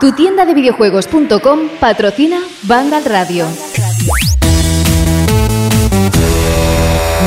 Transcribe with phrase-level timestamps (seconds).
[0.00, 3.46] Tu tienda de videojuegos.com patrocina Vandal Radio.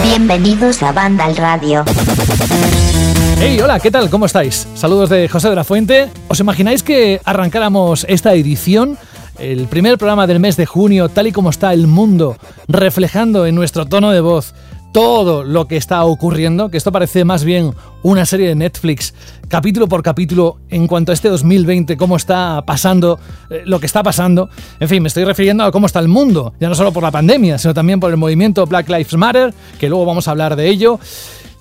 [0.03, 1.83] Bienvenidos a Vandal Radio.
[3.39, 4.09] Hey, hola, ¿qué tal?
[4.09, 4.67] ¿Cómo estáis?
[4.75, 6.09] Saludos de José de la Fuente.
[6.27, 8.97] ¿Os imagináis que arrancáramos esta edición?
[9.37, 12.37] El primer programa del mes de junio, tal y como está el mundo,
[12.69, 14.53] reflejando en nuestro tono de voz
[14.95, 19.13] todo lo que está ocurriendo, que esto parece más bien una serie de Netflix,
[19.49, 24.03] capítulo por capítulo, en cuanto a este 2020, cómo está pasando, eh, lo que está
[24.03, 24.49] pasando.
[24.79, 27.11] En fin, me estoy refiriendo a cómo está el mundo, ya no solo por la
[27.11, 30.69] pandemia, sino también por el movimiento Black Lives Matter, que luego vamos a hablar de
[30.69, 30.97] ello.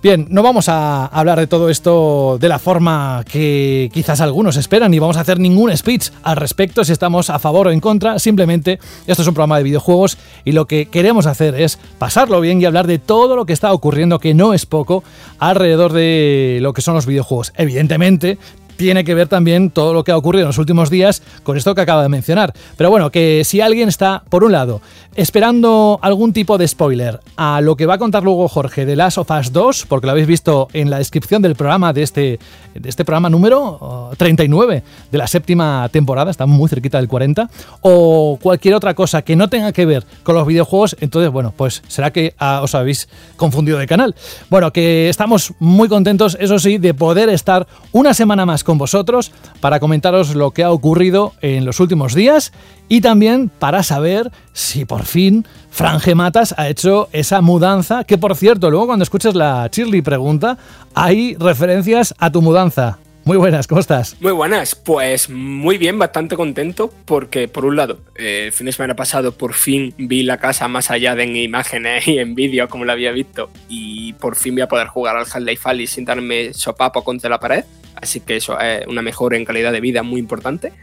[0.04, 4.90] Bien, no vamos a hablar de todo esto de la forma que quizás algunos esperan,
[4.90, 8.18] ni vamos a hacer ningún speech al respecto si estamos a favor o en contra.
[8.18, 12.60] Simplemente, esto es un programa de videojuegos y lo que queremos hacer es pasarlo bien
[12.60, 15.04] y hablar de todo lo que está ocurriendo, que no es poco,
[15.38, 17.54] alrededor de lo que son los videojuegos.
[17.56, 18.36] Evidentemente,
[18.76, 21.74] tiene que ver también todo lo que ha ocurrido en los últimos días con esto
[21.74, 22.52] que acaba de mencionar.
[22.76, 24.80] Pero bueno, que si alguien está, por un lado,
[25.16, 29.18] esperando algún tipo de spoiler a lo que va a contar luego Jorge de Last
[29.18, 32.38] of Us 2, porque lo habéis visto en la descripción del programa de este,
[32.74, 37.48] de este programa número 39 de la séptima temporada, está muy cerquita del 40,
[37.82, 41.82] o cualquier otra cosa que no tenga que ver con los videojuegos, entonces, bueno, pues
[41.86, 44.14] será que ah, os habéis confundido de canal.
[44.50, 49.30] Bueno, que estamos muy contentos, eso sí, de poder estar una semana más con vosotros
[49.60, 52.52] para comentaros lo que ha ocurrido en los últimos días
[52.88, 58.34] y también para saber si por fin Fran Matas ha hecho esa mudanza, que por
[58.36, 60.58] cierto, luego cuando escuches la Shirley pregunta,
[60.94, 62.98] hay referencias a tu mudanza.
[63.26, 64.20] Muy buenas, ¿cómo estás?
[64.20, 68.72] Muy buenas, pues muy bien, bastante contento porque por un lado, eh, el fin de
[68.72, 72.68] semana pasado por fin vi la casa más allá de en imágenes y en vídeo
[72.68, 76.04] como la había visto y por fin voy a poder jugar al Half-Life Alice sin
[76.04, 77.64] darme sopapo contra la pared,
[77.96, 80.74] así que eso es una mejora en calidad de vida muy importante.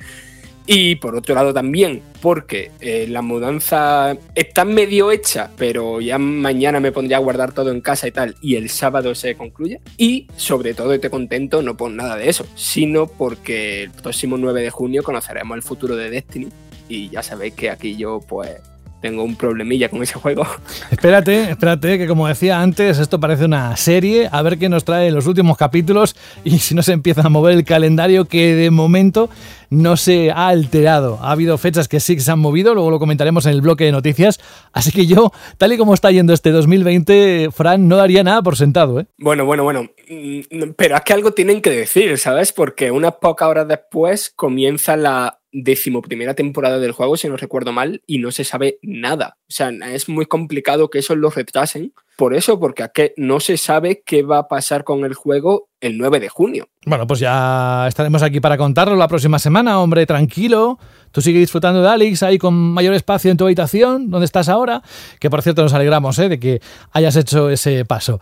[0.67, 6.79] Y por otro lado también, porque eh, la mudanza está medio hecha, pero ya mañana
[6.79, 9.81] me pondría a guardar todo en casa y tal, y el sábado se concluye.
[9.97, 14.61] Y sobre todo estoy contento no por nada de eso, sino porque el próximo 9
[14.61, 16.49] de junio conoceremos el futuro de Destiny.
[16.87, 18.59] Y ya sabéis que aquí yo pues
[19.01, 20.45] tengo un problemilla con ese juego.
[20.91, 25.11] Espérate, espérate, que como decía antes, esto parece una serie, a ver qué nos trae
[25.11, 29.29] los últimos capítulos y si no se empieza a mover el calendario que de momento
[29.71, 31.17] no se ha alterado.
[31.21, 33.85] Ha habido fechas que sí que se han movido, luego lo comentaremos en el bloque
[33.85, 34.39] de noticias.
[34.73, 38.57] Así que yo, tal y como está yendo este 2020, Fran, no daría nada por
[38.57, 38.99] sentado.
[38.99, 39.07] ¿eh?
[39.17, 39.89] Bueno, bueno, bueno.
[40.09, 42.51] Mm, pero es que algo tienen que decir, ¿sabes?
[42.51, 48.01] Porque unas pocas horas después comienza la decimoprimera temporada del juego, si no recuerdo mal,
[48.07, 49.37] y no se sabe nada.
[49.41, 51.93] O sea, es muy complicado que eso lo retrasen.
[52.17, 55.97] Por eso, porque que no se sabe qué va a pasar con el juego el
[55.97, 56.67] 9 de junio.
[56.85, 60.77] Bueno, pues ya estaremos aquí para contarlo la próxima semana, hombre, tranquilo.
[61.11, 64.83] Tú sigue disfrutando de Alex ahí con mayor espacio en tu habitación, donde estás ahora.
[65.19, 66.29] Que por cierto nos alegramos ¿eh?
[66.29, 68.19] de que hayas hecho ese paso.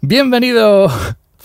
[0.00, 0.90] Bienvenido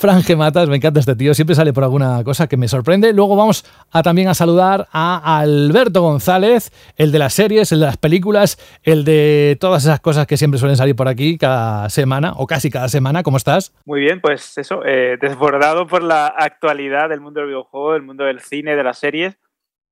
[0.04, 3.14] Franje Matas, me encanta este tío, siempre sale por alguna cosa que me sorprende.
[3.14, 7.86] Luego vamos a también a saludar a Alberto González, el de las series, el de
[7.86, 12.34] las películas, el de todas esas cosas que siempre suelen salir por aquí cada semana
[12.36, 13.24] o casi cada semana.
[13.24, 13.74] ¿Cómo estás?
[13.86, 18.26] Muy bien, pues eso, eh, desbordado por la actualidad del mundo del videojuego, del mundo
[18.26, 19.38] del cine, de las series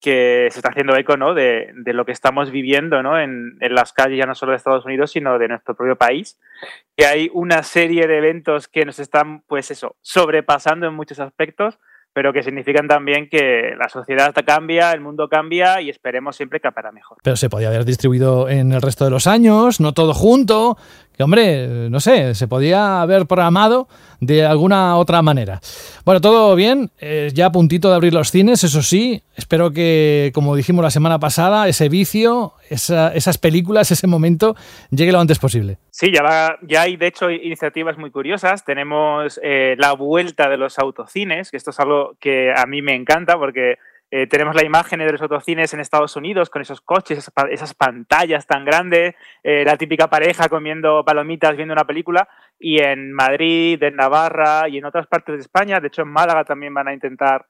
[0.02, 1.34] que se está haciendo eco ¿no?
[1.34, 3.20] de, lo que estamos viviendo ¿no?
[3.20, 6.40] en, en, las calles, ya no solo de Estados Unidos, sino de nuestro propio país.
[6.98, 11.78] Que hay una serie de eventos que nos están, pues eso, sobrepasando en muchos aspectos,
[12.14, 16.72] pero que significan también que la sociedad cambia, el mundo cambia y esperemos siempre que
[16.72, 17.18] para mejor.
[17.24, 20.78] Pero se podía haber distribuido en el resto de los años, no todo junto,
[21.16, 23.88] que hombre, no sé, se podía haber programado
[24.20, 25.60] de alguna otra manera.
[26.06, 30.32] Bueno, todo bien, eh, ya a puntito de abrir los cines, eso sí, espero que,
[30.34, 34.56] como dijimos la semana pasada, ese vicio, esas películas, ese momento,
[34.92, 35.78] llegue lo antes posible.
[35.90, 38.64] Sí, ya, ya hay de hecho iniciativas muy curiosas.
[38.64, 42.96] Tenemos eh, la vuelta de los autocines, que esto es algo que a mí me
[42.96, 43.76] encanta porque
[44.13, 48.46] eh, tenemos la imagen de los autocines en Estados Unidos con esos coches, esas, pantallas
[48.46, 52.28] tan grandes, eh, la típica pareja comiendo palomitas viendo una película.
[52.59, 56.43] Y en Madrid, en Navarra y en otras partes de España, de hecho en Málaga
[56.43, 57.46] también van a intentar,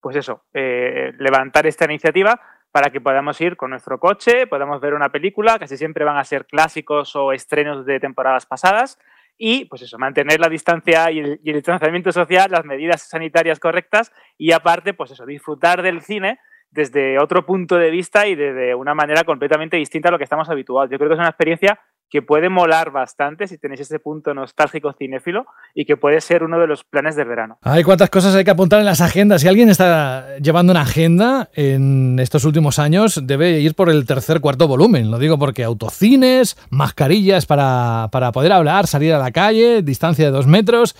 [0.00, 4.94] pues eso, eh, levantar esta iniciativa para que podamos ir con nuestro coche, podamos ver
[4.94, 8.98] una película, casi siempre van a ser clásicos o estrenos de temporadas pasadas
[9.38, 14.52] y pues eso, mantener la distancia y el, distanciamiento social, las medidas sanitarias correctas y
[14.52, 16.38] aparte, pues eso, disfrutar del cine
[16.70, 20.48] desde otro punto de vista y desde una manera completamente distinta a lo que estamos
[20.48, 20.90] habituados.
[20.90, 24.92] Yo creo que es una experiencia que puede molar bastante si tenéis ese punto nostálgico
[24.92, 27.58] cinéfilo y que puede ser uno de los planes del verano.
[27.62, 29.42] Hay cuántas cosas hay que apuntar en las agendas.
[29.42, 34.40] Si alguien está llevando una agenda en estos últimos años, debe ir por el tercer,
[34.40, 35.10] cuarto volumen.
[35.10, 40.30] Lo digo porque autocines, mascarillas para, para poder hablar, salir a la calle, distancia de
[40.30, 40.94] dos metros.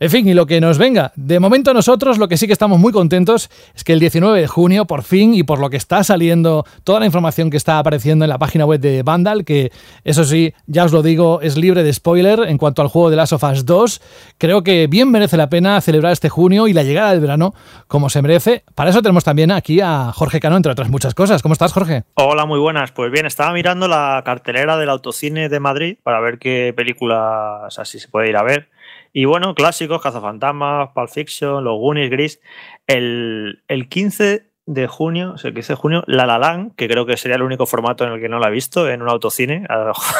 [0.00, 1.10] En fin, y lo que nos venga.
[1.16, 4.46] De momento nosotros lo que sí que estamos muy contentos es que el 19 de
[4.46, 8.24] junio, por fin, y por lo que está saliendo, toda la información que está apareciendo
[8.24, 9.72] en la página web de Vandal, que
[10.04, 13.16] eso sí, ya os lo digo, es libre de spoiler en cuanto al juego de
[13.16, 14.00] Last of Us 2,
[14.38, 17.52] creo que bien merece la pena celebrar este junio y la llegada del verano
[17.88, 18.62] como se merece.
[18.76, 21.42] Para eso tenemos también aquí a Jorge Cano, entre otras muchas cosas.
[21.42, 22.04] ¿Cómo estás, Jorge?
[22.14, 22.92] Hola, muy buenas.
[22.92, 27.98] Pues bien, estaba mirando la cartelera del Autocine de Madrid para ver qué películas así
[27.98, 28.68] se puede ir a ver.
[29.12, 32.40] Y bueno, clásicos, Cazafantasmas, Pulp Fiction, Los Goonies, Gris.
[32.86, 36.88] El, el 15 de junio, o sea, el 15 de junio, La La Land, que
[36.88, 39.08] creo que sería el único formato en el que no la he visto, en un
[39.08, 39.64] autocine.
[39.68, 40.14] A lo mejor,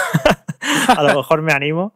[0.97, 1.93] a lo mejor me animo.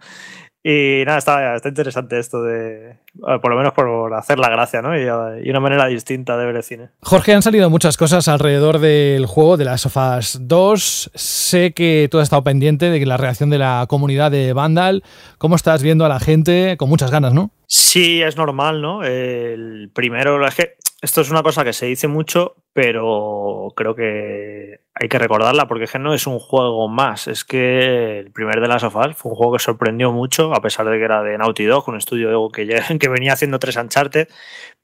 [0.65, 4.97] Y nada, está, está interesante esto de, por lo menos por hacer la gracia, ¿no?
[4.97, 5.03] Y,
[5.45, 6.91] y, una manera distinta de ver el cine.
[7.01, 11.11] Jorge, han salido muchas cosas alrededor del juego de las Sofas 2.
[11.15, 15.03] Sé que tú has estado pendiente de la reacción de la comunidad de Vandal.
[15.39, 16.77] ¿Cómo estás viendo a la gente?
[16.77, 17.51] Con muchas ganas, ¿no?
[17.67, 19.03] Sí, es normal, ¿no?
[19.03, 24.82] El primero, es que esto es una cosa que se dice mucho, pero creo que
[24.95, 27.27] hay que recordarla porque que no es un juego más.
[27.27, 30.61] Es que el primer de las of Us fue un juego que sorprendió mucho, a
[30.61, 34.29] pesar de que era de Naughty Dog, un estudio que, venía haciendo tres Uncharted,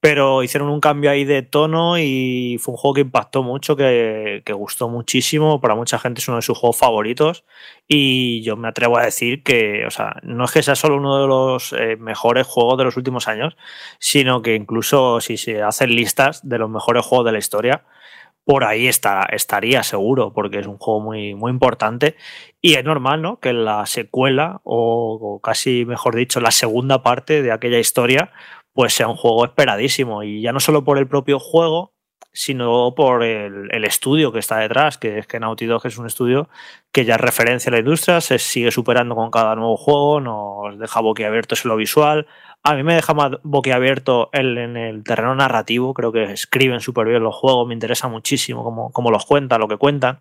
[0.00, 4.42] pero hicieron un cambio ahí de tono y fue un juego que impactó mucho, que,
[4.46, 5.60] que gustó muchísimo.
[5.60, 7.44] Para mucha gente es uno de sus juegos favoritos
[7.86, 11.20] y yo me atrevo a decir que, o sea, no es que sea solo uno
[11.20, 13.58] de los eh, mejores juegos de los últimos años,
[13.98, 17.84] sino que incluso si se hacen listas de los mejores juegos de la historia,
[18.48, 22.16] por ahí está, estaría seguro, porque es un juego muy, muy importante.
[22.62, 23.40] Y es normal, ¿no?
[23.40, 28.32] Que la secuela, o, o, casi mejor dicho, la segunda parte de aquella historia,
[28.72, 30.22] pues sea un juego esperadísimo.
[30.22, 31.92] Y ya no solo por el propio juego,
[32.38, 36.48] sino por el, estudio que está detrás, que es que Naughty Dog es un estudio
[36.92, 41.00] que ya referencia a la industria, se sigue superando con cada nuevo juego, nos deja
[41.00, 42.28] boquiabiertos en lo visual.
[42.62, 47.24] A mí me deja más boquiabierto en el terreno narrativo, creo que escriben súper bien
[47.24, 50.20] los juegos, me interesa muchísimo cómo, cómo los cuentan, lo que cuentan.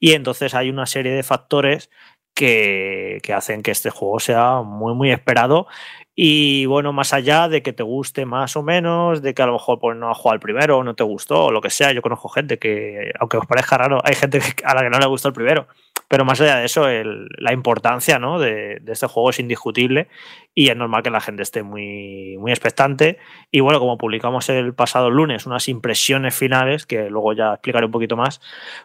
[0.00, 1.90] Y entonces hay una serie de factores
[2.34, 5.68] que, que, hacen que este juego sea muy, muy esperado
[6.14, 9.54] y bueno, más allá de que te guste más o menos, de que a lo
[9.54, 11.92] mejor pues, no has jugado el primero o no te gustó o lo que sea,
[11.92, 15.06] yo conozco gente que, aunque os parezca raro, hay gente a la que no le
[15.06, 15.66] gustó el primero.
[16.12, 16.86] Pero más allá de eso,
[17.38, 18.38] la importancia ¿no?
[18.38, 20.08] de, este juego es indiscutible
[20.54, 23.16] y es normal que la gente esté muy, muy expectante.
[23.50, 27.92] Y bueno, como publicamos el pasado lunes unas impresiones finales, que luego ya explicaré un
[27.92, 28.42] poquito más,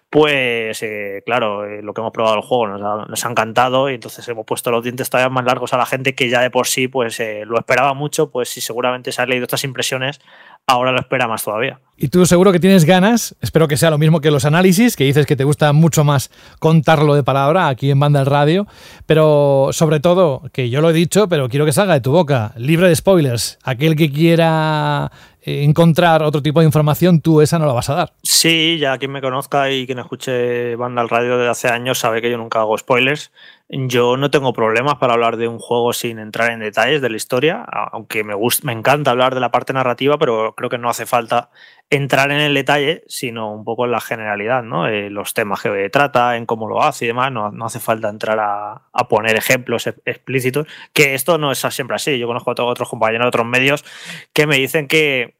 [0.09, 4.25] pues eh, claro, eh, lo que hemos probado el juego nos ha, encantado y entonces
[4.29, 6.87] hemos puesto los dientes todavía más largos a la gente que ya de por sí
[6.87, 10.21] pues eh, lo esperaba mucho, pues si seguramente se ha leído estas impresiones,
[10.67, 11.79] ahora lo espera más todavía.
[11.99, 15.05] Y tú seguro que tienes ganas, espero que sea lo mismo que los análisis, que
[15.05, 16.29] dices que te gusta mucho más
[16.59, 18.67] contarlo de palabra aquí en Banda el Radio,
[19.07, 22.53] pero sobre todo, que yo lo he dicho, pero quiero que salga de tu boca,
[22.55, 23.57] libre de spoilers.
[23.63, 25.11] Aquel que quiera
[25.41, 28.13] encontrar otro tipo de información, tú esa no la vas a dar.
[28.21, 32.21] Sí, ya quien me conozca y quien escuche Banda al Radio desde hace años sabe
[32.21, 33.31] que yo nunca hago spoilers.
[33.69, 37.17] Yo no tengo problemas para hablar de un juego sin entrar en detalles de la
[37.17, 40.89] historia, aunque me, gusta, me encanta hablar de la parte narrativa, pero creo que no
[40.89, 41.49] hace falta
[41.89, 44.87] entrar en el detalle, sino un poco en la generalidad, ¿no?
[44.87, 48.07] Eh, los temas que trata, en cómo lo hace y demás, no, no hace falta
[48.07, 52.17] entrar a, a, poner ejemplos explícitos, que esto no es siempre así.
[52.17, 53.83] Yo conozco a otros compañeros de otros medios
[54.31, 55.35] que me dicen que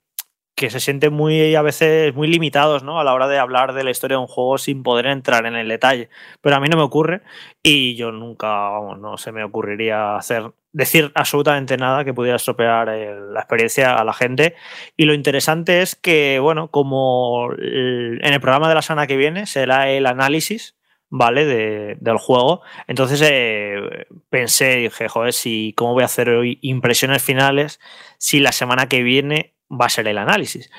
[0.58, 3.00] que se sienten muy a veces muy limitados ¿no?
[3.00, 5.56] a la hora de hablar de la historia de un juego sin poder entrar en
[5.56, 6.10] el detalle.
[6.42, 7.22] Pero a mí no me ocurre
[7.62, 12.88] y yo nunca, vamos, no se me ocurriría hacer decir absolutamente nada que pudiera estropear
[12.88, 14.56] la experiencia a la gente.
[14.98, 19.46] Y lo interesante es que, bueno, como en el programa de la semana que viene
[19.46, 20.76] será el análisis
[21.10, 21.46] ¿vale?
[21.46, 22.64] De, del juego.
[22.88, 27.80] Entonces eh, pensé, dije, joder, si, ¿cómo voy a hacer hoy impresiones finales
[28.18, 30.70] si la semana que viene va a ser el análisis.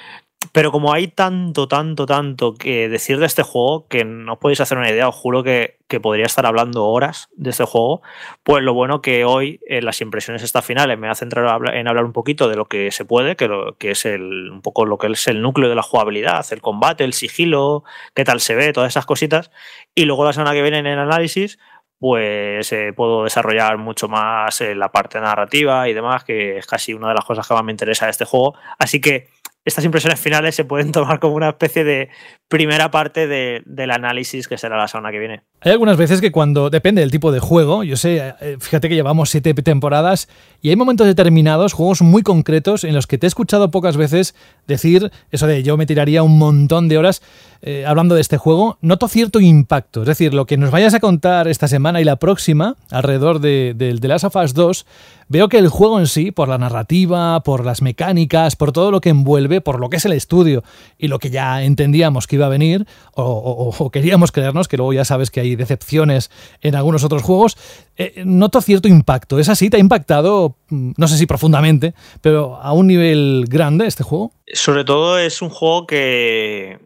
[0.53, 4.61] Pero como hay tanto, tanto, tanto que decir de este juego, que no os podéis
[4.61, 8.03] hacer una idea, os juro que, que, podría estar hablando horas de este juego,
[8.45, 11.89] pues lo bueno que hoy en las impresiones estas finales me voy a centrar en
[11.89, 14.87] hablar un poquito de lo que se puede, que, lo, que es el, un poco
[14.87, 17.83] lo que es el núcleo de la jugabilidad, el combate, el sigilo,
[18.15, 19.51] qué tal se ve, todas esas cositas.
[19.97, 21.59] Y luego la semana que viene en el análisis,
[21.99, 26.95] pues eh, puedo desarrollar mucho más eh, la parte narrativa y demás, que es casi
[26.95, 28.55] una de las cosas que más me interesa de este juego.
[28.79, 29.29] Así que
[29.69, 32.09] estas impresiones finales se pueden tomar como una especie de
[32.49, 35.43] primera parte del análisis que será la semana que viene.
[35.61, 38.95] Hay algunas veces que cuando, depende del tipo de juego, yo sé, eh, fíjate que
[38.95, 40.29] llevamos siete temporadas
[40.63, 44.35] y hay momentos determinados, juegos muy concretos, en los que te he escuchado pocas veces
[44.67, 47.23] decir eso de yo me tiraría un montón de horas
[47.61, 48.79] eh, hablando de este juego.
[48.81, 52.17] Noto cierto impacto, es decir, lo que nos vayas a contar esta semana y la
[52.17, 54.87] próxima alrededor de, de, de Last of Us 2
[55.29, 59.01] veo que el juego en sí, por la narrativa, por las mecánicas, por todo lo
[59.01, 60.65] que envuelve, por lo que es el estudio
[60.99, 65.05] y lo que ya entendíamos que iba a venir, o, queríamos creernos, que luego ya
[65.05, 66.31] sabes que hay decepciones
[66.61, 67.57] en algunos otros juegos,
[67.97, 69.39] eh, noto cierto impacto.
[69.39, 69.71] ¿Es así?
[69.71, 74.33] ¿Te ha impactado, mm, no sé si profundamente, pero a un nivel grande este juego?
[74.53, 76.79] Sobre todo es un juego que,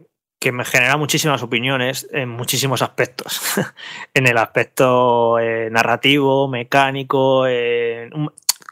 [0.43, 3.41] que me genera muchísimas opiniones en muchísimos aspectos.
[4.13, 7.45] en el aspecto eh, narrativo, mecánico,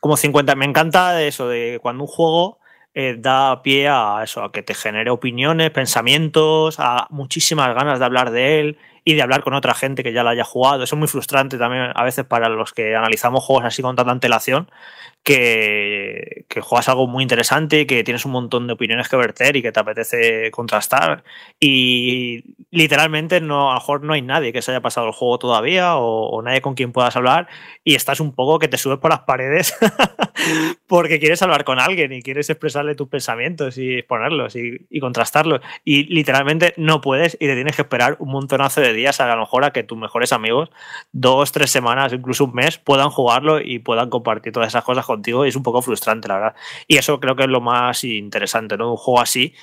[0.01, 0.53] como 50.
[0.55, 2.59] Me encanta eso de cuando un juego
[2.93, 8.05] eh, da pie a eso, a que te genere opiniones, pensamientos, a muchísimas ganas de
[8.05, 10.83] hablar de él y de hablar con otra gente que ya lo haya jugado.
[10.83, 14.11] Eso es muy frustrante también a veces para los que analizamos juegos así con tanta
[14.11, 14.69] antelación,
[15.23, 19.61] que, que, juegas algo muy interesante, que tienes un montón de opiniones que verter y
[19.61, 21.23] que te apetece contrastar.
[21.59, 25.37] Y literalmente no, a lo mejor no hay nadie que se haya pasado el juego
[25.37, 27.47] todavía o, nadie con quien puedas hablar
[27.83, 29.75] y estás un poco que te subes por las paredes
[30.87, 35.61] porque quieres hablar con alguien y quieres expresarle tus pensamientos y exponerlos y, y, contrastarlos.
[35.85, 39.41] Y literalmente no puedes y te tienes que esperar un montonazo de días a lo
[39.41, 40.71] mejor a que tus mejores amigos,
[41.11, 45.45] dos, tres semanas, incluso un mes, puedan jugarlo y puedan compartir todas esas cosas contigo
[45.45, 46.55] y es un poco frustrante, la verdad.
[46.87, 48.91] Y eso creo que es lo más interesante, ¿no?
[48.91, 49.53] Un juego así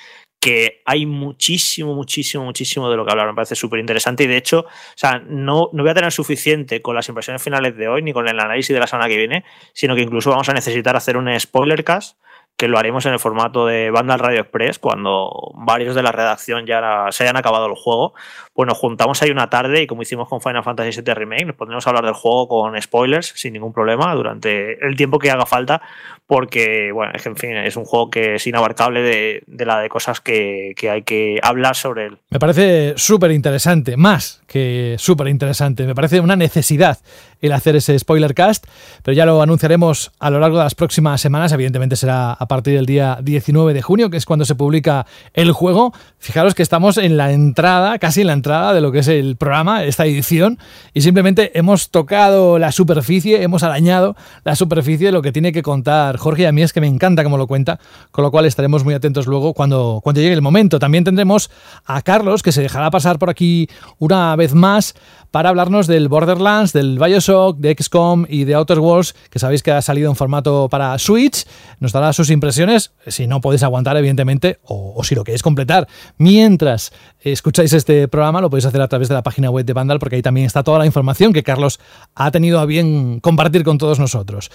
[0.41, 3.27] que hay muchísimo, muchísimo, muchísimo de lo que hablar.
[3.27, 6.81] Me parece súper interesante y de hecho, o sea, no, no voy a tener suficiente
[6.81, 9.45] con las impresiones finales de hoy ni con el análisis de la semana que viene,
[9.73, 12.19] sino que incluso vamos a necesitar hacer un spoiler cast
[12.59, 16.67] que lo haremos en el formato de Vandal Radio Express, cuando varios de la redacción
[16.67, 18.15] ya se hayan acabado el juego,
[18.53, 21.55] pues nos juntamos ahí una tarde y como hicimos con Final Fantasy VII Remake, nos
[21.55, 25.47] pondremos a hablar del juego con spoilers sin ningún problema durante el tiempo que haga
[25.47, 25.81] falta,
[26.27, 29.79] porque, bueno, es que en fin, es un juego que es inabarcable de, de la
[29.79, 32.19] de cosas que, que, hay que hablar sobre él.
[32.31, 36.99] Me parece súper interesante, más que súper interesante, me parece una necesidad
[37.41, 38.67] el hacer ese spoiler cast,
[39.05, 42.75] pero ya lo anunciaremos a lo largo de las próximas semanas, evidentemente será a partir
[42.75, 45.93] del día 19 de junio, que es cuando se publica el juego.
[46.19, 49.37] Fijaros que estamos en la entrada, casi en la entrada de lo que es el
[49.37, 50.59] programa, esta edición,
[50.95, 55.63] y simplemente hemos tocado la superficie, hemos arañado la superficie de lo que tiene que
[55.63, 57.79] contar Jorge, a mí es que me encanta cómo lo cuenta,
[58.11, 60.79] con lo cual estaremos muy atentos luego cuando, cuando llegue el momento.
[60.79, 61.51] También tendremos
[61.85, 64.95] a Carlos, que se dejará pasar por aquí una vez más
[65.31, 69.73] para hablarnos del Borderlands, del Bioshock, de XCOM y de Outer Worlds, que sabéis que
[69.73, 71.45] ha salido en formato para Switch.
[71.81, 75.89] Nos dará sus impresiones, si no podéis aguantar, evidentemente, o, si lo queréis completar.
[76.17, 79.99] Mientras escucháis este programa, lo podéis hacer a través de la página web de Vandal,
[79.99, 81.81] porque ahí también está toda la información que Carlos
[82.15, 84.51] ha tenido a bien compartir con todos nosotros.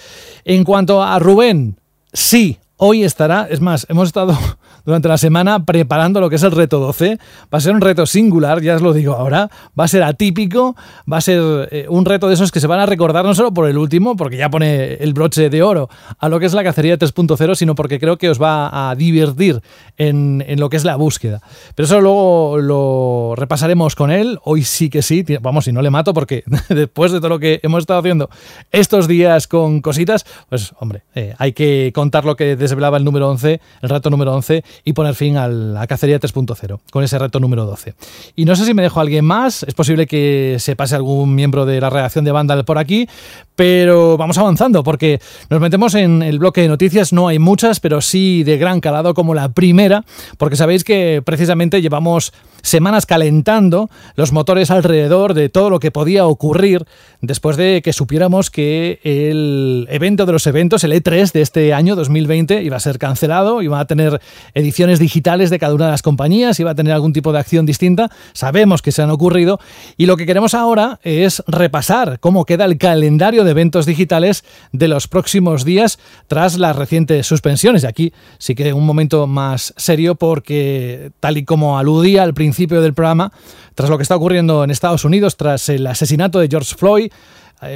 [0.46, 1.77] En cuanto a Rubén,
[2.12, 4.38] sí, hoy estará, es más, hemos estado
[4.86, 7.18] durante la semana preparando lo que es el reto 12.
[7.54, 9.50] Va a ser un reto singular, ya os lo digo ahora.
[9.80, 10.75] Va a ser atípico,
[11.12, 13.54] va a ser eh, un reto de esos que se van a recordar no solo
[13.54, 16.63] por el último, porque ya pone el broche de oro a lo que es la
[16.63, 19.62] cacería 3.0, sino porque creo que os va a divertir
[19.98, 21.42] en, en, lo que es la búsqueda.
[21.75, 24.40] Pero eso luego lo repasaremos con él.
[24.44, 27.60] Hoy sí que sí, vamos, si no le mato, porque después de todo lo que
[27.63, 28.30] hemos estado haciendo
[28.72, 33.30] estos días con cositas, pues hombre, eh, hay que contar lo que desvelaba el número
[33.30, 37.39] 11, el reto número 11, y poner fin a la cacería 3.0 con ese reto
[37.39, 37.96] número 12.
[38.36, 41.65] Y no sé si me dejo alguien más, es posible que se pase algún miembro
[41.65, 43.08] de la redacción de Vandal por aquí,
[43.56, 48.01] pero vamos avanzando porque nos metemos en el bloque de noticias, no hay muchas, pero
[48.01, 50.03] sí de gran calado como la primera,
[50.38, 56.25] porque sabéis que precisamente llevamos semanas calentando los motores alrededor de todo lo que podía
[56.25, 56.86] ocurrir
[57.22, 61.96] después de que supiéramos que el evento de los eventos, el E3 de este año
[61.96, 64.22] 2020, iba a ser cancelado, iba a tener
[64.63, 67.65] ediciones digitales de cada una de las compañías, iba a tener algún tipo de acción
[67.65, 68.10] distinta.
[68.34, 69.60] Sabemos que se han ocurrido
[69.98, 74.88] y lo que queremos ahora es repasar cómo queda el calendario de eventos digitales de
[74.88, 77.84] los próximos días tras las recientes suspensiones.
[77.84, 82.82] Y aquí sí que un momento más serio porque tal y como aludía al principio
[82.82, 83.32] del programa,
[83.75, 87.12] tras lo que está ocurriendo en Estados Unidos, tras el asesinato de George Floyd,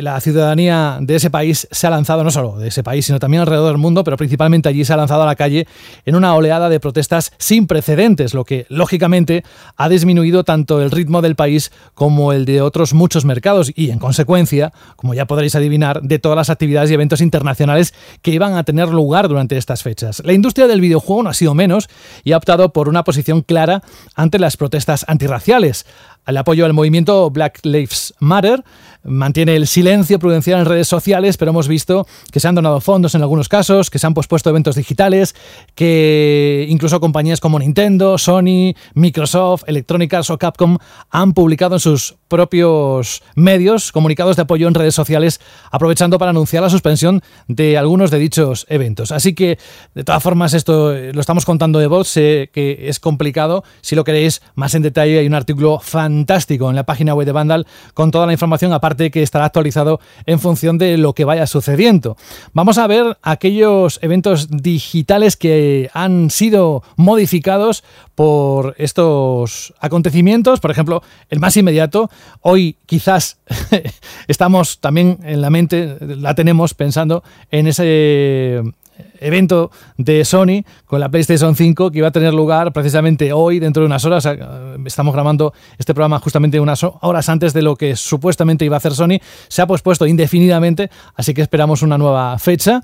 [0.01, 3.41] la ciudadanía de ese país se ha lanzado, no solo de ese país, sino también
[3.41, 5.67] alrededor del mundo, pero principalmente allí se ha lanzado a la calle
[6.06, 9.44] en una oleada de protestas sin precedentes, lo que lógicamente
[9.75, 14.00] ha disminuido tanto el ritmo del país como el de otros muchos mercados y en
[14.00, 18.63] consecuencia, como ya podréis adivinar, de todas las actividades y eventos internacionales que iban a
[18.63, 20.22] tener lugar durante estas fechas.
[20.25, 21.89] La industria del videojuego no ha sido menos
[22.24, 23.84] y ha optado por una posición clara
[24.15, 25.86] ante las protestas antirraciales.
[26.25, 28.63] El apoyo al movimiento Black Lives Matter
[29.08, 33.16] mantiene el silencio prudencial en redes sociales, pero hemos visto que se han donado fondos
[33.16, 35.36] en algunos casos, que se han pospuesto eventos digitales,
[35.76, 40.78] que incluso compañías como Nintendo, Sony, Microsoft, Electronic Arts o Capcom
[41.10, 45.39] han publicado en sus propios medios comunicados de apoyo en redes sociales,
[45.72, 49.12] aprovechando para anunciar la suspensión de algunos de dichos eventos.
[49.12, 49.57] Así que,
[49.96, 53.63] de todas formas, esto eh, lo estamos contando de voz, sé que es complicado.
[53.81, 57.31] Si lo queréis más en detalle, hay un artículo fantástico en la página web de
[57.31, 61.48] Vandal con toda la información, aparte que estará actualizado en función de lo que vaya
[61.48, 62.17] sucediendo.
[62.53, 67.84] Vamos a ver aquellos eventos digitales que han sido modificados
[68.15, 70.60] por estos acontecimientos.
[70.60, 72.10] Por ejemplo, el más inmediato,
[72.41, 73.38] hoy quizás
[74.27, 78.63] estamos también en la mente, la tenemos pensando en ese
[79.20, 83.82] evento de Sony con la PlayStation 5 que iba a tener lugar precisamente hoy, dentro
[83.82, 84.27] de unas horas.
[84.86, 88.94] Estamos grabando este programa justamente unas horas antes de lo que supuestamente iba a hacer
[88.94, 89.20] Sony.
[89.48, 92.82] Se ha pospuesto indefinidamente, así que esperamos una nueva fecha.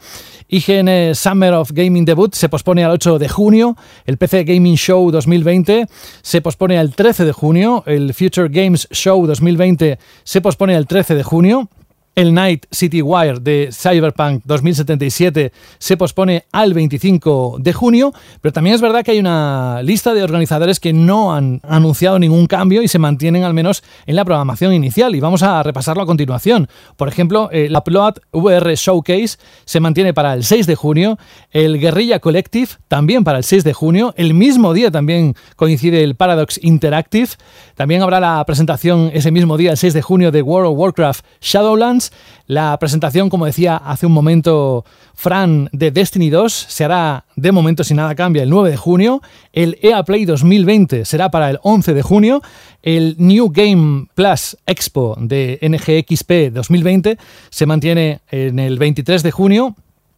[0.48, 3.76] IGN Summer of Gaming Debut se pospone al 8 de junio.
[4.06, 5.88] El PC Gaming Show 2020
[6.22, 7.84] se pospone al 13 de junio.
[7.86, 11.70] El Future Games Show 2020 se pospone al 13 de junio.
[12.16, 18.76] El Night City Wire de Cyberpunk 2077 se pospone al 25 de junio, pero también
[18.76, 22.88] es verdad que hay una lista de organizadores que no han anunciado ningún cambio y
[22.88, 26.68] se mantienen al menos en la programación inicial y vamos a repasarlo a continuación.
[26.98, 31.18] Por ejemplo, el Upload VR Showcase se mantiene para el 6 de junio,
[31.50, 36.16] el Guerrilla Collective también para el 6 de junio, el mismo día también coincide el
[36.16, 37.30] Paradox Interactive,
[37.76, 41.26] también habrá la presentación ese mismo día, el 6 de junio, de World of Warcraft
[41.42, 42.12] Shadowlands,
[42.48, 47.84] la presentación, como decía hace un momento Fran, de Destiny 2 se hará de momento
[47.84, 49.22] si nada cambia el 9 de junio.
[49.54, 52.42] El EA Play 2020 será para el 11 de junio.
[52.82, 57.18] El New Game Plus Expo de NGXP 2020
[57.50, 59.76] se mantiene en el 23 de junio.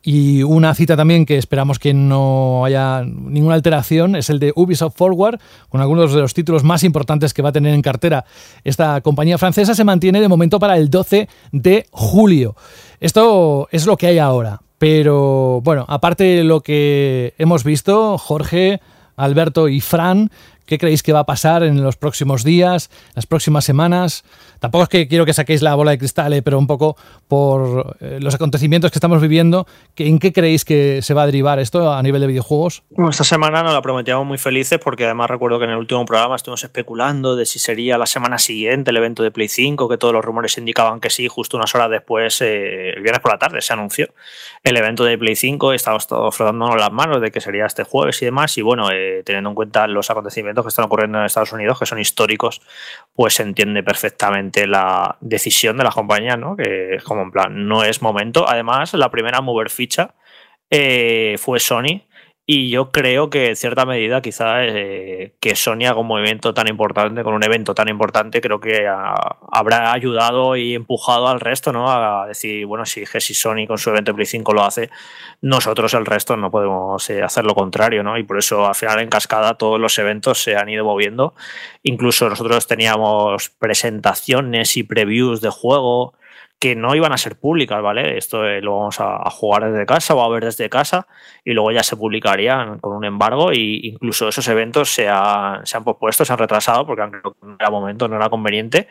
[0.08, 4.96] Y una cita también que esperamos que no haya ninguna alteración es el de Ubisoft
[4.96, 8.24] Forward, con algunos de los títulos más importantes que va a tener en cartera
[8.64, 12.56] esta compañía francesa, se mantiene de momento para el 12 de julio.
[13.00, 14.62] Esto es lo que hay ahora.
[14.78, 18.82] Pero bueno, aparte de lo que hemos visto, Jorge,
[19.16, 20.30] Alberto y Fran,
[20.68, 24.24] ¿qué creéis que va a pasar en los próximos días, las próximas semanas?
[24.60, 27.98] Tampoco es que quiero que saquéis la bola de cristal, eh, pero un poco por
[28.00, 31.92] eh, los acontecimientos que estamos viviendo, ¿en qué creéis que se va a derivar esto
[31.92, 32.84] a nivel de videojuegos?
[32.90, 36.06] Bueno, esta semana nos la prometíamos muy felices porque además recuerdo que en el último
[36.06, 39.98] programa estuvimos especulando de si sería la semana siguiente el evento de Play 5, que
[39.98, 43.40] todos los rumores indicaban que sí, justo unas horas después, eh, el viernes por la
[43.40, 44.08] tarde, se anunció
[44.66, 48.20] el evento de Play 5, estábamos todos frotándonos las manos de que sería este jueves
[48.24, 48.90] y demás, y bueno,
[49.24, 52.64] teniendo en cuenta los acontecimientos que están ocurriendo en Estados Unidos, que son históricos,
[53.14, 56.58] pues se entiende perfectamente la decisión de la compañía, ¿no?
[56.58, 58.50] Que como en plan, no es momento.
[58.50, 60.16] Además, la primera mover ficha
[60.72, 62.02] eh, fue Sony
[62.48, 66.68] y yo creo que en cierta medida, quizá eh, que Sony haga un movimiento tan
[66.68, 71.90] importante, con un evento tan importante, creo que habrá ayudado y empujado al resto, ¿no?
[71.90, 74.92] A decir, bueno, si, si Sony con su evento Play 5 lo hace,
[75.42, 78.16] nosotros el resto no podemos eh, hacer lo contrario, ¿no?
[78.16, 81.34] Y por eso al final en cascada todos los eventos se han ido moviendo.
[81.82, 86.14] Incluso nosotros teníamos presentaciones y previews de juego
[86.60, 88.18] que no iban a ser públicas, ¿vale?
[88.18, 91.08] Esto eh, lo vamos a, jugar desde casa o a ver desde casa
[91.44, 96.24] y luego ya se publicarían con un embargo e incluso esos eventos se, han pospuesto,
[96.24, 97.22] se han retrasado porque en
[97.60, 98.88] era momento, no era conveniente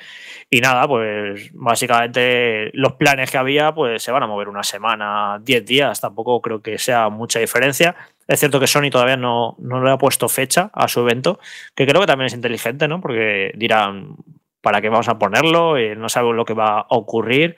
[0.50, 5.40] y nada, pues básicamente los planes que había pues se van a mover una semana,
[5.42, 7.96] 10 días, tampoco creo que sea mucha diferencia.
[8.29, 11.38] Es cierto que Sony todavía no, no le ha puesto fecha a su evento,
[11.74, 13.00] que creo que también es inteligente, ¿no?
[13.00, 14.16] Porque dirán,
[14.64, 17.55] para qué vamos a ponerlo, eh, no sabemos lo que va a ocurrir.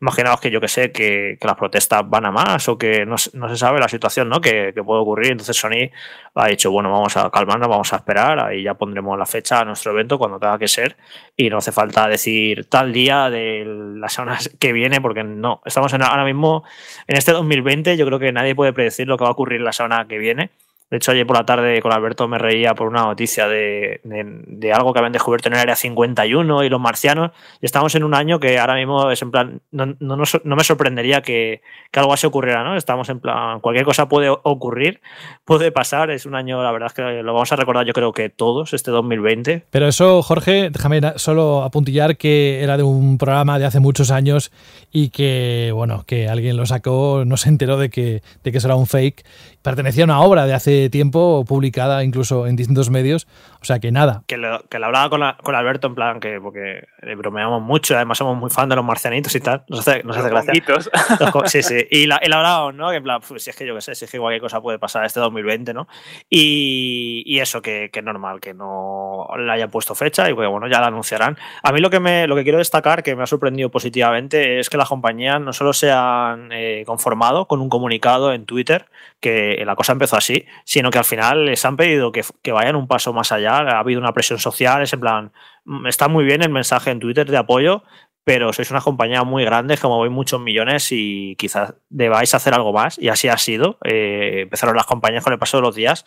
[0.00, 3.56] Imaginaos que yo que sé, que, las protestas van a más o que no, se
[3.56, 4.40] sabe la situación ¿no?
[4.40, 5.32] que, puede ocurrir.
[5.32, 5.90] Entonces Sony
[6.34, 9.64] ha dicho, bueno, vamos a calmarnos, vamos a esperar, ahí ya pondremos la fecha a
[9.64, 10.96] nuestro evento cuando tenga que ser
[11.36, 13.64] y no hace falta decir tal día de
[13.96, 16.62] la semana que viene porque no, estamos ahora mismo
[17.06, 19.72] en este 2020, yo creo que nadie puede predecir lo que va a ocurrir la
[19.72, 20.50] semana que viene
[20.90, 24.72] De hecho, ayer por la tarde con Alberto me reía por una noticia de, de,
[24.72, 27.30] algo que habían descubierto en el área 51 y los marcianos.
[27.60, 30.64] Y estamos en un año que ahora mismo es en plan, no, no, no me
[30.64, 32.76] sorprendería que, que, algo así ocurriera, ¿no?
[32.76, 35.00] Estamos en plan, cualquier cosa puede ocurrir,
[35.44, 36.10] puede pasar.
[36.10, 38.74] Es un año, la verdad es que lo vamos a recordar yo creo que todos,
[38.74, 39.66] este 2020.
[39.70, 44.50] Pero eso, Jorge, déjame solo apuntillar que era de un programa de hace muchos años
[44.90, 48.66] y que, bueno, que alguien lo sacó, no se enteró de que, de que eso
[48.66, 49.24] era un fake.
[49.62, 53.26] Pertenecía a una obra de hace tiempo, publicada incluso en distintos medios,
[53.60, 54.22] o sea que nada.
[54.26, 58.18] Que lo, que hablaba con, con, Alberto en plan que, porque le bromeamos mucho, además
[58.18, 60.52] somos muy fan de los marcianitos y tal, nos hace, nos hace gracia.
[60.66, 62.90] Los, sí, sí, y, la, y hablábamos, ¿no?
[62.90, 64.60] Que en plan, pues, si es que yo qué sé, si es que cualquier cosa
[64.60, 65.88] puede pasar este 2020, ¿no?
[66.28, 70.46] Y, y eso, que, que, es normal, que no le haya puesto fecha y que,
[70.46, 71.36] bueno, ya la anunciarán.
[71.62, 74.70] A mí lo que, me, lo que quiero destacar, que me ha sorprendido positivamente, es
[74.70, 78.86] que las compañías no solo se han eh, conformado con un comunicado en Twitter,
[79.20, 82.76] que la cosa empezó así, sino que al final les han pedido que, que vayan
[82.76, 83.58] un paso más allá.
[83.58, 85.32] Ha habido una presión social, es en plan,
[85.64, 87.82] mm, está muy bien el mensaje en Twitter de apoyo,
[88.22, 92.72] pero sois una compañía muy grande, como voy muchos millones y quizás debáis hacer algo
[92.72, 93.00] más.
[93.00, 93.78] Y así ha sido.
[93.82, 96.04] Eh, empezaron las compañías con el paso de los días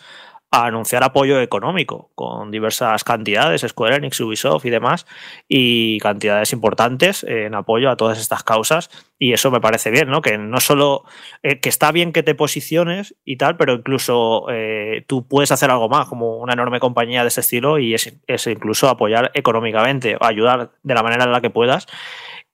[0.54, 5.08] a anunciar apoyo económico con diversas cantidades, Square Enix, Ubisoft y demás,
[5.50, 8.92] y cantidades importantes en apoyo a todas estas causas.
[9.18, 10.22] Y eso me parece bien, ¿no?
[10.22, 11.06] Que no solo
[11.42, 15.72] eh, que está bien que te posiciones y tal, pero incluso eh, tú puedes hacer
[15.72, 20.18] algo más, como una enorme compañía de ese estilo, y es, es incluso apoyar económicamente,
[20.22, 21.88] ayudar de la manera en la que puedas.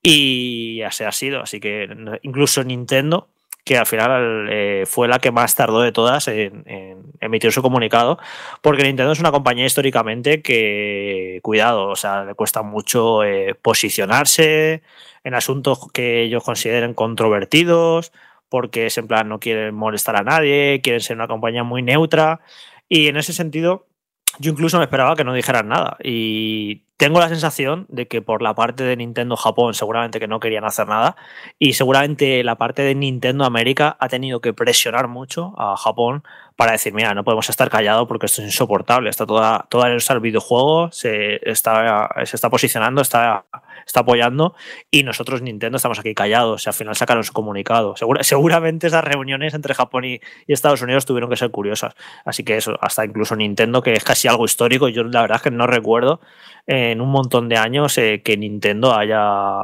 [0.02, 1.42] Y así ha sido.
[1.42, 1.90] Así que
[2.22, 3.28] incluso Nintendo
[3.64, 6.64] que al final eh, fue la que más tardó de todas en,
[7.22, 8.18] emitir su comunicado,
[8.62, 14.82] porque Nintendo es una compañía históricamente que, cuidado, o sea, le cuesta mucho eh, posicionarse
[15.24, 18.12] en asuntos que ellos consideren controvertidos,
[18.48, 22.42] porque es en plan no quieren molestar a nadie, quieren ser una compañía muy neutra,
[22.88, 23.86] y en ese sentido
[24.40, 25.98] yo incluso me esperaba que no dijeran nada.
[26.04, 30.42] Y tengo la sensación de que por la parte de Nintendo Japón seguramente que no
[30.42, 31.16] querían hacer nada.
[31.58, 36.24] Y seguramente la parte de Nintendo América ha tenido que presionar mucho a Japón
[36.60, 39.10] para decir, mira, no podemos estar callados porque esto es insoportable.
[39.10, 43.46] Está toda, toda el videojuego, se está, se está posicionando, está,
[43.88, 44.56] está apoyando
[44.92, 46.66] y nosotros Nintendo estamos aquí callados.
[46.66, 47.96] Y al final sacaron su comunicado.
[48.24, 50.20] seguramente esas reuniones entre Japón y,
[50.50, 51.94] Estados Unidos tuvieron que ser curiosas.
[52.26, 55.44] Así que eso, hasta incluso Nintendo, que es casi algo histórico, yo la verdad es
[55.44, 56.20] que no recuerdo
[56.68, 59.64] en un montón de años eh, que Nintendo haya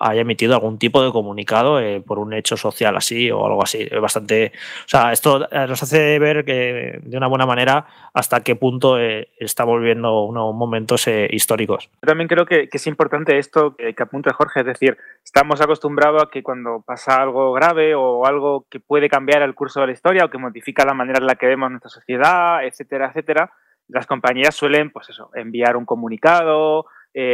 [0.00, 3.86] haya emitido algún tipo de comunicado eh, por un hecho social así o algo así.
[4.00, 4.52] Bastante.
[4.86, 8.98] O sea, esto eh, nos hace ver que de una buena manera hasta qué punto
[8.98, 11.90] eh, está volviendo unos momentos históricos.
[12.02, 16.22] Yo también creo que, es importante esto que, que, apunta Jorge, es decir, estamos acostumbrados
[16.22, 19.92] a que cuando pasa algo grave o algo que puede cambiar el curso de la
[19.92, 23.52] historia o que modifica la manera en la que vemos nuestra sociedad, etcétera, etcétera,
[23.88, 26.86] las compañías suelen, pues eso, enviar un comunicado,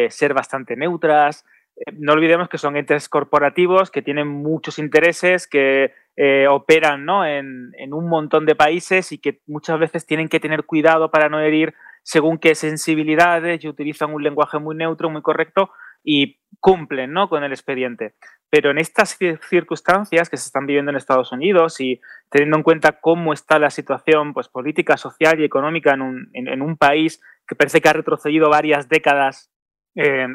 [0.09, 1.45] ser bastante neutras
[1.93, 7.27] no olvidemos que son entes corporativos que tienen muchos intereses, que eh, operan ¿no?
[7.27, 11.41] en, un montón de países y que muchas veces tienen que tener cuidado para no
[11.41, 15.71] herir según qué sensibilidades y utilizan un lenguaje muy neutro, muy correcto
[16.03, 17.29] y cumplen ¿no?
[17.29, 18.15] con el expediente.
[18.49, 19.19] Pero en estas
[19.51, 23.71] circunstancias que se están viviendo en Estados Unidos y teniendo en cuenta cómo está la
[23.71, 27.93] situación pues, política, social y económica en un, en un país que parece que ha
[27.93, 29.51] retrocedido varias décadas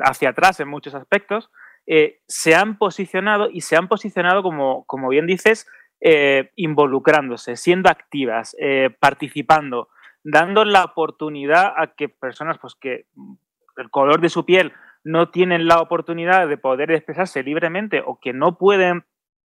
[0.04, 1.52] hacia atrás en muchos aspectos,
[1.88, 5.68] eh, se han posicionado y se han posicionado, como, como bien dices,
[6.00, 9.90] eh, involucrándose, siendo activas, eh, participando,
[10.24, 13.06] dando la oportunidad a que personas pues, que
[13.78, 18.34] el color de su piel no tienen la oportunidad de poder expresarse libremente o que
[18.34, 19.06] no pueden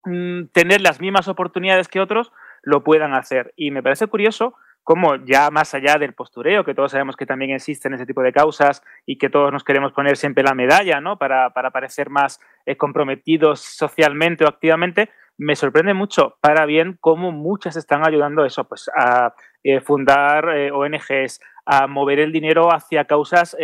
[0.06, 2.32] mm, tener las mismas oportunidades que otros,
[2.64, 3.54] lo puedan hacer.
[3.56, 7.52] Y me parece curioso como ya más allá del postureo, que todos sabemos que también
[7.52, 11.18] existen ese tipo de causas y que todos nos queremos poner siempre la medalla, ¿no?
[11.18, 17.76] Para, parecer más eh, comprometidos socialmente o activamente, me sorprende mucho para bien cómo muchas
[17.76, 23.56] están ayudando eso, pues a eh, fundar eh, ONGs, a mover el dinero hacia causas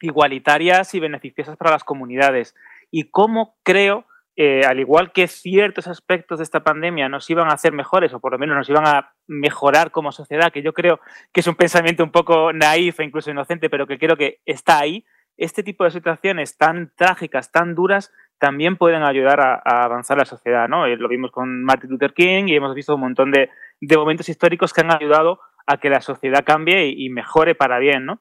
[0.00, 2.54] igualitarias y beneficiosas para las comunidades.
[2.90, 4.06] Y cómo creo
[4.40, 8.20] eh, al igual que ciertos aspectos de esta pandemia nos iban a hacer mejores, o
[8.20, 11.00] por lo menos nos iban a mejorar como sociedad, que yo creo
[11.32, 14.78] que es un pensamiento un poco naif e incluso inocente, pero que creo que está
[14.78, 15.04] ahí,
[15.36, 20.68] este tipo de situaciones tan trágicas, tan duras, también pueden ayudar a, avanzar la sociedad.
[20.68, 20.86] ¿no?
[20.86, 23.50] Eh, lo vimos con Martin Luther King y hemos visto un montón de,
[23.96, 28.06] momentos históricos que han ayudado a que la sociedad cambie y, y mejore para bien.
[28.06, 28.20] ¿no?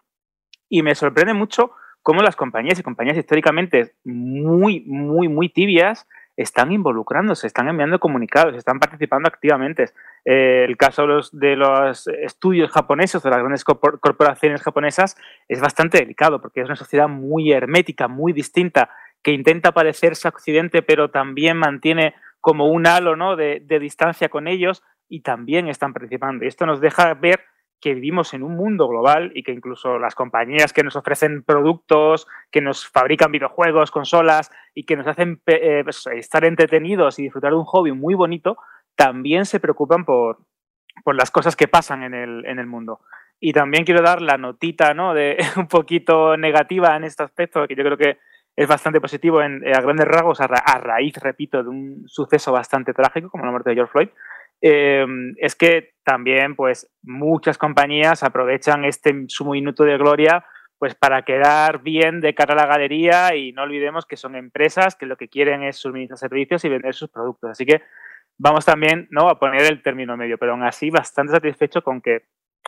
[0.67, 1.73] Y me sorprende mucho
[2.07, 8.55] cómo las compañías y compañías históricamente muy, muy, muy tibias están involucrándose, están enviando comunicados,
[8.55, 9.89] están participando activamente.
[10.23, 15.17] Eh, el caso de los, estudios japoneses, de las grandes corporaciones japonesas,
[15.49, 18.89] es bastante delicado porque es una sociedad muy hermética, muy distinta,
[19.21, 23.35] que intenta parecerse a Occidente, pero también mantiene como un halo ¿no?
[23.35, 26.45] de, de distancia con ellos y también están participando.
[26.45, 27.41] Y esto nos deja ver
[27.79, 32.27] que vivimos en un mundo global y que incluso las compañías que nos ofrecen productos,
[32.51, 37.51] que nos fabrican videojuegos, consolas y que nos hacen eh, pues, estar entretenidos y disfrutar
[37.51, 38.57] de un hobby muy bonito,
[38.95, 40.39] también se preocupan por,
[41.03, 43.01] por las cosas que pasan en el, en el mundo.
[43.39, 45.13] Y también quiero dar la notita ¿no?
[45.13, 48.17] de un poquito negativa en este aspecto, que yo creo que
[48.55, 52.91] es bastante positivo en, a grandes rasgos a, a raíz, repito, de un suceso bastante
[52.91, 54.09] trágico como la muerte de George Floyd
[54.61, 60.45] Em, es que también pues muchas compañías aprovechan este su minuto de gloria
[60.79, 64.95] pues para quedar bien de cara a la galería y no olvidemos que son empresas
[64.95, 67.51] que lo que quieren es suministrar servicios y vender sus productos.
[67.51, 67.81] Así que
[68.37, 69.27] vamos también ¿no?
[69.29, 72.27] a poner el término medio, pero aún así bastante satisfecho con que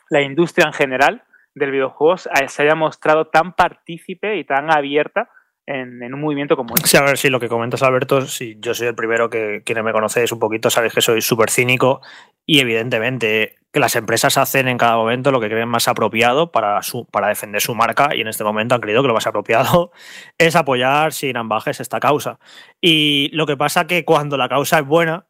[0.09, 1.23] la industria en general
[1.53, 5.29] del videojuego se haya mostrado tan partícipe y tan abierta
[5.69, 6.87] en, un movimiento como este.
[6.87, 9.83] Sí, a ver, si lo que comentas, Alberto, si yo soy el primero que quienes
[9.83, 12.01] me conocéis un poquito sabéis que soy súper cínico
[12.45, 16.81] y evidentemente que las empresas hacen en cada momento lo que creen más apropiado para,
[16.81, 19.91] su, para defender su marca y en este momento han creído que lo más apropiado
[20.39, 22.39] es apoyar sin ambajes esta causa.
[22.81, 25.27] Y lo que pasa que cuando la causa es buena,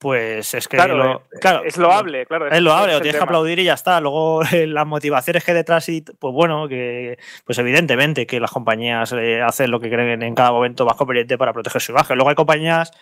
[0.00, 2.50] pues es que claro, eh, claro, es loable, claro.
[2.50, 4.00] Es, loable, o tienes que aplaudir y ya está.
[4.00, 9.42] Luego las motivaciones que detrás y pues bueno, que pues evidentemente que las compañías eh,
[9.42, 12.16] hacen lo que creen en cada momento más conveniente para proteger su imagen.
[12.16, 12.92] Luego hay compañías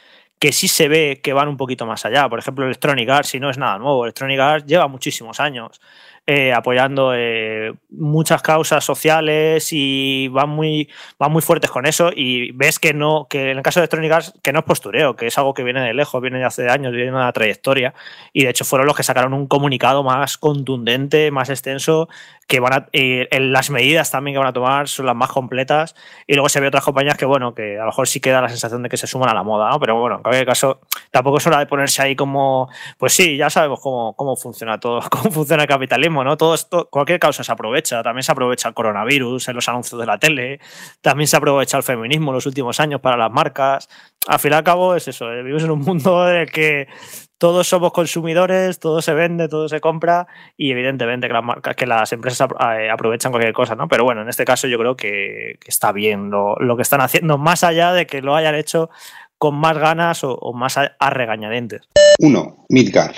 [0.40, 2.28] que sí se ve que van un poquito más allá.
[2.28, 5.80] Por ejemplo, Electronic Arts, si no es nada nuevo, Electronic Arts lleva muchísimos años
[6.30, 12.10] eh, apoyando eh, muchas causas sociales y van muy, van muy fuertes con eso.
[12.14, 15.28] Y ves que no, que en el caso de Electronic que no es postureo, que
[15.28, 17.94] es algo que viene de lejos, viene de hace años, viene de una trayectoria.
[18.34, 22.10] Y de hecho fueron los que sacaron un comunicado más contundente, más extenso,
[22.46, 22.88] que van a,
[23.38, 25.94] las medidas también que van a tomar son las más completas.
[26.26, 28.50] Y luego se ve otras compañías que bueno, que a lo mejor sí queda la
[28.50, 29.70] sensación de que se suman a la moda.
[29.80, 33.48] Pero bueno, en cualquier caso, tampoco es hora de ponerse ahí como, pues sí, ya
[33.48, 38.02] sabemos cómo, cómo funciona todo, cómo funciona el capitalismo todo esto, cualquier causa se aprovecha.
[38.02, 40.60] También se aprovecha el coronavirus en los anuncios de la tele,
[41.00, 43.88] también se aprovecha el feminismo en los últimos años para las marcas.
[44.26, 46.88] Al fin y al cabo es eso, eh, vivimos en un mundo en el que
[47.38, 50.26] todos somos consumidores, todo se vende, todo se compra
[50.56, 53.88] y evidentemente que las marcas, que las empresas eh, aprovechan cualquier cosa, ¿no?
[53.88, 57.62] Pero bueno, en este caso yo creo que, está bien lo, que están haciendo, más
[57.62, 58.90] allá de que lo hayan hecho
[59.38, 61.82] con más ganas o, más a, regañadientes.
[62.18, 62.66] 1.
[62.70, 63.14] Midgar.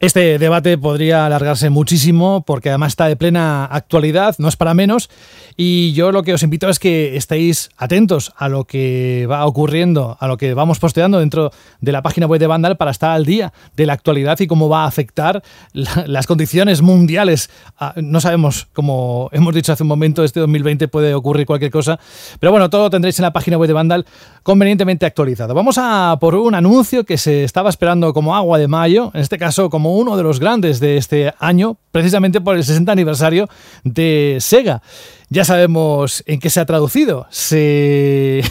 [0.00, 5.10] Este debate podría alargarse muchísimo porque además está de plena actualidad, no es para menos,
[5.56, 10.16] y yo lo que os invito es que estéis atentos a lo que va ocurriendo,
[10.20, 13.24] a lo que vamos posteando dentro de la página web de Vandal para estar al
[13.24, 17.50] día de la actualidad y cómo va a afectar las condiciones mundiales.
[17.76, 21.98] Ah, no sabemos, como hemos dicho hace un momento, este 2020 puede ocurrir cualquier cosa,
[22.38, 24.06] pero bueno, todo lo tendréis en la página web de Vandal
[24.44, 25.54] convenientemente actualizado.
[25.54, 29.38] Vamos a por un anuncio que se estaba esperando como agua de mayo, en este
[29.38, 33.48] caso como uno de los grandes de este año, precisamente por el 60 aniversario
[33.84, 34.82] de Sega.
[35.30, 37.26] Ya sabemos en qué se ha traducido.
[37.30, 38.42] Se,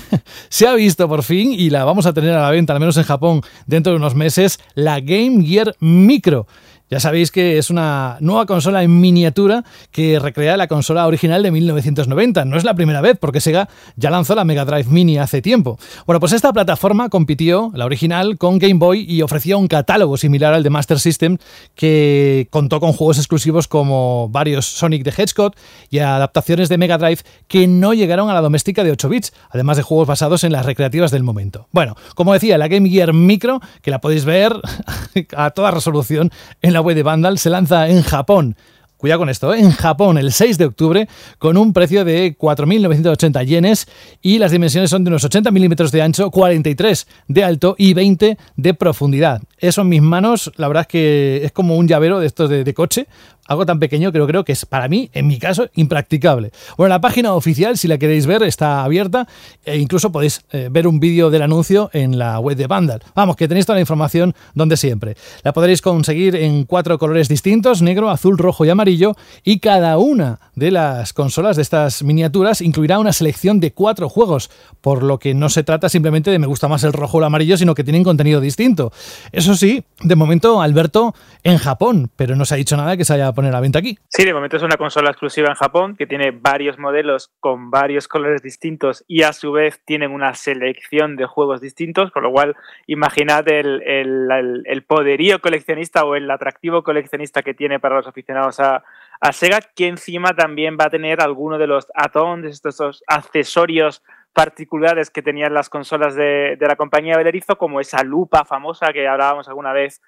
[0.67, 3.03] ha visto por fin y la vamos a tener a la venta, al menos en
[3.03, 6.47] Japón, dentro de unos meses, la Game Gear Micro.
[6.89, 11.51] Ya sabéis que es una nueva consola en miniatura que recrea la consola original de
[11.51, 12.45] 1990.
[12.45, 15.77] No es la primera vez, porque Sega ya lanzó la Mega Drive Mini hace tiempo.
[16.05, 20.53] Bueno, pues esta plataforma compitió, la original, con Game Boy y ofrecía un catálogo similar
[20.53, 21.37] al de Master System
[21.75, 25.53] que contó con juegos exclusivos como varios Sonic the Hedgehog
[25.89, 27.19] y adaptaciones de Mega Drive
[27.49, 30.65] que no llegaron a la doméstica de 8 bits, además de juegos basados en las
[30.65, 31.67] recreativas del momento.
[31.71, 34.53] Bueno, como decía, la Game Gear Micro, que la podéis ver
[35.35, 38.55] a toda resolución en la la web de Vandal se lanza en Japón.
[38.97, 39.59] Cuidado con esto, ¿eh?
[39.59, 41.07] en Japón el 6 de octubre
[41.39, 43.87] con un precio de 4.980 yenes
[44.21, 48.37] y las dimensiones son de unos 80 milímetros de ancho, 43 de alto y 20
[48.55, 49.41] de profundidad.
[49.57, 52.73] Eso en mis manos, la verdad es que es como un llavero de estos de,
[52.75, 53.07] coche,
[53.47, 56.51] algo tan pequeño que creo que es para mí, en mi caso, impracticable.
[56.77, 59.27] Bueno, la página oficial, si la queréis ver, está abierta
[59.65, 63.01] e incluso podéis eh, ver un vídeo del anuncio en la web de Vandal.
[63.15, 65.15] Vamos, que tenéis toda la información donde siempre.
[65.43, 70.39] La podréis conseguir en cuatro colores distintos, negro, azul, rojo y amarillo, y cada una
[70.55, 74.49] de las consolas, de estas miniaturas, incluirá una selección de cuatro juegos,
[74.81, 77.25] por lo que no se trata simplemente de me gusta más el rojo o el
[77.25, 78.91] amarillo, sino que tienen contenido distinto.
[79.31, 83.13] Eso sí, de momento, Alberto, en Japón, pero no se ha dicho nada que se
[83.13, 83.99] vaya a poner a venta aquí.
[84.07, 88.07] Sí, de momento es una consola exclusiva en Japón que tiene varios modelos con varios
[88.07, 92.55] colores distintos y a su vez tienen una selección de juegos distintos, con lo cual
[92.87, 98.83] imaginad el, el poderío coleccionista o el atractivo coleccionista que tiene para los aficionados a,
[99.31, 104.01] Sega, que encima también va a tener alguno de los add estos, accesorios
[104.33, 109.47] particulares que tenían las consolas de, la compañía Belerizo, como esa lupa famosa que hablábamos
[109.47, 110.01] alguna vez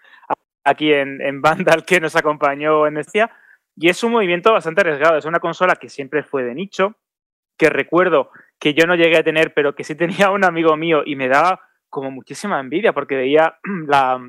[0.63, 3.31] aquí en, en Vandal que nos acompañó en Estia.
[3.75, 5.17] Y es un movimiento bastante arriesgado.
[5.17, 6.95] Es una consola que siempre fue de nicho,
[7.57, 11.03] que recuerdo que yo no llegué a tener, pero que sí tenía un amigo mío
[11.05, 14.19] y me daba como muchísima envidia porque veía la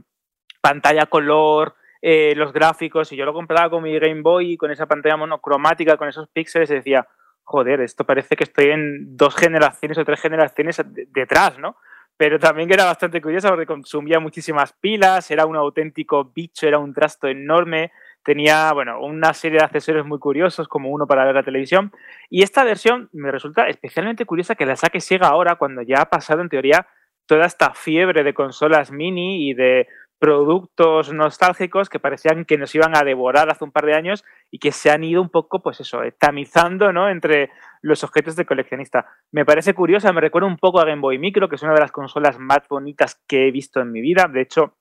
[0.60, 4.86] pantalla color, eh, los gráficos y yo lo compraba con mi Game Boy con esa
[4.86, 7.06] pantalla monocromática, con esos píxeles y decía,
[7.42, 11.76] joder, esto parece que estoy en dos generaciones o tres generaciones detrás, ¿no?
[12.20, 16.92] Pero también era bastante curioso porque consumía muchísimas pilas, era un auténtico bicho, era un
[16.92, 21.42] trasto enorme, tenía, bueno, una serie de accesorios muy curiosos, como uno para ver la
[21.42, 21.92] televisión.
[22.28, 26.10] Y esta versión me resulta especialmente curiosa que la saque Sega ahora, cuando ya ha
[26.10, 26.86] pasado, en teoría,
[27.24, 29.88] toda esta fiebre de consolas mini y de
[30.20, 34.58] productos nostálgicos que parecían que nos iban a devorar hace un par de años y
[34.58, 37.08] que se han ido un poco, pues eso, tamizando ¿no?
[37.08, 39.06] entre los objetos de coleccionista.
[39.32, 41.80] Me parece curiosa, me recuerda un poco a Game Boy Micro, que es una de
[41.80, 44.28] las consolas más bonitas que he visto en mi vida.
[44.30, 44.76] De hecho,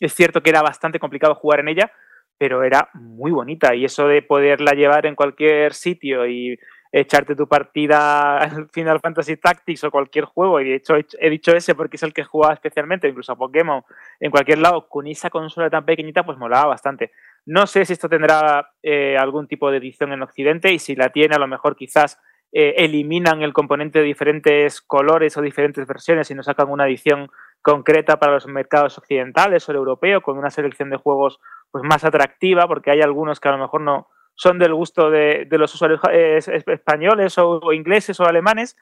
[0.00, 1.92] es cierto que era bastante complicado jugar en ella,
[2.38, 6.58] pero era muy bonita y eso de poderla llevar en cualquier sitio y
[6.92, 11.54] echarte tu partida al Final Fantasy Tactics o cualquier juego, y de hecho he dicho
[11.54, 13.82] ese porque es el que jugaba especialmente, incluso a Pokémon,
[14.20, 17.12] en cualquier lado, con esa consola tan pequeñita, pues molaba bastante.
[17.46, 21.10] No sé si esto tendrá eh, algún tipo de edición en Occidente, y si la
[21.10, 22.18] tiene, a lo mejor quizás
[22.52, 27.28] eh, eliminan el componente de diferentes colores o diferentes versiones y nos sacan una edición
[27.60, 32.04] concreta para los mercados occidentales o el europeo, con una selección de juegos pues más
[32.04, 36.00] atractiva, porque hay algunos que a lo mejor no, son del gusto de, los usuarios
[36.12, 38.76] eh, españoles o, ingleses o alemanes,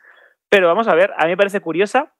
[0.50, 2.12] pero vamos a ver, a mí me parece curiosa.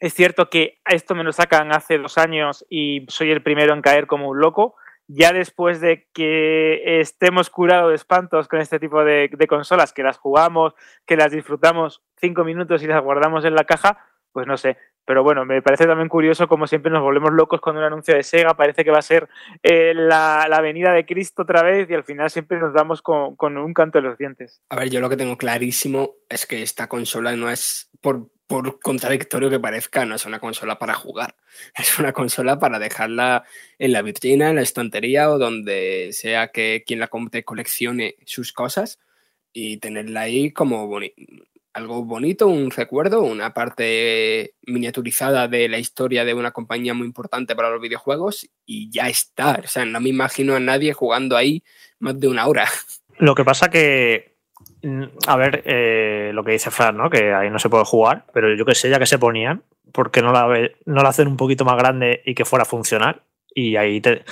[0.00, 3.82] Es cierto que esto me lo sacan hace dos años y soy el primero en
[3.82, 4.76] caer como un loco.
[5.08, 10.02] Ya después de que estemos curados de espantos con este tipo de, de consolas, que
[10.02, 10.72] las jugamos,
[11.04, 14.78] que las disfrutamos cinco minutos y las guardamos en la caja, pues no sé,
[15.10, 18.22] pero bueno, me parece también curioso como siempre nos volvemos locos con un anuncio de
[18.22, 19.28] Sega, parece que va a ser
[19.60, 23.34] eh, la, la, venida de Cristo otra vez y al final siempre nos damos con,
[23.40, 24.62] un canto de los dientes.
[24.68, 28.78] A ver, yo lo que tengo clarísimo es que esta consola no es, por, por
[28.78, 31.34] contradictorio que parezca, no es una consola para jugar,
[31.76, 33.42] es una consola para dejarla
[33.80, 38.52] en la vitrina, en la estantería o donde sea que quien la compre coleccione sus
[38.52, 39.00] cosas
[39.52, 40.86] y tenerla ahí como
[41.80, 47.56] algo bonito, un recuerdo, una parte miniaturizada de la historia de una compañía muy importante
[47.56, 49.60] para los videojuegos y ya está.
[49.64, 51.62] O sea, no me imagino a nadie jugando ahí
[51.98, 52.66] más de una hora.
[53.18, 54.36] Lo que pasa que,
[54.82, 57.10] mm, a ver, eh, lo que dice Fran, ¿no?
[57.10, 59.62] Que ahí no se puede jugar, pero yo que sé, ya que se ponían,
[59.92, 63.20] ¿por qué no la, hacen un poquito más grande y que fuera funcional?
[63.54, 64.24] Y ahí te,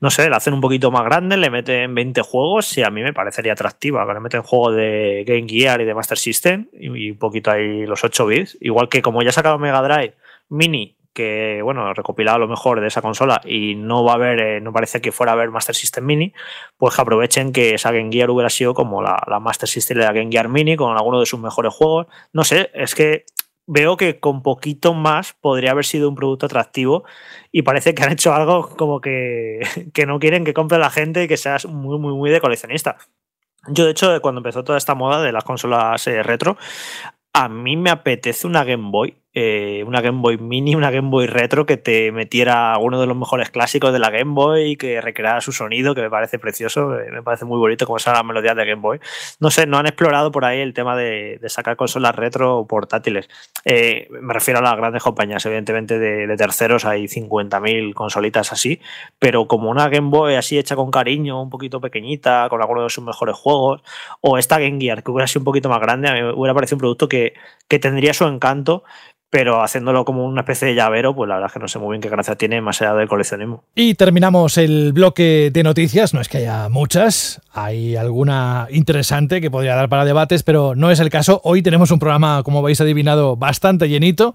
[0.00, 3.02] no sé, la hacen un poquito más grande, le meten 20 juegos y a mí
[3.02, 7.18] me parecería atractiva, le meten juegos de Game Gear y de Master System y, un
[7.18, 10.14] poquito ahí los 8 bits, igual que como ya ha sacado Mega Drive
[10.48, 14.60] Mini, que bueno, recopilado lo mejor de esa consola y no va a haber, eh,
[14.60, 16.32] no parece que fuera a haber Master System Mini,
[16.76, 20.04] pues que aprovechen que esa Game Gear hubiera sido como la, la Master System de
[20.04, 23.24] la Game Gear Mini con alguno de sus mejores juegos, no sé, es que
[23.68, 27.04] veo que con poquito más podría haber sido un producto atractivo
[27.52, 29.60] y parece que han hecho algo como que,
[29.94, 32.96] que no quieren que compre la gente y que seas muy, muy, muy de coleccionista.
[33.68, 36.56] Yo, de hecho, cuando empezó toda esta moda de las consolas eh, retro,
[37.34, 41.26] a mí me apetece una Game Boy eh, una Game Boy Mini, una Game Boy
[41.26, 45.42] Retro que te metiera uno de los mejores clásicos de la Game Boy, que recreara
[45.42, 48.64] su sonido, que me parece precioso, me parece muy bonito como son las melodías de
[48.64, 49.00] Game Boy.
[49.38, 53.28] No sé, no han explorado por ahí el tema de, sacar consolas retro portátiles.
[53.64, 58.80] Eh, me refiero a las grandes compañías, evidentemente de, terceros hay 50.000 consolitas así,
[59.18, 62.90] pero como una Game Boy así hecha con cariño, un poquito pequeñita, con algunos de
[62.90, 63.82] sus mejores juegos,
[64.22, 66.54] o esta Game Gear que hubiera sido un poquito más grande, a mí me hubiera
[66.54, 67.34] parecido un producto que,
[67.68, 68.84] que tendría su encanto
[69.30, 71.92] pero haciéndolo como una especie de llavero, pues la verdad es que no sé muy
[71.92, 73.64] bien qué gracia tiene más allá del coleccionismo.
[73.74, 79.50] Y terminamos el bloque de noticias, no es que haya muchas, hay alguna interesante que
[79.50, 81.40] podría dar para debates, pero no es el caso.
[81.44, 84.34] Hoy tenemos un programa, como habéis adivinado, bastante llenito.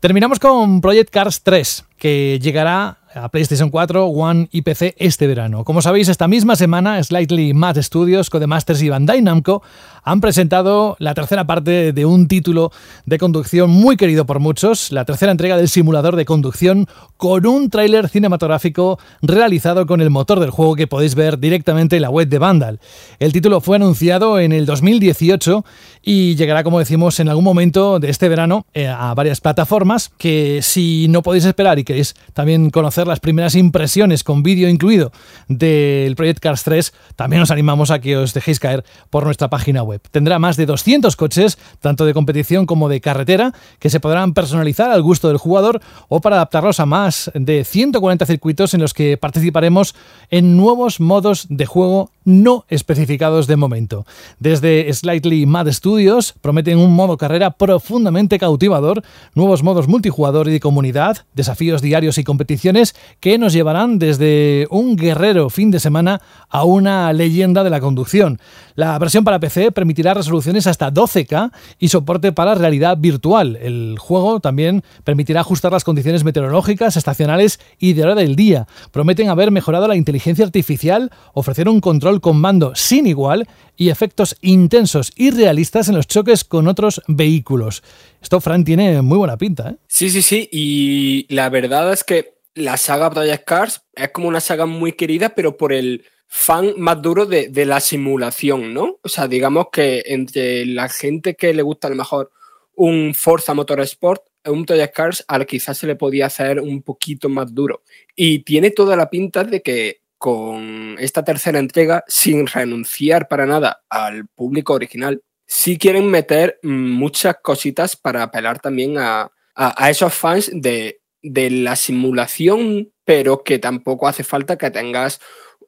[0.00, 5.64] Terminamos con Project Cars 3, que llegará a PlayStation 4, One y PC este verano.
[5.64, 9.62] Como sabéis, esta misma semana Slightly Mad Studios, Codemasters y Bandai Namco
[10.04, 12.70] han presentado la tercera parte de un título
[13.06, 17.70] de conducción muy querido por muchos, la tercera entrega del simulador de conducción con un
[17.70, 22.28] tráiler cinematográfico realizado con el motor del juego que podéis ver directamente en la web
[22.28, 22.80] de Vandal.
[23.18, 25.64] El título fue anunciado en el 2018
[26.02, 30.60] y llegará, como decimos, en algún momento de este verano eh, a varias plataformas que
[30.62, 35.12] si no podéis esperar y queréis también conocer las primeras impresiones con vídeo incluido
[35.48, 39.82] del Project Cars 3, también os animamos a que os dejéis caer por nuestra página
[39.82, 40.00] web.
[40.10, 44.90] Tendrá más de 200 coches, tanto de competición como de carretera, que se podrán personalizar
[44.90, 49.16] al gusto del jugador o para adaptarlos a más de 140 circuitos en los que
[49.16, 49.94] participaremos
[50.30, 54.04] en nuevos modos de juego no especificados de momento.
[54.40, 59.02] Desde Slightly Mad Studios prometen un modo carrera profundamente cautivador,
[59.34, 64.96] nuevos modos multijugador y de comunidad, desafíos diarios y competiciones que nos llevarán desde un
[64.96, 68.38] guerrero fin de semana a una leyenda de la conducción.
[68.74, 73.56] La versión para PC permitirá resoluciones hasta 12K y soporte para realidad virtual.
[73.56, 78.66] El juego también permitirá ajustar las condiciones meteorológicas, estacionales y de hora del día.
[78.90, 84.36] Prometen haber mejorado la inteligencia artificial, ofrecer un control con mando sin igual y efectos
[84.40, 87.82] intensos y realistas en los choques con otros vehículos.
[88.22, 89.70] Esto, Fran, tiene muy buena pinta.
[89.70, 89.76] ¿eh?
[89.86, 90.48] Sí, sí, sí.
[90.50, 95.28] Y la verdad es que la saga Project Cars es como una saga muy querida,
[95.34, 98.98] pero por el fan más duro de, de, la simulación, ¿no?
[99.02, 102.32] O sea, digamos que entre la gente que le gusta a lo mejor
[102.74, 107.54] un Forza Motorsport, un Project Cars, al quizás se le podía hacer un poquito más
[107.54, 107.82] duro.
[108.14, 113.84] Y tiene toda la pinta de que con esta tercera entrega, sin renunciar para nada
[113.90, 120.14] al público original, sí quieren meter muchas cositas para apelar también a, a, a esos
[120.14, 121.00] fans de,
[121.30, 125.20] de la simulación, pero que tampoco hace falta que tengas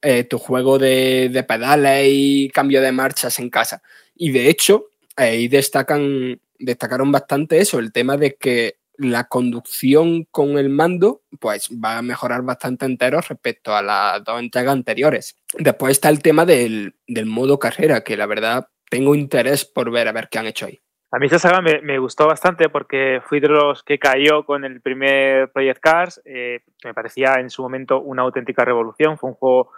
[0.02, 3.82] eh, tu juego de, pedales y cambio de marchas en casa.
[4.14, 4.86] Y de hecho,
[5.16, 11.68] ahí destacan, destacaron bastante eso, el tema de que la conducción con el mando pues
[11.72, 15.36] va a mejorar bastante entero respecto a las dos entregas anteriores.
[15.56, 20.09] Después está el tema del, del modo carrera, que la verdad tengo interés por ver
[20.09, 20.80] a ver qué han hecho ahí.
[21.11, 24.82] A mí esta saga me, gustó bastante porque fui de los que cayó con el
[24.82, 26.22] primer Project Cars.
[26.26, 29.16] Eh, me parecía en su momento una auténtica revolución.
[29.16, 29.70] Fue un juego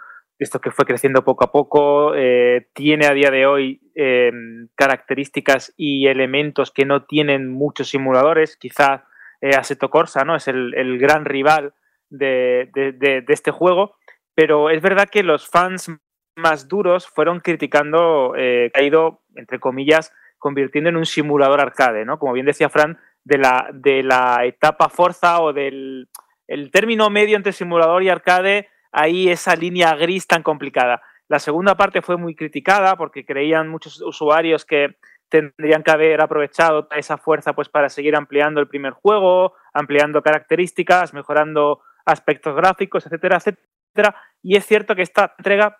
[0.43, 4.31] esto que fue creciendo poco a poco, eh, tiene a día de hoy eh,
[4.75, 9.05] características y elementos que no tienen muchos simuladores, quizá
[9.41, 10.35] eh, Assetto Corsa ¿no?
[10.35, 11.75] es el, gran rival
[12.09, 13.97] de, de, de, de, este juego,
[14.33, 15.91] pero es verdad que los fans
[16.35, 20.11] más duros fueron criticando eh, ido, entre comillas,
[20.41, 22.17] convirtiendo en un simulador arcade, ¿no?
[22.17, 26.09] Como bien decía Fran, de la, de la etapa Forza o del
[26.47, 31.01] el término medio entre simulador y arcade ahí esa línea gris tan complicada.
[31.29, 34.97] La segunda parte fue muy criticada porque creían muchos usuarios que
[35.29, 41.13] tendrían que haber aprovechado esa fuerza pues para seguir ampliando el primer juego, ampliando características,
[41.13, 44.15] mejorando aspectos gráficos, etcétera, etcétera.
[44.41, 45.77] Y es cierto que esta entrega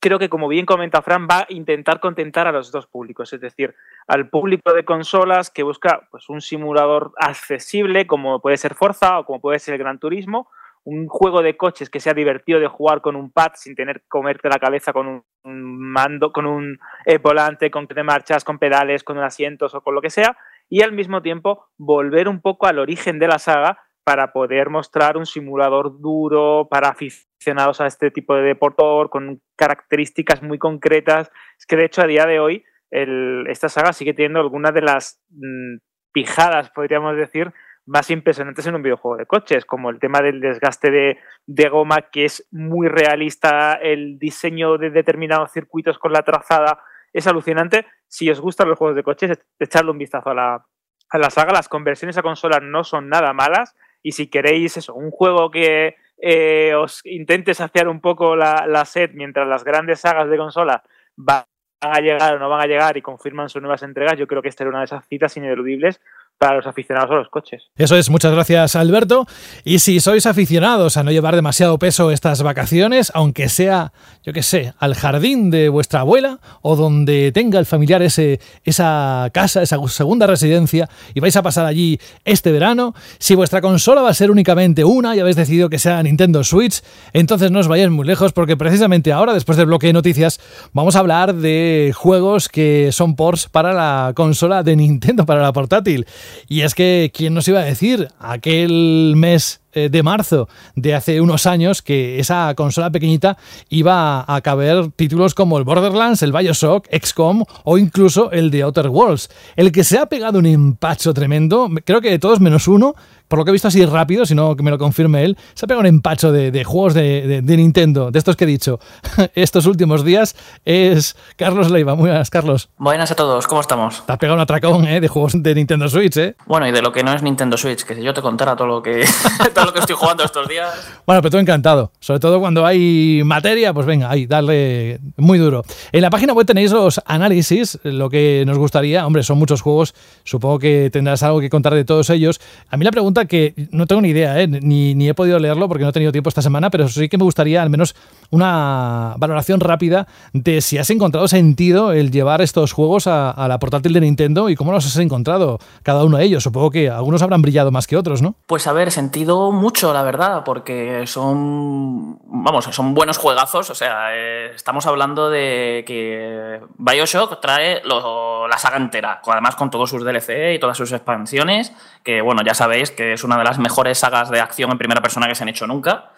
[0.00, 3.40] creo que como bien comenta Fran va a intentar contentar a los dos públicos, es
[3.40, 3.74] decir,
[4.06, 9.24] al público de consolas que busca pues un simulador accesible como puede ser Forza o
[9.24, 10.48] como puede ser el Gran Turismo
[10.84, 14.08] un juego de coches que sea divertido de jugar con un pad sin tener que
[14.08, 19.02] comerte la cabeza con un, mando, con un eh, volante, con de marchas, con pedales,
[19.02, 20.36] con asientos o con lo que sea,
[20.68, 25.16] y al mismo tiempo volver un poco al origen de la saga para poder mostrar
[25.16, 31.30] un simulador duro para aficionados a este tipo de deportor, con características muy concretas.
[31.58, 35.20] Es que de hecho a día de hoy esta saga sigue teniendo algunas de las
[35.30, 35.78] mmm,
[36.12, 37.52] pijadas, podríamos decir,
[37.86, 42.24] más impresionantes en un videojuego de coches, como el tema del desgaste de, goma, que
[42.24, 46.82] es muy realista, el diseño de determinados circuitos con la trazada
[47.12, 47.86] es alucinante.
[48.08, 50.66] Si os gustan los juegos de coches, echarle un vistazo a la,
[51.10, 51.52] a la saga.
[51.52, 53.74] Las conversiones a consola no son nada malas.
[54.02, 58.84] Y si queréis eso, un juego que eh, os intente saciar un poco la, la
[58.84, 60.82] sed mientras las grandes sagas de consola
[61.16, 61.44] van
[61.80, 64.48] a llegar o no van a llegar y confirman sus nuevas entregas, yo creo que
[64.48, 66.00] esta era una de esas citas ineludibles
[66.38, 67.62] para los aficionados a los coches.
[67.76, 69.26] Eso es, muchas gracias Alberto.
[69.64, 73.92] Y si sois aficionados a no llevar demasiado peso estas vacaciones, aunque sea,
[74.24, 79.30] yo qué sé, al jardín de vuestra abuela o donde tenga el familiar ese, esa
[79.32, 84.10] casa, esa segunda residencia y vais a pasar allí este verano, si vuestra consola va
[84.10, 86.82] a ser únicamente una y habéis decidido que sea Nintendo Switch,
[87.12, 90.40] entonces no os vayáis muy lejos porque precisamente ahora, después del bloque de noticias,
[90.72, 95.52] vamos a hablar de juegos que son ports para la consola de Nintendo, para la
[95.52, 96.06] portátil.
[96.48, 98.08] Y es que, ¿quién nos iba a decir?
[98.18, 103.36] Aquel mes de marzo de hace unos años que esa consola pequeñita
[103.68, 108.88] iba a caber títulos como el Borderlands, el Bioshock, XCOM o incluso el de Outer
[108.88, 109.30] Worlds.
[109.56, 112.94] El que se ha pegado un empacho tremendo, creo que de todos menos uno,
[113.28, 115.64] por lo que he visto así rápido, si no que me lo confirme él, se
[115.64, 118.78] ha pegado un empacho de, juegos de, Nintendo, de estos que he dicho
[119.34, 121.94] estos últimos días, es Carlos Leiva.
[121.94, 122.68] Muy buenas, Carlos.
[122.76, 124.04] Buenas a todos, ¿cómo estamos?
[124.06, 125.00] Te has pegado un atracón ¿eh?
[125.00, 126.36] de juegos de Nintendo Switch, ¿eh?
[126.46, 128.68] Bueno, y de lo que no es Nintendo Switch, que si yo te contara todo
[128.68, 129.04] lo que,
[129.64, 130.70] lo que estoy jugando estos días.
[131.06, 131.92] Bueno, pero todo encantado.
[132.00, 135.62] Sobre todo cuando hay materia, pues venga, ahí, darle muy duro.
[135.92, 139.06] En la página web tenéis los análisis, lo que nos gustaría.
[139.06, 139.94] Hombre, son muchos juegos,
[140.24, 142.40] supongo que tendrás algo que contar de todos ellos.
[142.68, 144.46] A mí la pregunta que no tengo ni idea, ¿eh?
[144.46, 147.18] ni, ni he podido leerlo porque no he tenido tiempo esta semana, pero sí que
[147.18, 147.94] me gustaría al menos
[148.30, 153.92] una valoración rápida de si has encontrado sentido el llevar estos juegos a, la portátil
[153.92, 156.42] de Nintendo y cómo los has encontrado cada uno de ellos.
[156.42, 158.34] Supongo que algunos habrán brillado más que otros, ¿no?
[158.46, 163.70] Pues a ver, sentido mucho, la verdad, porque son, vamos, son buenos juegazos.
[163.70, 169.90] O sea, eh, estamos hablando de que Bioshock trae la saga entera, además con todos
[169.90, 173.58] sus DLC y todas sus expansiones, que bueno, ya sabéis que es una de las
[173.58, 176.12] mejores sagas de acción en primera persona que se han hecho nunca.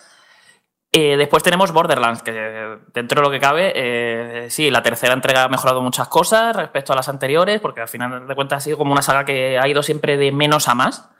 [0.92, 5.44] Eh, después tenemos Borderlands, que dentro de lo que cabe, eh, sí, la tercera entrega
[5.44, 8.78] ha mejorado muchas cosas respecto a las anteriores, porque al final de cuentas ha sido
[8.78, 11.10] como una saga que ha ido siempre de menos a más.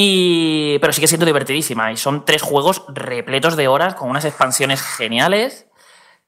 [0.00, 1.90] Y, pero sigue siendo divertidísima.
[1.90, 5.66] Y son tres juegos repletos de horas, con unas expansiones geniales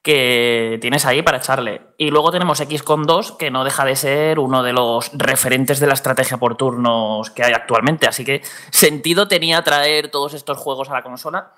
[0.01, 1.81] que tienes ahí para echarle.
[1.97, 5.87] Y luego tenemos XCOM 2, que no deja de ser uno de los referentes de
[5.87, 8.07] la estrategia por turnos que hay actualmente.
[8.07, 8.41] Así que
[8.71, 11.53] sentido tenía traer todos estos juegos a la consola.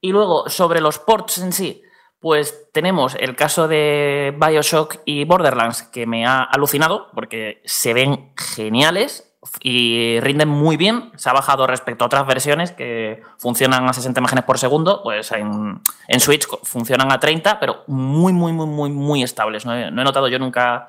[0.00, 1.82] Y luego, sobre los ports en sí,
[2.20, 8.32] pues tenemos el caso de Bioshock y Borderlands, que me ha alucinado porque se ven
[8.36, 9.25] geniales
[9.60, 11.10] y rinden muy bien.
[11.16, 15.32] Se ha bajado respecto a otras versiones que funcionan a 60 imágenes por segundo, pues
[15.32, 15.80] en,
[16.20, 19.66] Switch funcionan a 30, pero muy, muy, muy, muy, muy estables.
[19.66, 20.88] No he, notado yo nunca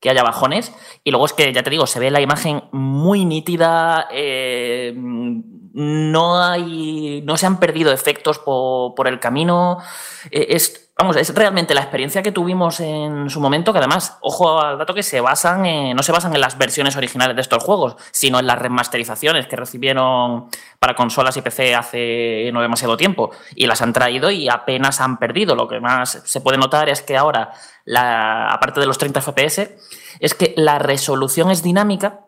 [0.00, 0.72] que haya bajones.
[1.04, 4.08] Y luego es que, ya te digo, se ve la imagen muy nítida.
[4.12, 7.22] Eh, no hay.
[7.24, 9.78] no se han perdido efectos por, el camino.
[10.30, 14.60] Eh, es, vamos, es realmente la experiencia que tuvimos en su momento, que además, ojo
[14.60, 15.62] al dato que se basan
[15.94, 19.54] no se basan en las versiones originales de estos juegos, sino en las remasterizaciones que
[19.54, 20.48] recibieron
[20.80, 23.30] para consolas y PC hace no demasiado tiempo.
[23.54, 25.54] Y las han traído y apenas han perdido.
[25.54, 27.52] Lo que más se puede notar es que ahora,
[28.50, 29.70] aparte de los 30 FPS,
[30.18, 32.27] es que la resolución es dinámica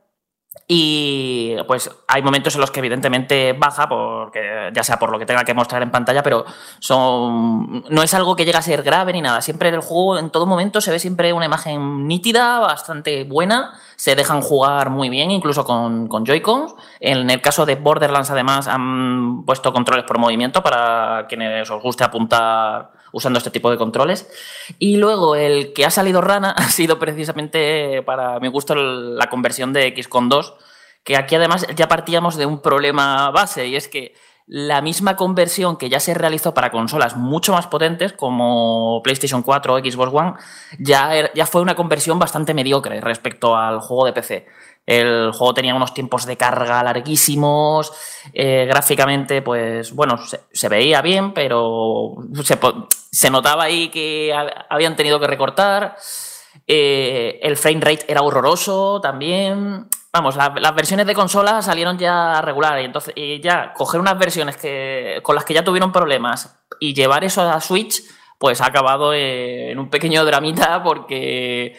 [0.66, 5.26] y pues hay momentos en los que evidentemente baja, porque ya sea por lo que
[5.26, 6.44] tenga que mostrar en pantalla, pero
[6.80, 9.42] son no es algo que llega a ser grave ni nada.
[9.42, 13.74] Siempre en el juego, en todo momento, se ve siempre una imagen nítida, bastante buena.
[13.94, 16.74] Se dejan jugar muy bien, incluso con, con Joy-Cons.
[16.98, 22.04] En el caso de Borderlands, además, han puesto controles por movimiento para quienes os guste
[22.04, 24.28] apuntar usando este tipo de controles.
[24.78, 29.72] Y luego el que ha salido rana ha sido precisamente, para mi gusto, la conversión
[29.72, 30.54] de XCOM 2,
[31.04, 34.14] que aquí además ya partíamos de un problema base, y es que
[34.52, 39.74] la misma conversión que ya se realizó para consolas mucho más potentes como PlayStation 4
[39.74, 40.32] o Xbox One,
[40.76, 44.46] ya, ya fue una conversión bastante mediocre respecto al juego de PC.
[44.84, 47.92] El juego tenía unos tiempos de carga larguísimos,
[48.32, 50.18] eh, gráficamente, pues bueno,
[50.52, 52.16] se, veía bien, pero
[53.12, 54.34] se, notaba ahí que
[54.68, 55.96] habían tenido que recortar.
[56.66, 59.86] Eh, el frame rate era horroroso también.
[60.12, 65.20] Vamos, las versiones de consola salieron ya regular y entonces ya coger unas versiones que,
[65.22, 68.02] con las que ya tuvieron problemas y llevar eso a Switch,
[68.36, 71.76] pues ha acabado en un pequeño dramita porque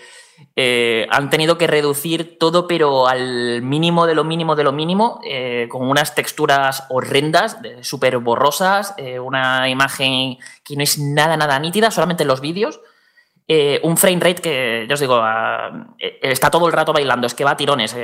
[0.56, 5.20] eh, han tenido que reducir todo, pero al mínimo de lo mínimo de lo mínimo,
[5.26, 11.60] eh, con unas texturas horrendas, súper borrosas, eh, una imagen que no es nada, nada
[11.60, 12.80] nítida, solamente en los vídeos.
[13.48, 15.22] Un frame rate que, ya os digo,
[16.22, 17.96] está todo el rato bailando, es que va a tirones.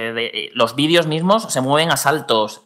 [0.53, 2.63] los vídeos mismos se mueven a saltos.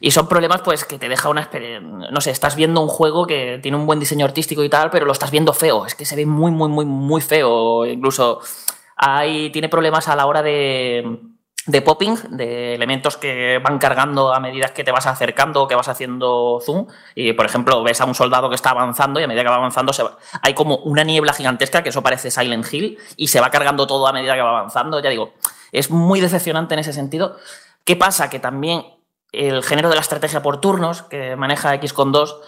[0.00, 1.48] Y son problemas pues que te deja una
[1.80, 5.06] no sé, estás viendo un juego que tiene un buen diseño artístico y tal, pero
[5.06, 8.40] lo estás viendo feo, es que se ve muy muy muy muy feo, incluso
[8.96, 11.20] hay tiene problemas a la hora de
[11.66, 15.74] de popping, de elementos que van cargando a medida que te vas acercando o que
[15.74, 16.86] vas haciendo zoom.
[17.14, 19.56] Y, por ejemplo, ves a un soldado que está avanzando y a medida que va
[19.56, 19.92] avanzando
[20.42, 24.06] hay como una niebla gigantesca, que eso parece Silent Hill, y se va cargando todo
[24.06, 25.00] a medida que va avanzando.
[25.00, 25.34] Ya digo,
[25.72, 27.36] es muy decepcionante en ese sentido.
[27.84, 28.28] ¿Qué pasa?
[28.28, 28.84] Que también
[29.32, 32.40] el género de la estrategia por turnos que maneja XCOM 2,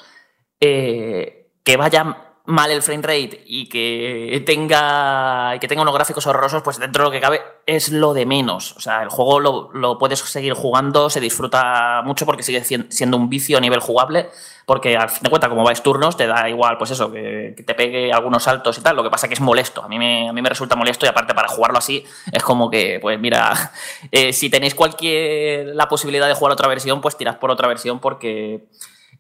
[0.61, 6.63] eh, que vaya mal el frame rate y que tenga, que tenga unos gráficos horrorosos,
[6.63, 8.77] pues dentro de lo que cabe es lo de menos.
[8.77, 13.17] O sea, el juego lo, lo puedes seguir jugando, se disfruta mucho porque sigue siendo
[13.17, 14.31] un vicio a nivel jugable,
[14.65, 17.75] porque al fin de cuentas, como vais turnos, te da igual, pues eso, que, te
[17.75, 18.97] pegue algunos saltos y tal.
[18.97, 19.83] Lo que pasa que es molesto.
[19.83, 22.71] A mí me, a mí me resulta molesto y aparte para jugarlo así es como
[22.71, 23.73] que, pues mira,
[24.13, 27.99] eh, si tenéis cualquier la posibilidad de jugar otra versión, pues tirad por otra versión
[27.99, 28.67] porque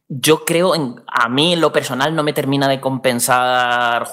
[0.08, 4.08] yo creo, en, a mí en lo personal no me termina de compensar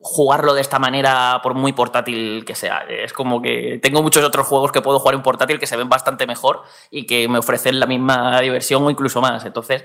[0.00, 2.84] jugarlo de esta manera por muy portátil que sea.
[2.88, 5.88] Es como que tengo muchos otros juegos que puedo jugar en portátil que se ven
[5.88, 9.46] bastante mejor y que me ofrecen la misma diversión o incluso más.
[9.46, 9.84] Entonces,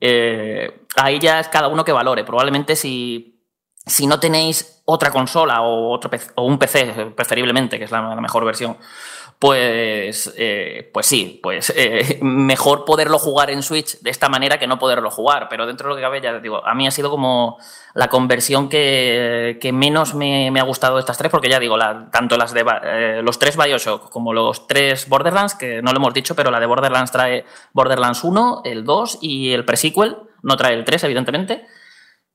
[0.00, 2.22] eh, ahí ya es cada uno que valore.
[2.22, 3.44] Probablemente si,
[3.84, 8.44] si no tenéis otra consola o, otro o un PC, preferiblemente, que es la mejor
[8.44, 8.76] versión,
[9.40, 14.66] pues, eh, pues sí, pues eh, mejor poderlo jugar en Switch de esta manera que
[14.66, 15.48] no poderlo jugar.
[15.48, 17.56] Pero dentro de lo que cabe, ya digo, a mí ha sido como
[17.94, 21.78] la conversión que, menos me, ha gustado de estas tres, porque ya digo,
[22.12, 26.12] tanto las de eh, los tres Bioshock como los tres Borderlands, que no lo hemos
[26.12, 30.74] dicho, pero la de Borderlands trae Borderlands 1, el 2 y el pre-sequel, no trae
[30.74, 31.64] el 3, evidentemente.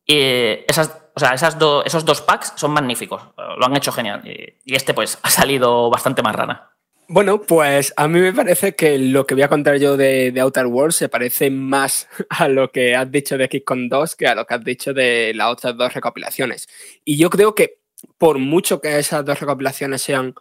[0.07, 4.23] esas, o sea, esas esos dos packs son magníficos, lo han hecho genial.
[4.25, 6.71] Y este, pues, ha salido bastante más rana.
[7.07, 10.65] Bueno, pues a mí me parece que lo que voy a contar yo de, Outer
[10.65, 14.45] Worlds se parece más a lo que has dicho de XCOM 2 que a lo
[14.45, 16.67] que has dicho de las otras dos recopilaciones.
[17.03, 17.79] Y yo creo que
[18.17, 20.33] por mucho que esas dos recopilaciones sean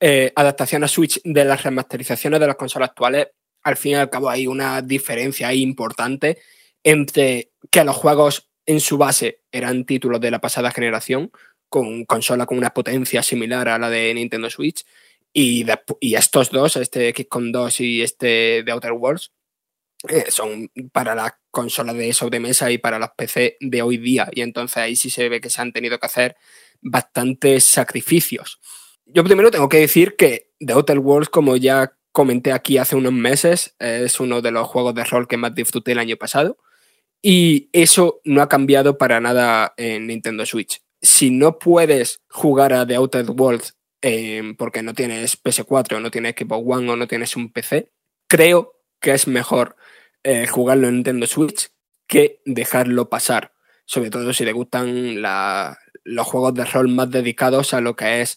[0.00, 3.28] eh, adaptaciones a Switch de las remasterizaciones de las consolas actuales,
[3.62, 6.38] al fin y al cabo hay una diferencia importante
[6.82, 11.30] entre que los juegos en su base eran títulos de la pasada generación,
[11.68, 14.84] con consola con una potencia similar a la de Nintendo Switch,
[15.34, 15.66] y,
[16.14, 19.32] estos dos, este XCOM 2 y este de Outer Worlds,
[20.08, 24.28] eh, son para la consola de sobremesa y para los PC de hoy día.
[24.32, 26.36] Y entonces ahí sí se ve que se han tenido que hacer
[26.80, 28.60] bastantes sacrificios.
[29.06, 33.12] Yo primero tengo que decir que The Outer Worlds, como ya comenté aquí hace unos
[33.12, 36.58] meses, es uno de los juegos de rol que más disfruté el año pasado.
[37.20, 40.82] Y eso no ha cambiado para nada en Nintendo Switch.
[41.00, 43.74] Si no puedes jugar a The Outer Worlds
[44.06, 47.90] Em, porque no tienes PS4, no tienes Xbox One o no tienes un PC,
[48.26, 49.76] creo que es mejor
[50.22, 51.70] eh, jugarlo en Nintendo Switch
[52.06, 53.54] que dejarlo pasar.
[53.86, 58.36] Sobre todo si te gustan los juegos de rol más dedicados a lo que es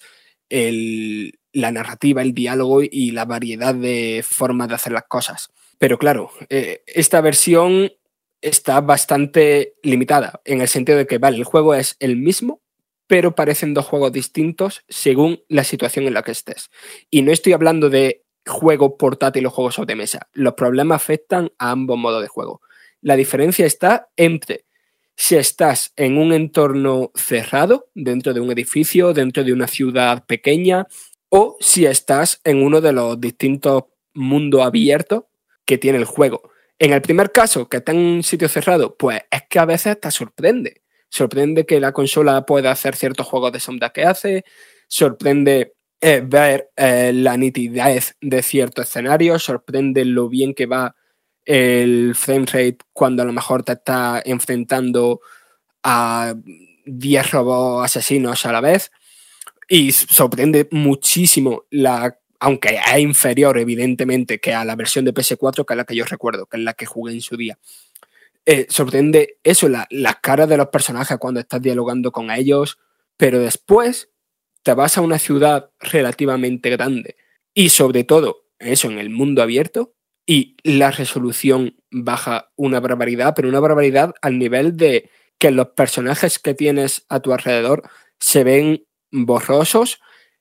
[0.49, 5.49] la narrativa, el diálogo y la variedad de formas de hacer las cosas.
[5.77, 7.91] Pero claro, eh, esta versión
[8.39, 12.61] está bastante limitada en el sentido de que, vale, el juego es el mismo,
[13.07, 16.69] pero parecen dos juegos distintos según la situación en la que estés.
[17.09, 20.27] Y no estoy hablando de juego portátil o juegos de mesa.
[20.33, 22.61] Los problemas afectan a ambos modos de juego.
[23.01, 24.65] La diferencia está entre
[25.15, 30.87] si estás en un entorno cerrado, dentro de un edificio, dentro de una ciudad pequeña,
[31.29, 35.23] o si estás en uno de los distintos mundos abiertos
[35.65, 36.51] que tiene el juego.
[36.79, 39.99] En el primer caso, que está en un sitio cerrado, pues es que a veces
[39.99, 44.43] te sorprende sorprende que la consola pueda hacer ciertos juegos de sombra que hace,
[44.87, 50.95] sorprende eh, ver eh, la nitidez de ciertos escenarios, sorprende lo bien que va
[51.45, 55.21] el frame rate cuando a lo mejor te está enfrentando
[55.81, 56.35] a
[56.85, 58.91] 10 robots asesinos a la vez.
[59.69, 65.73] Y sorprende muchísimo la aunque es inferior evidentemente que a la versión de PS4 que
[65.73, 67.57] es la que yo recuerdo, que es la que jugué en su día.
[68.49, 72.79] Eh, sorprende eso, las la caras de los personajes cuando estás dialogando con ellos,
[73.17, 74.09] pero después
[74.63, 77.17] te vas a una ciudad relativamente grande
[77.53, 79.95] y sobre todo eso en el mundo abierto
[80.25, 86.39] y la resolución baja una barbaridad, pero una barbaridad al nivel de que los personajes
[86.39, 87.83] que tienes a tu alrededor
[88.17, 89.99] se ven borrosos,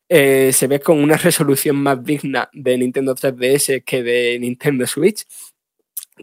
[0.09, 5.24] eh, se ve con una resolución más digna de Nintendo 3DS que de Nintendo Switch,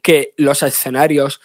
[0.01, 1.41] que los escenarios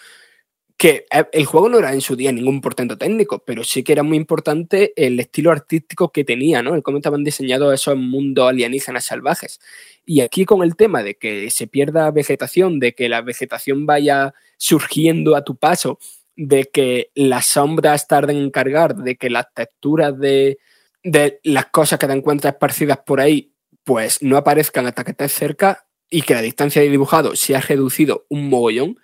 [0.79, 4.01] que el juego no era en su día ningún portento técnico, pero sí que era
[4.01, 6.73] muy importante el estilo artístico que tenía, ¿no?
[6.73, 9.59] El cómo estaban diseñados esos mundos alienígenas salvajes.
[10.05, 14.33] Y aquí con el tema de que se pierda vegetación, de que la vegetación vaya
[14.55, 15.99] surgiendo a tu paso,
[16.37, 20.59] de que las sombras tarden en cargar, de que las texturas de,
[21.03, 23.51] de las cosas que te encuentras esparcidas por ahí,
[23.83, 27.59] pues no aparezcan hasta que estés cerca y que la distancia de dibujado se ha
[27.59, 28.97] reducido un mogollón,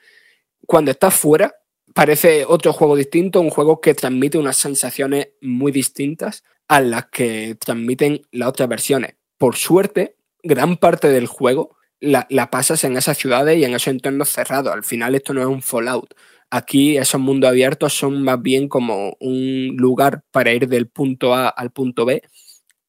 [0.65, 1.53] cuando estás fuera
[1.95, 7.55] parece otro juego distinto, un juego que transmite unas sensaciones muy distintas a las que
[7.55, 9.15] transmiten las otras versiones.
[9.37, 14.27] Por suerte, gran parte del juego la, pasas en esas ciudades y en esos entornos
[14.27, 14.73] cerrados.
[14.73, 16.13] Al final esto no es un Fallout.
[16.49, 21.47] Aquí esos mundos abiertos son más bien como un lugar para ir del punto A
[21.47, 22.21] al punto B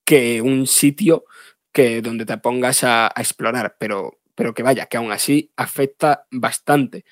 [0.05, 1.27] que un sitio
[1.73, 7.05] que donde te pongas a, explorar, pero, pero que vaya, que aún así afecta bastante.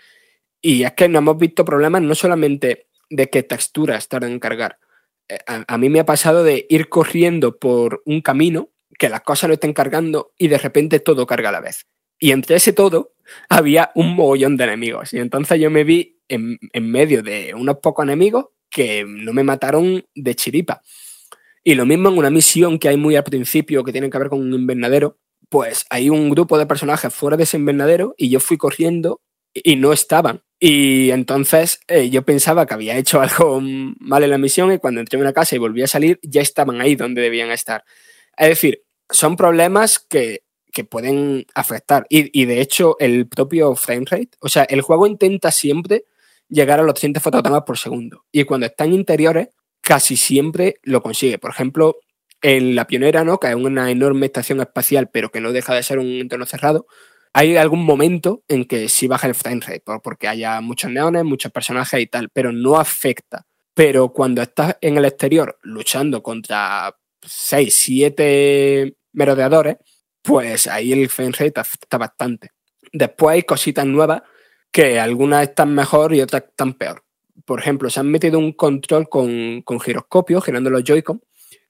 [0.67, 4.79] Y es que no hemos visto problemas no solamente de que texturas tardan en cargar.
[5.29, 9.49] Eh, a, mí me ha pasado de ir corriendo por un camino, que las cosas
[9.49, 11.85] no estén cargando y de repente todo carga a la vez.
[12.19, 13.13] Y entre ese todo
[13.51, 15.13] había un mogollón de enemigos.
[15.13, 19.45] Y entonces yo me vi en, en medio de unos pocos enemigos que no me
[19.45, 20.81] mataron de chiripa.
[21.63, 24.31] Y lo mismo en una misión que hay muy al principio que tiene que ver
[24.31, 25.19] con un invernadero,
[25.51, 29.21] pues hay un grupo de personajes fuera de ese invernadero y yo fui corriendo
[29.53, 30.43] y no estaban.
[30.59, 33.61] Y entonces eh, yo pensaba que había hecho algo
[33.99, 36.41] mal en la misión y cuando entré en una casa y volví a salir ya
[36.41, 37.85] estaban ahí donde debían estar.
[38.37, 42.07] Es decir, son problemas que, que pueden afectar.
[42.09, 46.05] Y, y, de hecho el propio frame rate, o sea, el juego intenta siempre
[46.49, 48.25] llegar a los 300 fotogramas por segundo.
[48.33, 49.49] Y cuando está en interiores,
[49.81, 51.39] casi siempre lo consigue.
[51.39, 51.99] Por ejemplo,
[52.43, 53.39] en La Pionera, ¿no?
[53.39, 56.87] que es una enorme estación espacial, pero que no deja de ser un entorno cerrado,
[57.35, 61.53] hay algún momento en que sí baja el frame rate, porque haya muchos neones, muchos
[61.53, 63.47] personajes y tal, pero no afecta.
[63.75, 69.77] Pero cuando estás en el exterior luchando contra 6, 7 merodeadores,
[70.23, 72.53] pues ahí el frame rate afecta bastante.
[72.93, 74.23] Después hay cositas nuevas
[74.71, 77.05] que algunas están mejor y otras están peor
[77.45, 81.23] por ejemplo, se han metido un control con, con giroscopio, girando los Joy-Con,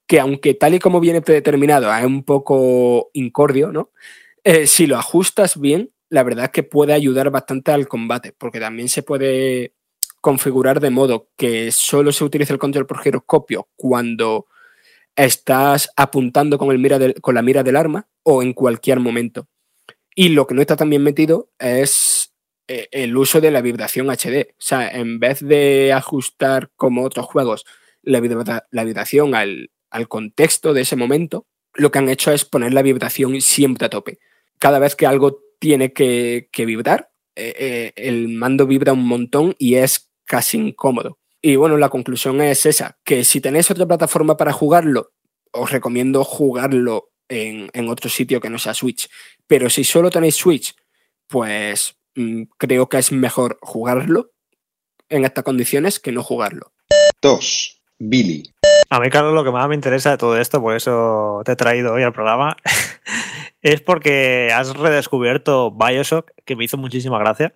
[0.07, 3.91] que aunque tal y como viene predeterminado es un poco incordio, ¿no?
[4.45, 8.59] Eh, si lo ajustas bien, la verdad es que puede ayudar bastante al combate, porque
[8.59, 9.73] también se puede
[10.21, 14.45] configurar de modo que solo se utilice el control por giroscopio cuando
[15.15, 19.47] estás apuntando con, el mira con la mira del arma o en cualquier momento.
[20.13, 22.33] Y lo que no está tan bien metido es
[22.67, 24.51] eh, el uso de la vibración HD.
[24.51, 27.65] O sea, en vez de ajustar como otros juegos
[28.03, 29.69] la, vibración al,
[30.07, 34.19] contexto de ese momento, lo que han hecho es poner la vibración siempre a tope.
[34.59, 39.75] Cada vez que algo tiene que, vibrar, eh, eh, el mando vibra un montón y
[39.75, 41.19] es casi incómodo.
[41.41, 45.11] Y bueno, la conclusión es esa, que si tenéis otra plataforma para jugarlo,
[45.51, 49.09] os recomiendo jugarlo en, en otro sitio que no sea Switch.
[49.47, 50.75] Pero si solo tenéis Switch,
[51.27, 54.31] pues Mm, creo que es mejor jugarlo
[55.09, 56.71] en estas condiciones que no jugarlo.
[57.21, 57.81] 2.
[57.99, 58.43] Billy.
[58.89, 61.55] A mí, Carlos, lo que más me interesa de todo esto, por eso te he
[61.55, 62.55] traído hoy al programa,
[63.65, 67.55] es porque has redescubierto Bioshock, que me hizo muchísima gracia,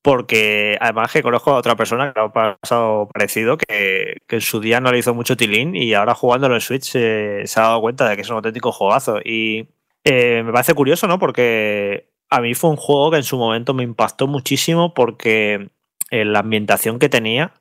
[0.00, 4.80] porque además que conozco a otra persona que ha pasado parecido, que, en su día
[4.80, 8.14] no le hizo mucho tilín y ahora jugándolo en Switch se ha dado cuenta de
[8.14, 9.18] que es un auténtico juegazo.
[9.24, 9.66] Y
[10.04, 11.18] eh, me parece curioso, ¿no?
[11.18, 15.68] Porque a mí fue un juego que en su momento me impactó muchísimo porque
[16.10, 17.54] eh, la ambientación que tenía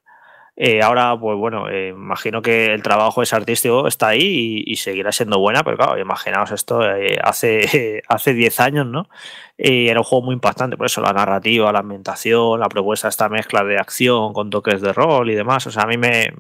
[0.56, 5.12] eh, ahora, pues bueno, eh, imagino que el trabajo es artístico está ahí y, seguirá
[5.12, 9.08] siendo buena, pero claro, imaginaos esto eh, hace, hace 10 años, ¿no?
[9.56, 13.64] era un juego muy impactante, por eso la narrativa, la ambientación, la propuesta, esta mezcla
[13.64, 15.66] de acción con toques de rol y demás.
[15.68, 16.34] O sea, a mí me,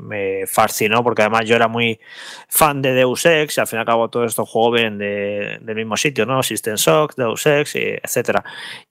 [0.48, 2.00] fascinó porque además yo era muy
[2.50, 5.76] fan de Deus Ex y al fin y al cabo todos estos juegos vienen del
[5.76, 6.42] mismo sitio, ¿no?
[6.44, 8.44] System Shock, Deus Ex, etcétera.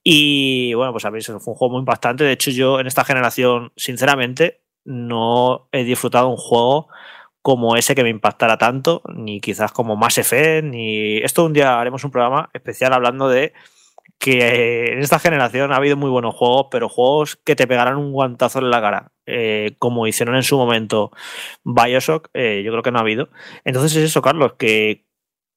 [0.05, 2.25] Y bueno, pues a mí fue un juego muy impactante.
[2.25, 6.89] De hecho, yo en esta generación, sinceramente, no he disfrutado un juego
[7.43, 11.19] como ese que me impactara tanto, ni quizás como Mass Effect, ni...
[11.19, 13.53] Esto un día haremos un programa especial hablando de
[14.19, 18.13] que en esta generación ha habido muy buenos juegos, pero juegos que te pegarán un
[18.13, 21.11] guantazo en la cara, eh, como hicieron en su momento
[21.65, 23.31] Bioshock, eh, yo creo que no ha habido.
[23.65, 25.05] Entonces es eso, Carlos, que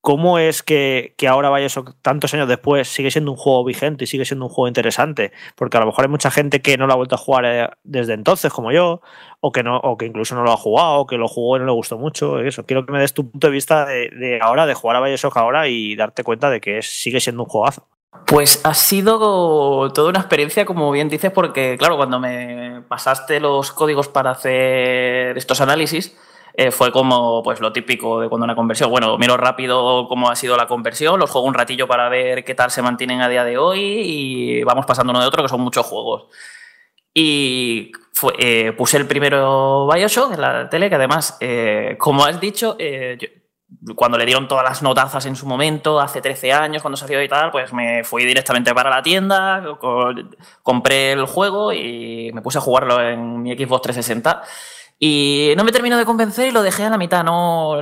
[0.06, 1.68] ¿Cómo es que, ahora vaya
[2.04, 5.32] tantos años después sigue siendo un juego vigente y sigue siendo un juego interesante?
[5.56, 7.70] Porque a lo mejor hay mucha gente que no lo ha vuelto a jugar eh,
[7.84, 9.02] desde entonces, como yo,
[9.40, 11.62] o que no, o que incluso no lo ha jugado, o que lo jugó y
[11.62, 12.40] no le gustó mucho.
[12.40, 15.38] Eso, quiero que me des tu punto de vista de, ahora, de jugar a Bioshock
[15.38, 17.88] ahora y darte cuenta de que sigue siendo un juegazo.
[18.28, 23.72] Pues ha sido toda una experiencia, como bien dices, porque claro, cuando me pasaste los
[23.72, 26.16] códigos para hacer estos análisis,
[26.58, 28.90] eh, fue como pues lo típico de cuando una conversión.
[28.90, 32.56] Bueno, miro rápido cómo ha sido la conversión, los juego un ratillo para ver qué
[32.56, 35.62] tal se mantienen a día de hoy y vamos pasando uno de otro, que son
[35.62, 36.28] muchos juegos.
[37.14, 37.92] Y
[38.40, 42.78] eh, puse el primero Bioshock en la tele, que además, eh, como has dicho,
[43.96, 47.28] cuando le dieron todas las notazas en su momento, hace 13 años, cuando salió y
[47.28, 49.62] tal, pues me fui directamente para la tienda,
[50.64, 54.44] compré el juego y me puse a jugarlo en mi Xbox 360.
[55.00, 57.24] Y no me terminó de convencer y lo dejé a la mitad.
[57.24, 57.82] No,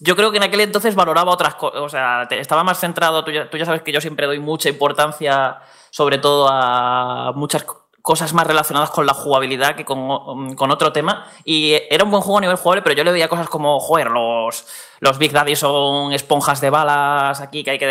[0.00, 1.80] yo creo que en aquel entonces valoraba otras cosas.
[1.80, 3.24] O sea, estaba más centrado.
[3.24, 5.58] Tú ya, tú ya, sabes que yo siempre doy mucha importancia,
[5.90, 7.66] sobre todo a muchas
[8.02, 11.26] cosas más relacionadas con la jugabilidad que con, con, otro tema.
[11.44, 14.10] Y era un buen juego a nivel jugable, pero yo le veía cosas como, joder,
[14.10, 14.66] los,
[15.00, 17.86] los Big Daddy son esponjas de balas aquí que hay que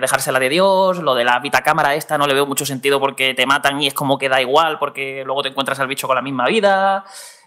[0.00, 0.98] dejársela de Dios.
[0.98, 3.94] Lo de la vitacámara esta no le veo mucho sentido porque te matan y es
[3.94, 7.04] como que da igual porque luego te encuentras al bicho con la misma vida.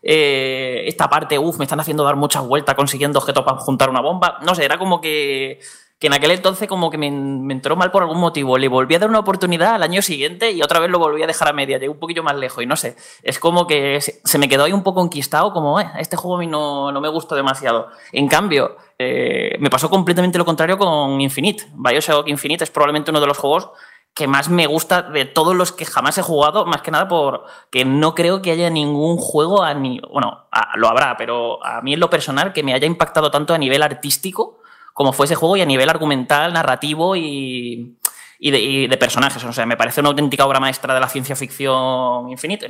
[0.07, 4.01] Eh, esta parte, uff, me están haciendo dar muchas vueltas consiguiendo objetos para juntar una
[4.01, 4.37] bomba.
[4.43, 5.59] No sé, era como que
[5.99, 8.57] que en aquel entonces como que me, entró mal por algún motivo.
[8.57, 11.27] Le volví a dar una oportunidad al año siguiente y otra vez lo volví a
[11.27, 11.77] dejar a media.
[11.77, 12.97] Llegué un poquillo más lejos y no sé.
[13.23, 16.39] Es como que se, me quedó ahí un poco enquistado, como, eh, este juego a
[16.39, 17.87] mí no, no me gustó demasiado.
[18.11, 21.65] En cambio, eh, me pasó completamente lo contrario con Infinite.
[21.73, 23.69] Bioshock Infinite es probablemente uno de los juegos
[24.15, 27.83] que más me gusta de todos los que jamás he jugado, más que nada porque
[27.83, 31.99] no creo que haya ningún juego, a ni, bueno, lo habrá, pero a mí en
[31.99, 34.59] lo personal que me haya impactado tanto a nivel artístico
[34.95, 37.97] como fue ese juego y a nivel argumental, narrativo y,
[38.39, 39.43] de, personajes.
[39.43, 42.65] O sea, me parece una auténtica obra maestra de la ciencia ficción infinita.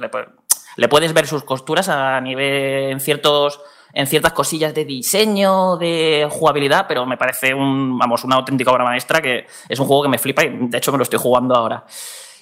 [0.75, 3.61] Le, puedes ver sus costuras a nivel en ciertos
[3.95, 8.83] en ciertas cosillas de diseño, de jugabilidad, pero me parece un, vamos, una auténtica obra
[8.83, 11.55] maestra que es un juego que me flipa y de hecho me lo estoy jugando
[11.55, 11.85] ahora.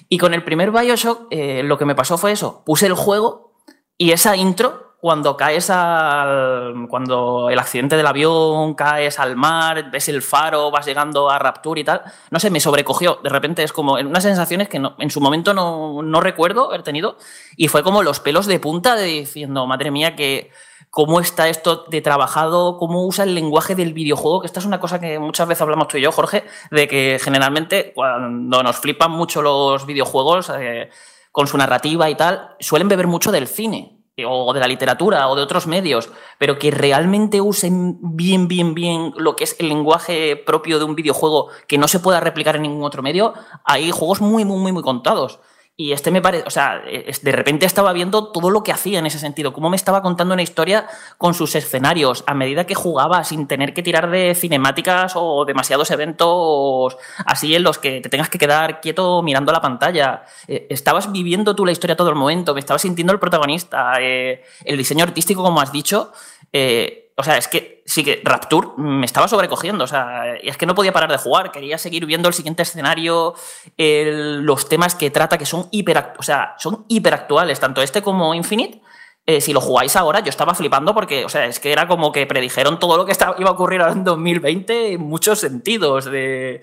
[0.08, 3.54] Y con el primer Bioshock eh, lo que me pasó fue eso, puse el juego
[3.96, 6.86] y esa intro cuando caes al.
[6.88, 11.82] cuando el accidente del avión, caes al mar, ves el faro, vas llegando a Rapture
[11.82, 12.00] y tal.
[12.30, 13.20] No sé, me sobrecogió.
[13.22, 17.18] De repente es como unas sensaciones que en su momento no, no, recuerdo haber tenido.
[17.54, 20.50] Y fue como los pelos de punta de diciendo, madre mía, que
[20.94, 24.78] cómo está esto de trabajado, cómo usa el lenguaje del videojuego, que esta es una
[24.78, 29.10] cosa que muchas veces hablamos tú y yo, Jorge, de que generalmente cuando nos flipan
[29.10, 30.90] mucho los videojuegos eh,
[31.32, 35.34] con su narrativa y tal, suelen beber mucho del cine o de la literatura o
[35.34, 40.36] de otros medios, pero que realmente usen bien, bien, bien lo que es el lenguaje
[40.36, 43.34] propio de un videojuego que no se pueda replicar en ningún otro medio,
[43.64, 45.40] hay juegos muy, muy, muy, muy contados.
[45.76, 49.06] Y este me parece, o sea, de repente estaba viendo todo lo que hacía en
[49.06, 50.86] ese sentido, cómo me estaba contando una historia
[51.18, 55.90] con sus escenarios, a medida que jugaba, sin tener que tirar de cinemáticas o demasiados
[55.90, 56.96] eventos
[57.26, 60.22] así en los que te tengas que quedar quieto mirando la pantalla.
[60.46, 64.44] Eh, estabas viviendo tú la historia todo el momento, me estabas sintiendo el protagonista, eh,
[64.64, 66.12] el diseño artístico, como has dicho.
[66.52, 70.66] Eh, o sea, es que sí que Rapture me estaba sobrecogiendo, o sea, es que
[70.66, 73.34] no podía parar de jugar, quería seguir viendo el siguiente escenario,
[73.76, 78.80] los temas que trata que son hiper, o sea, son hiperactuales, tanto este como Infinite,
[79.26, 82.12] eh, si lo jugáis ahora, yo estaba flipando porque, o sea, es que era como
[82.12, 86.04] que predijeron todo lo que estaba, iba a ocurrir ahora en 2020 en muchos sentidos,
[86.04, 86.60] de,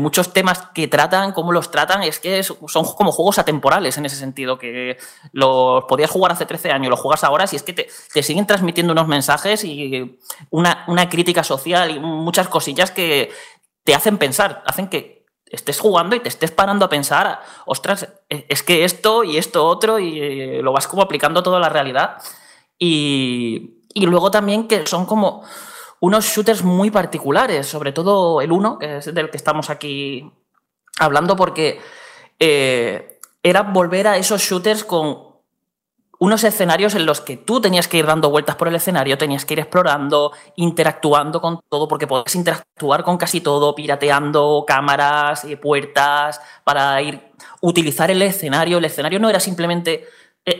[0.00, 4.16] muchos temas que tratan, cómo los tratan, es que son como juegos atemporales en ese
[4.16, 4.98] sentido, que
[5.30, 8.44] los podías jugar hace 13 años, los juegas ahora, si es que te, te siguen
[8.44, 10.18] transmitiendo unos mensajes y
[10.50, 13.30] una, una crítica social y muchas cosillas que
[13.84, 15.17] te hacen pensar, hacen que,
[15.50, 19.66] estés jugando y te estés parando a pensar, ostras, e, es que esto y esto
[19.66, 22.18] otro, y eh, lo vas como aplicando toda la realidad.
[22.78, 25.42] Y, y luego también que son como
[26.00, 30.30] unos shooters muy particulares, sobre todo el uno, que es del que estamos aquí
[30.98, 31.80] hablando, porque
[32.38, 35.27] eh, era volver a esos shooters con
[36.18, 39.44] unos escenarios en los que tú tenías que ir dando vueltas por el escenario, tenías
[39.44, 45.56] que ir explorando, interactuando con todo, porque podías interactuar con casi todo, pirateando cámaras, y
[45.56, 47.28] puertas, para ir
[47.60, 48.78] utilizar el escenario.
[48.78, 50.06] El escenario no era simplemente eh,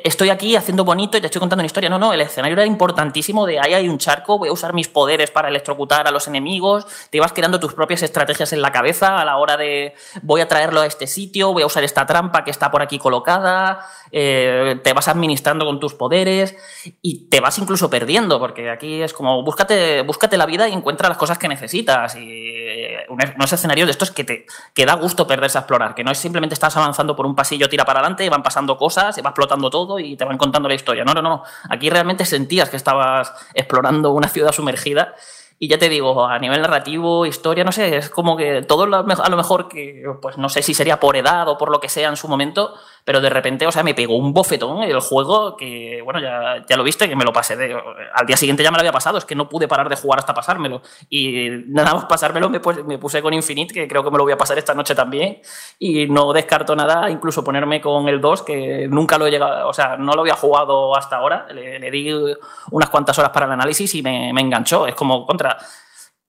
[0.05, 1.89] estoy aquí haciendo bonito y te estoy contando una historia.
[1.89, 4.89] No, no, el escenario era importantísimo de ahí hay un charco, voy a usar mis
[4.89, 9.21] poderes para electrocutar a los enemigos, te ibas creando tus propias estrategias en la cabeza
[9.21, 12.45] a la hora de voy a traerlo a este sitio, voy a usar esta trampa
[12.45, 13.81] que está por aquí colocada,
[14.13, 16.57] eh, te vas administrando con tus poderes
[17.03, 21.09] y te vas incluso perdiendo, porque aquí es como búscate, búscate la vida y encuentra
[21.09, 22.17] las cosas que necesitas.
[22.17, 26.05] Y eh, unos escenarios de estos que te que da gusto perderse a explorar, que
[26.05, 29.23] no es simplemente estás avanzando por un pasillo, tira para adelante, van pasando cosas, se
[29.23, 31.05] va explotando todo y te van contando la historia.
[31.05, 31.43] No, no, no.
[31.69, 35.15] Aquí realmente sentías que estabas explorando una ciudad sumergida
[35.61, 39.29] y ya te digo, a nivel narrativo, historia, no sé, es como que todo a
[39.29, 42.09] lo mejor que, pues no sé si sería por edad o por lo que sea
[42.09, 42.75] en su momento,
[43.09, 46.77] pero de repente, o sea, me pegó un bofetón el juego que, bueno, ya, ya
[46.77, 47.57] lo viste, que me lo pasé.
[47.57, 47.75] De,
[48.13, 50.19] al día siguiente ya me lo había pasado, es que no pude parar de jugar
[50.19, 50.83] hasta pasármelo.
[51.09, 54.37] Y nada más pasármelo me, puse con Infinite, que creo que me lo voy a
[54.37, 55.41] pasar esta noche también.
[55.79, 59.73] Y no descarto nada, incluso ponerme con el 2, que nunca lo he llegado, o
[59.73, 61.47] sea, no lo había jugado hasta ahora.
[61.51, 62.13] Le, di
[62.73, 64.87] unas cuantas horas para el análisis y me, me enganchó.
[64.87, 65.57] Es como contra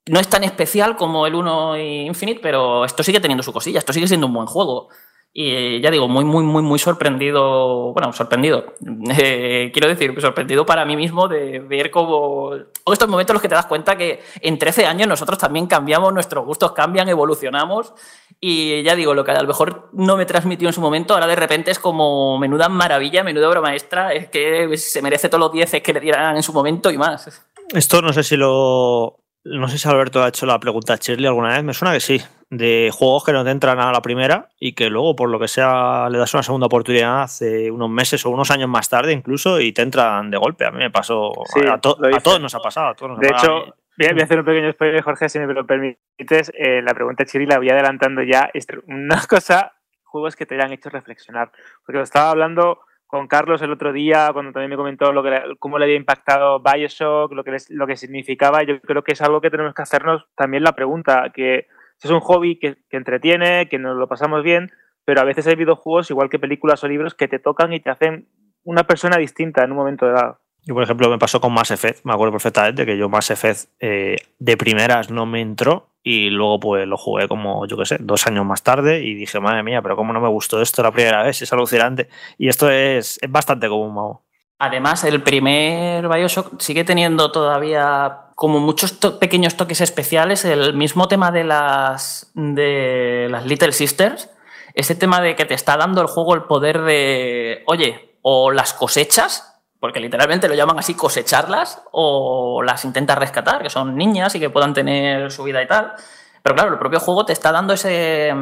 [0.10, 3.80] no es tan especial como el 1 y Infinite, pero esto sigue teniendo su cosilla,
[3.80, 4.88] esto sigue siendo un buen juego.
[5.32, 7.94] Y ya digo, muy, muy, muy, muy sorprendido.
[7.94, 8.74] Bueno, sorprendido.
[9.22, 12.52] Eh, quiero decir, sorprendido para mí mismo de ver cómo.
[12.84, 15.68] O estos momentos en los que te das cuenta que en 13 años nosotros también
[15.68, 17.94] cambiamos, nuestros gustos cambian, evolucionamos.
[18.40, 21.28] Y ya digo, lo que a lo mejor no me transmitió en su momento, ahora
[21.28, 24.14] de repente es como menuda maravilla, menuda obra maestra.
[24.14, 27.42] Es que se merece todos los 10 que le dieran en su momento y más.
[27.74, 29.18] Esto no sé si lo.
[29.44, 31.64] No sé si Alberto ha hecho la pregunta a Shirley alguna vez.
[31.64, 34.89] Me suena que sí de juegos que no te entran a la primera y que
[34.89, 38.50] luego, por lo que sea, le das una segunda oportunidad hace unos meses o unos
[38.50, 40.66] años más tarde incluso y te entran de golpe.
[40.66, 41.32] A mí me pasó,
[41.72, 42.95] a, todos nos ha pasado.
[43.20, 46.52] de hecho, voy a, hacer un pequeño spoiler, Jorge, si me lo permites.
[46.56, 48.50] Eh, la pregunta Chiri la voy adelantando ya.
[48.88, 49.74] Una cosa,
[50.04, 51.52] juegos que te hayan hecho reflexionar.
[51.86, 55.41] Porque lo estaba hablando con Carlos el otro día, cuando también me comentó lo que,
[55.60, 58.64] cómo le había impactado Bioshock, lo que, lo que significaba.
[58.64, 61.68] Yo creo que es algo que tenemos que hacernos también la pregunta, que
[62.08, 64.72] es un hobby que, entretiene, que nos lo pasamos bien,
[65.06, 67.89] pero a veces hay videojuegos, igual que películas o libros, que te tocan y te
[67.89, 68.28] hacen
[68.64, 70.39] una persona distinta en un momento dado.
[70.64, 73.72] Yo, por ejemplo, me pasó con Mass Effect, me acuerdo perfectamente que yo Mass Effect
[73.80, 77.97] eh, de primeras no me entró y luego pues lo jugué como, yo qué sé,
[78.00, 80.91] dos años más tarde y dije, madre mía, pero cómo no me gustó esto la
[80.91, 82.10] primera vez, es alucinante.
[82.38, 84.24] Y esto es, es bastante común, Mago.
[84.60, 91.30] Además, el primer Bioshock sigue teniendo todavía como muchos pequeños toques especiales, el mismo tema
[91.30, 94.30] de las, de las Little Sisters,
[94.76, 98.72] ese tema de que te está dando el juego el poder de, oye, o las
[98.72, 104.40] cosechas, porque literalmente lo llaman así cosecharlas, o las intentas rescatar, que son niñas y
[104.40, 105.92] que puedan tener su vida y tal.
[106.42, 108.34] Pero claro, el propio juego te está dando ese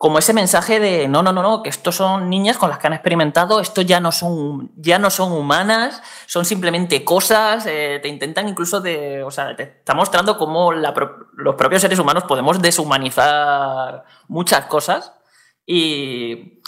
[0.00, 2.86] como ese mensaje de no, no, no, no, que estos son niñas con las que
[2.86, 8.08] han experimentado, esto ya no son, ya no son humanas, son simplemente cosas, eh, te
[8.08, 14.04] intentan incluso de, o sea, te está mostrando cómo los propios seres humanos podemos deshumanizar
[14.26, 15.12] muchas cosas
[15.66, 16.62] y,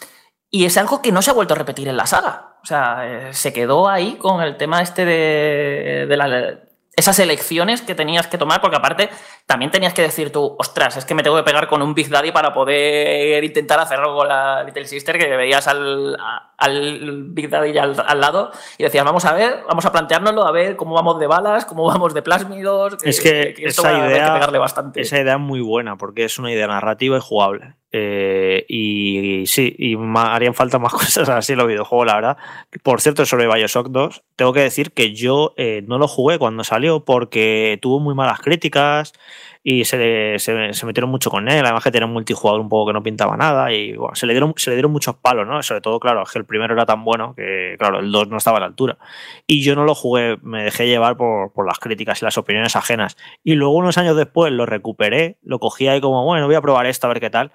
[0.51, 2.59] y, es algo que no se ha vuelto a repetir en la saga.
[2.63, 2.99] O sea,
[3.31, 6.59] eh, se quedó ahí con el tema este de, de la
[7.03, 9.11] esas elecciones que tenías que tomar, porque aparte
[9.47, 12.09] también tenías que decir tú, ostras, es que me tengo que pegar con un Big
[12.09, 16.17] Daddy para poder intentar hacer algo con la Little Sister, que veías al,
[16.57, 20.53] al Big Daddy al, al, lado y decías, vamos a ver, vamos a planteárnoslo, a
[20.53, 22.97] ver cómo vamos de balas, cómo vamos de plásmidos.
[23.03, 24.41] es que, esa, idea,
[24.95, 27.77] esa idea es muy buena, porque es una idea narrativa y jugable.
[27.95, 32.37] Eh, y, sí, y harían falta más cosas así en los videojuegos, la verdad.
[32.83, 36.65] Por cierto, sobre Bioshock 2, tengo que decir que yo eh, no lo jugué cuando
[36.65, 39.13] salió porque tuvo muy malas críticas
[39.63, 41.65] y se, se, metieron mucho con él.
[41.65, 44.55] Además, que tenía un multijugador un poco que no pintaba nada y se, le dieron,
[44.57, 45.63] se le dieron muchos palos, ¿no?
[45.63, 48.57] Sobre todo, claro, que el primero era tan bueno que, claro, el 2 no estaba
[48.57, 48.97] a la altura.
[49.47, 52.75] Y yo no lo jugué, me dejé llevar por, por las críticas y las opiniones
[52.75, 53.17] ajenas.
[53.45, 56.87] Y luego, unos años después, lo recuperé, lo cogí ahí como, bueno, voy a probar
[56.87, 57.53] esto a ver qué tal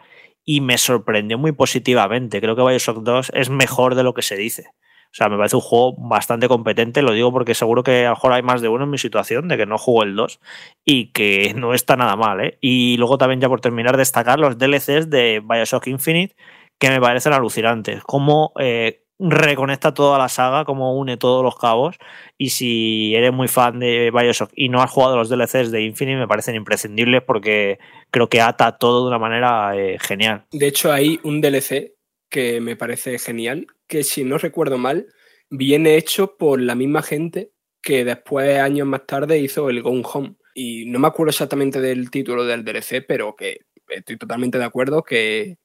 [0.47, 2.39] y me sorprendió muy positivamente.
[2.39, 4.67] Creo que Bioshock 2 es mejor de lo que se dice.
[5.07, 8.15] O sea, me parece un juego bastante competente, lo digo porque seguro que a lo
[8.15, 10.39] mejor hay más de uno en mi situación de que no jugó el 2
[10.85, 12.39] y que no está nada mal.
[12.39, 12.57] ¿eh?
[12.61, 16.35] Y luego también ya por terminar destacar los DLCs de Bioshock Infinite
[16.79, 18.03] que me parecen alucinantes.
[18.03, 21.97] Cómo eh, reconecta toda la saga, cómo une todos los cabos.
[22.37, 26.19] Y si eres muy fan de Bioshock y no has jugado los DLCs de Infinite,
[26.19, 27.79] me parecen imprescindibles porque
[28.11, 30.45] creo que ata todo de una manera eh, genial.
[30.51, 31.95] De hecho, hay un DLC
[32.29, 35.07] que me parece genial, que si no recuerdo mal,
[35.49, 37.51] viene hecho por la misma gente
[37.81, 40.35] que después, años más tarde, hizo el Gone Home.
[40.53, 45.03] Y no me acuerdo exactamente del título del DLC, pero que estoy totalmente de acuerdo
[45.03, 45.57] que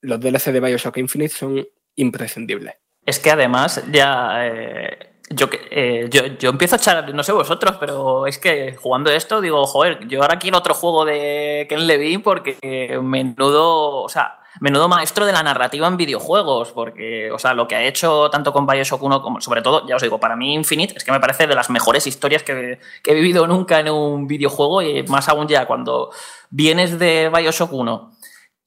[0.00, 1.66] los DLC de Bioshock Infinite son
[1.96, 2.74] imprescindibles.
[3.06, 4.46] Es que además ya...
[4.46, 4.98] Eh,
[5.28, 9.40] yo, eh, yo, yo, empiezo a echar, no sé vosotros, pero es que jugando esto
[9.40, 14.88] digo, joder, yo ahora quiero otro juego de Ken Levine porque menudo, o sea, menudo
[14.88, 18.66] maestro de la narrativa en videojuegos, porque, o sea, lo que ha hecho tanto con
[18.66, 21.46] Bioshock 1 como, sobre todo, ya os digo, para mí Infinite es que me parece
[21.46, 25.48] de las mejores historias que, que he vivido nunca en un videojuego y más aún
[25.48, 26.10] ya cuando
[26.50, 28.15] vienes de Bioshock 1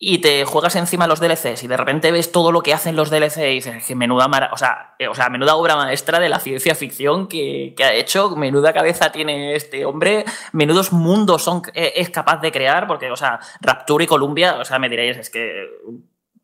[0.02, 3.10] y te juegas encima los DLCs y de repente ves todo lo que hacen los
[3.10, 6.40] DLC y dices que menuda, o sea, eh, o sea, menuda obra maestra de la
[6.40, 10.24] ciencia ficción que, ha hecho, menuda cabeza tiene este hombre,
[10.54, 14.64] menudos mundos son, eh, es capaz de crear, porque, o sea, Rapture y Columbia, o
[14.64, 15.68] sea, me diréis, es que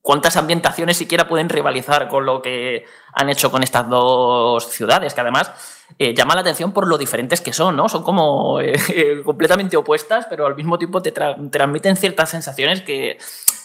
[0.01, 5.21] cuántas ambientaciones siquiera pueden rivalizar con lo que han hecho con estas dos ciudades, que
[5.21, 5.53] además
[5.99, 7.89] eh, llama la atención por lo diferentes que son, ¿no?
[7.89, 8.59] Son como
[9.25, 13.17] completamente opuestas, pero al mismo tiempo te transmiten ciertas sensaciones que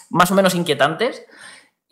[0.09, 1.25] más o menos inquietantes.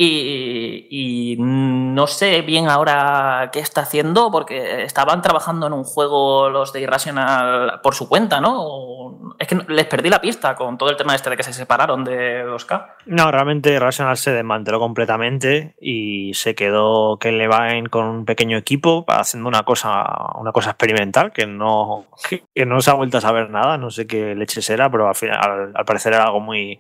[0.02, 6.72] Y, no sé bien ahora qué está haciendo, porque estaban trabajando en un juego los
[6.72, 9.36] de Irrational por su cuenta, ¿no?
[9.38, 12.06] Es que les perdí la pista con todo el tema este de que se separaron
[12.06, 12.94] de 2K.
[13.08, 18.58] No, realmente Irrational se desmanteló completamente y se quedó que le va con un pequeño
[18.58, 23.22] equipo haciendo una cosa, una cosa experimental que no, que no se ha vuelto a
[23.22, 26.80] saber nada, no sé qué leches era, pero al, final, al parecer era algo muy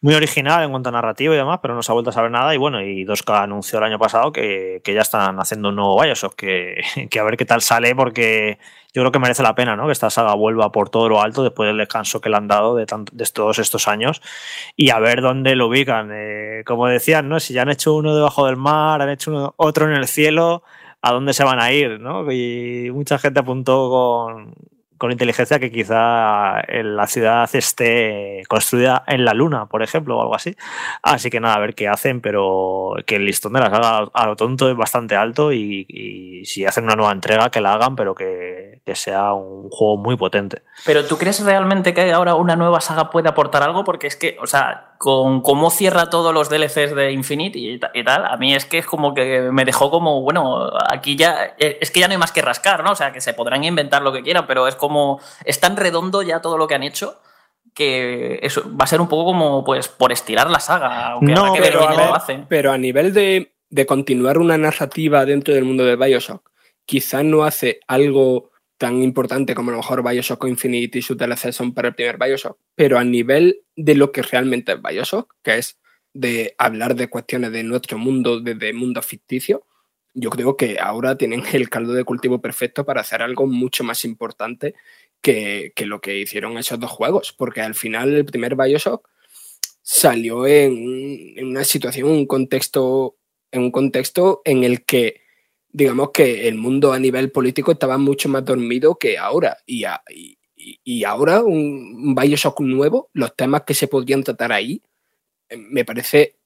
[0.00, 2.30] muy original en cuanto a narrativa y demás, pero no se ha vuelto a saber
[2.30, 2.54] nada.
[2.54, 6.34] Y bueno, y 2K anunció el año pasado que, ya están haciendo un nuevo Bioshock,
[6.34, 8.58] que, que, a ver qué tal sale, porque
[8.96, 9.86] yo creo que merece la pena ¿no?
[9.86, 12.76] que esta saga vuelva por todo lo alto después del descanso que le han dado
[12.76, 14.22] de, de todos estos años
[14.74, 16.10] y a ver dónde lo ubican.
[16.12, 17.40] Eh, como decían, ¿no?
[17.40, 20.62] si ya han hecho uno debajo del mar, han hecho otro en el cielo,
[21.02, 22.00] ¿a dónde se van a ir?
[22.00, 22.30] ¿no?
[22.32, 24.54] Y mucha gente apuntó con
[24.98, 30.34] con inteligencia que quizá la ciudad esté construida en la luna, por ejemplo, o algo
[30.34, 30.56] así.
[31.02, 34.26] Así que nada, a ver qué hacen, pero que el listón de la saga a
[34.26, 38.14] lo tonto es bastante alto y, si hacen una nueva entrega, que la hagan, pero
[38.14, 40.62] que, que, sea un juego muy potente.
[40.84, 43.84] Pero ¿tú crees realmente que ahora una nueva saga puede aportar algo?
[43.84, 48.24] Porque es que, o sea, con cómo cierra todos los DLCs de Infinite y, tal,
[48.24, 51.90] a mí es que es como que me dejó como, bueno, aquí ya, eh, es
[51.90, 52.92] que ya no hay más que rascar, ¿no?
[52.92, 56.22] O sea, que se podrán inventar lo que quieran, pero es como, es tan redondo
[56.22, 57.20] ya todo lo que han hecho
[57.74, 61.52] que eso va a ser un poco como, pues, por estirar la saga, aunque no,
[61.52, 66.50] pero, a pero a nivel de, de continuar una narrativa dentro del mundo de Bioshock,
[66.86, 71.52] quizás no hace algo tan importante como a lo mejor Bioshock Infinite y su DLC
[71.52, 75.58] son para el primer Bioshock, pero a nivel de lo que realmente es Bioshock, que
[75.58, 75.78] es
[76.12, 79.66] de hablar de cuestiones de nuestro mundo, de, mundo ficticio,
[80.14, 84.04] yo creo que ahora tienen el caldo de cultivo perfecto para hacer algo mucho más
[84.04, 84.74] importante
[85.20, 89.08] que, lo que hicieron esos dos juegos, porque al final el primer Bioshock
[89.82, 93.16] salió en, en una situación, un contexto,
[93.50, 95.25] en un contexto en el que
[95.76, 99.58] digamos que el mundo a nivel político estaba mucho más dormido que ahora.
[99.66, 99.84] Y,
[100.56, 104.80] y, ahora, un, Bioshock nuevo, los temas que se podrían tratar ahí,
[105.50, 106.36] eh, me parece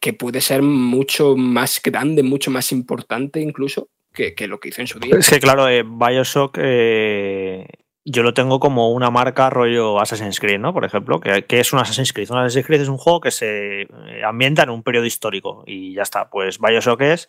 [0.00, 4.86] que puede ser mucho más grande, mucho más importante incluso que, lo que hizo en
[4.86, 5.14] su día.
[5.18, 7.66] Es que claro, eh, Bioshock eh,
[8.02, 10.72] yo lo tengo como una marca rollo Assassin's Creed, ¿no?
[10.72, 12.30] Por ejemplo, que, que, es un Assassin's Creed.
[12.30, 13.88] Un Assassin's Creed es un juego que se
[14.24, 16.30] ambienta en un periodo histórico y ya está.
[16.30, 17.28] Pues Bioshock es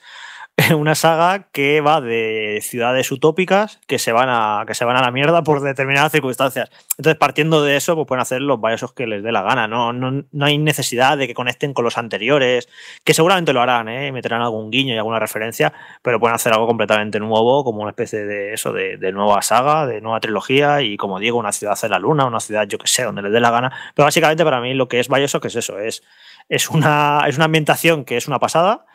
[0.78, 5.01] una saga que va de ciudades utópicas que se van a, que se van a
[5.01, 6.70] la mierda por determinadas circunstancias.
[6.97, 9.68] Entonces, partiendo de eso, pues pueden hacer los Bioshock que les dé la gana.
[9.68, 12.70] No, no, no, hay necesidad de que conecten con los anteriores,
[13.03, 14.12] que seguramente lo harán, ¿eh?
[14.14, 18.26] meterán algún guiño y alguna referencia, pero pueden hacer algo completamente nuevo, como una especie
[18.26, 21.91] de eso, de, de nueva saga, de nueva trilogía, y como digo, una ciudad en
[21.91, 23.74] la luna, una ciudad, yo que sé, donde les dé la gana.
[23.93, 26.01] Pero básicamente para mí lo que es Bioshock es eso, es,
[26.47, 28.86] es, una, es una ambientación que es una pasada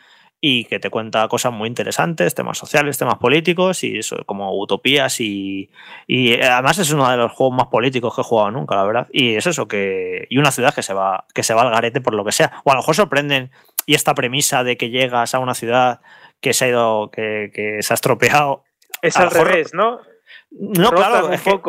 [0.43, 5.19] y que te cuenta cosas muy interesantes, temas sociales, temas políticos y eso, como utopías
[5.21, 5.69] y,
[6.07, 9.07] y además es uno de los juegos más políticos que he jugado nunca, la verdad.
[9.11, 12.01] Y es eso, que y una ciudad que se va que se va al garete
[12.01, 12.51] por lo que sea.
[12.63, 13.51] O a lo mejor sorprenden
[13.85, 16.01] y esta premisa de que llegas a una ciudad
[16.39, 18.63] que se ha ido, que, que se ha estropeado.
[19.03, 19.99] Es al revés, ¿no?
[20.49, 21.59] No, claro, es que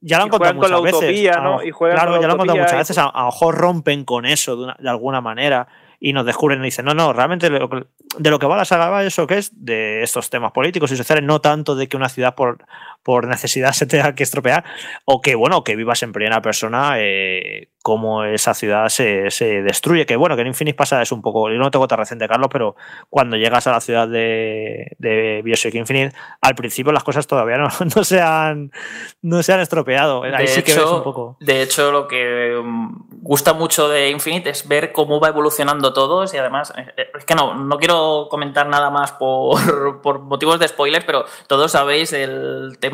[0.00, 1.36] ya lo han contado muchas veces.
[1.40, 1.62] ¿no?
[1.62, 2.98] y claro, ya lo han contado muchas veces.
[2.98, 5.68] A, lo mejor rompen con eso de, de alguna manera
[6.00, 9.26] y nos descubren y dicen, no, no, realmente de lo que va la saga eso
[9.26, 12.64] que es de estos temas políticos y sociales, no tanto de que una ciudad por,
[13.04, 14.64] por necesidad se tenga que estropear,
[15.04, 20.06] o que, bueno, que vivas en primera persona eh, cómo esa ciudad se, se, destruye.
[20.06, 22.48] Que bueno, que en Infinite pasa es un poco, yo no tengo tan reciente, Carlos,
[22.50, 22.76] pero
[23.10, 27.68] cuando llegas a la ciudad de, de Bioshock Infinite, al principio las cosas todavía no,
[27.94, 28.72] no, se, han,
[29.20, 30.22] no se han estropeado.
[30.22, 31.36] Ahí sí que ves un poco.
[31.40, 36.24] De hecho, lo que mm, gusta mucho de Infinite es ver cómo va evolucionando todo
[36.24, 40.58] y además, eh, eh, es que no, no quiero comentar nada más por, por motivos
[40.58, 42.93] de spoilers, pero todos sabéis el tema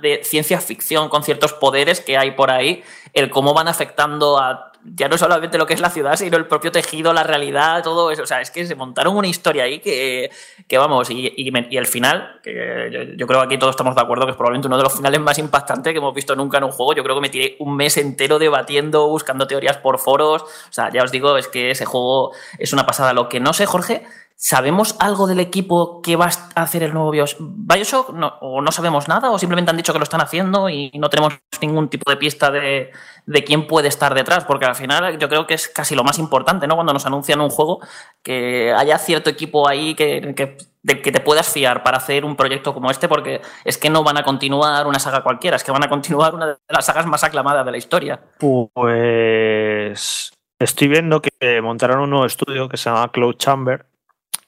[0.00, 2.82] de ciencia ficción con ciertos poderes que hay por ahí,
[3.12, 6.46] el cómo van afectando a ya no solamente lo que es la ciudad, sino el
[6.46, 8.22] propio tejido, la realidad, todo eso.
[8.22, 10.30] O sea, es que se montaron una historia ahí que,
[10.68, 14.26] que vamos, y, y, el final, que yo, creo que aquí todos estamos de acuerdo
[14.26, 16.72] que es probablemente uno de los finales más impactantes que hemos visto nunca en un
[16.72, 16.94] juego.
[16.94, 20.42] Yo creo que me tiré un mes entero debatiendo, buscando teorías por foros.
[20.42, 23.12] O sea, ya os digo, es que ese juego es una pasada.
[23.12, 24.06] Lo que no sé, Jorge,
[24.38, 28.14] ¿Sabemos algo del equipo que va a hacer el nuevo Bioshock?
[28.42, 29.30] ¿O no sabemos nada?
[29.30, 32.50] ¿O simplemente han dicho que lo están haciendo y no tenemos ningún tipo de pista
[32.50, 32.92] de,
[33.46, 34.44] quién puede estar detrás?
[34.44, 36.74] Porque al final yo creo que es casi lo más importante, ¿no?
[36.74, 37.80] Cuando nos anuncian un juego,
[38.22, 40.58] que haya cierto equipo ahí que, que,
[41.00, 44.18] que te puedas fiar para hacer un proyecto como este, porque es que no van
[44.18, 47.24] a continuar una saga cualquiera, es que van a continuar una de las sagas más
[47.24, 48.20] aclamadas de la historia.
[48.38, 53.86] Pues Estoy viendo que montaron un nuevo estudio que se llama Cloud Chamber.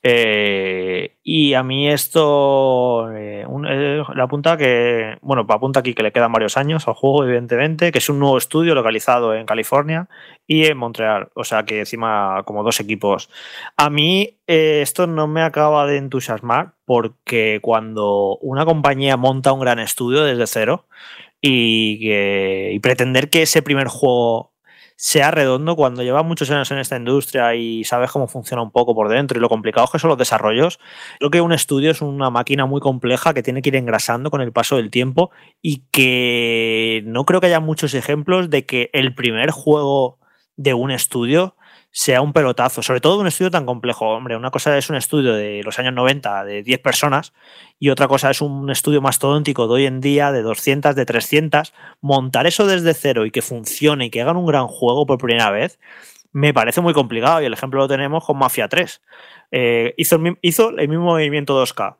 [0.02, 6.12] Eh, y a mí esto eh, eh, le apunta que, bueno, apunta aquí que le
[6.12, 10.08] quedan varios años al juego, evidentemente, que es un nuevo estudio localizado en California
[10.46, 11.28] y en Montreal.
[11.34, 13.28] O sea que encima como dos equipos.
[13.76, 19.78] A mí esto no me acaba de entusiasmar porque cuando una compañía monta un gran
[19.78, 20.86] estudio desde cero
[21.40, 24.52] y, que- y pretender que ese primer juego
[25.00, 28.96] sea redondo cuando llevas muchos años en esta industria y sabes cómo funciona un poco
[28.96, 29.38] por dentro.
[29.38, 30.80] Y lo complicado que son los desarrollos,
[31.20, 34.40] creo que un estudio es una máquina muy compleja que tiene que ir engrasando con
[34.40, 35.30] el paso del tiempo
[35.62, 40.18] y que no creo que haya muchos ejemplos de que el primer juego
[40.56, 41.54] de un estudio
[41.90, 44.08] sea un pelotazo, sobre todo un estudio tan complejo.
[44.08, 47.32] Hombre, una cosa es un estudio de los años 90 de 10 personas
[47.78, 51.72] y otra cosa es un estudio mastodóntico de hoy en día de 200, de 300.
[52.00, 55.50] Montar eso desde cero y que funcione y que hagan un gran juego por primera
[55.50, 55.78] vez
[56.32, 59.02] me parece muy complicado y el ejemplo lo tenemos con Mafia 3.
[59.50, 61.96] Eh, hizo, el, hizo el mismo movimiento 2K.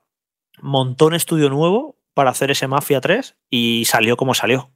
[0.60, 4.70] Montó un estudio nuevo para hacer ese Mafia 3 y salió como salió.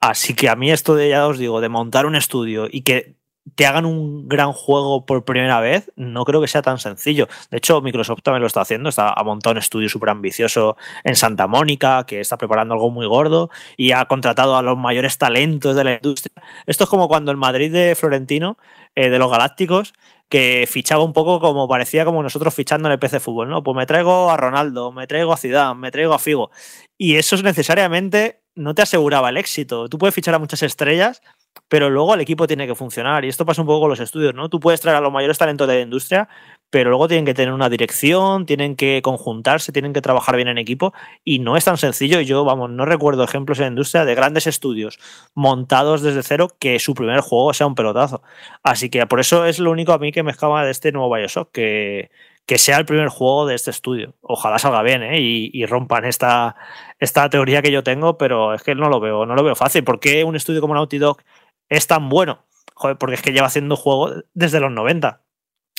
[0.00, 3.15] Así que a mí esto de, ya os digo, de montar un estudio y que
[3.54, 7.28] te hagan un gran juego por primera vez, no creo que sea tan sencillo.
[7.50, 11.14] De hecho, Microsoft también lo está haciendo, está, ha montado un estudio súper ambicioso en
[11.14, 15.76] Santa Mónica, que está preparando algo muy gordo y ha contratado a los mayores talentos
[15.76, 16.32] de la industria.
[16.66, 18.58] Esto es como cuando el Madrid de Florentino,
[18.94, 19.94] eh, de los Galácticos,
[20.28, 23.62] que fichaba un poco como parecía como nosotros fichando en el PC Fútbol, ¿no?
[23.62, 26.50] Pues me traigo a Ronaldo, me traigo a Zidane, me traigo a Figo.
[26.98, 29.88] Y eso es necesariamente no te aseguraba el éxito.
[29.88, 31.22] Tú puedes fichar a muchas estrellas,
[31.68, 33.24] pero luego el equipo tiene que funcionar.
[33.24, 34.48] Y esto pasa un poco con los estudios, ¿no?
[34.48, 36.28] Tú puedes traer a los mayores talentos de la industria,
[36.70, 40.58] pero luego tienen que tener una dirección, tienen que conjuntarse, tienen que trabajar bien en
[40.58, 40.92] equipo.
[41.24, 42.20] Y no es tan sencillo.
[42.20, 44.98] Yo, vamos, no recuerdo ejemplos en la industria de grandes estudios
[45.34, 48.22] montados desde cero que su primer juego sea un pelotazo.
[48.62, 51.14] Así que por eso es lo único a mí que me escapa de este nuevo
[51.14, 52.10] Bioshock, que,
[52.46, 54.14] que sea el primer juego de este estudio.
[54.22, 55.20] Ojalá salga bien ¿eh?
[55.20, 56.56] y, y rompan esta,
[56.98, 59.84] esta teoría que yo tengo, pero es que no lo veo, no lo veo fácil.
[59.84, 61.18] ¿Por qué un estudio como Naughty Dog
[61.68, 62.44] es tan bueno?
[62.74, 65.22] Joder, porque es que lleva haciendo juegos desde los 90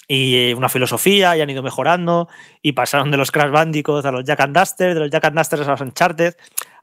[0.08, 2.30] y una filosofía y han ido mejorando
[2.62, 5.38] y pasaron de los Crash Bandicoot a los Jack and Duster, de los Jack and
[5.38, 6.36] Duster a los Uncharted.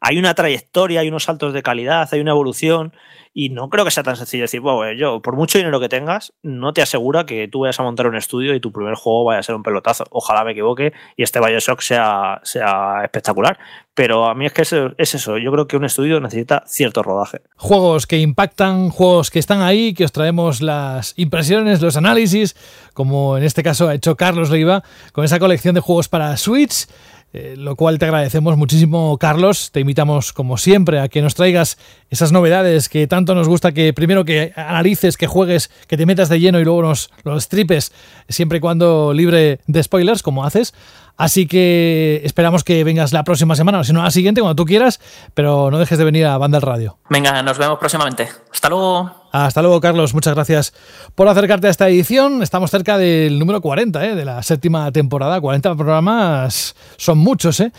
[0.06, 2.92] Hay una trayectoria, hay unos saltos de calidad, hay una evolución
[3.32, 6.34] y no creo que sea tan sencillo decir, bueno, yo, por mucho dinero que tengas,
[6.42, 9.40] no te asegura que tú vayas a montar un estudio y tu primer juego vaya
[9.40, 10.04] a ser un pelotazo.
[10.10, 13.58] Ojalá me equivoque y este Bioshock sea, sea espectacular.
[13.94, 17.02] Pero a mí es que es, es eso, yo creo que un estudio necesita cierto
[17.02, 17.40] rodaje.
[17.56, 22.56] Juegos que impactan, juegos que están ahí, que os traemos las impresiones, los análisis,
[22.92, 24.82] como en este caso ha hecho Carlos Leiva
[25.12, 26.88] con esa colección de juegos para Switch.
[27.36, 29.72] Eh, lo cual te agradecemos muchísimo, Carlos.
[29.72, 31.78] Te invitamos, como siempre, a que nos traigas
[32.08, 36.28] esas novedades que tanto nos gusta que primero que analices, que juegues, que te metas
[36.28, 37.90] de lleno y luego nos los tripes,
[38.28, 40.74] siempre y cuando libre de spoilers, como haces.
[41.16, 44.64] Así que esperamos que vengas la próxima semana, o si no la siguiente, cuando tú
[44.64, 45.00] quieras,
[45.34, 46.98] pero no dejes de venir a Banda al Radio.
[47.08, 48.28] Venga, nos vemos próximamente.
[48.52, 49.10] Hasta luego.
[49.30, 50.14] Hasta luego, Carlos.
[50.14, 50.74] Muchas gracias
[51.14, 52.42] por acercarte a esta edición.
[52.42, 54.14] Estamos cerca del número 40 ¿eh?
[54.14, 55.40] de la séptima temporada.
[55.40, 57.72] 40 programas son muchos, ¿eh?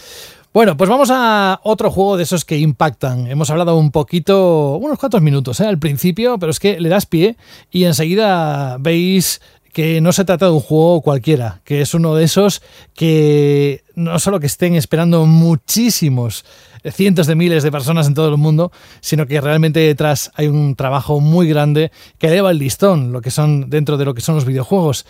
[0.55, 3.27] Bueno, pues vamos a otro juego de esos que impactan.
[3.27, 5.67] Hemos hablado un poquito, unos cuantos minutos ¿eh?
[5.67, 7.35] al principio, pero es que le das pie
[7.71, 9.41] y enseguida veis
[9.75, 12.61] que no se trata de un juego cualquiera, que es uno de esos
[12.93, 16.45] que no solo que estén esperando muchísimos
[16.93, 18.71] cientos de miles de personas en todo el mundo,
[19.01, 23.31] sino que realmente detrás hay un trabajo muy grande que eleva el listón, lo que
[23.31, 25.05] son dentro de lo que son los videojuegos.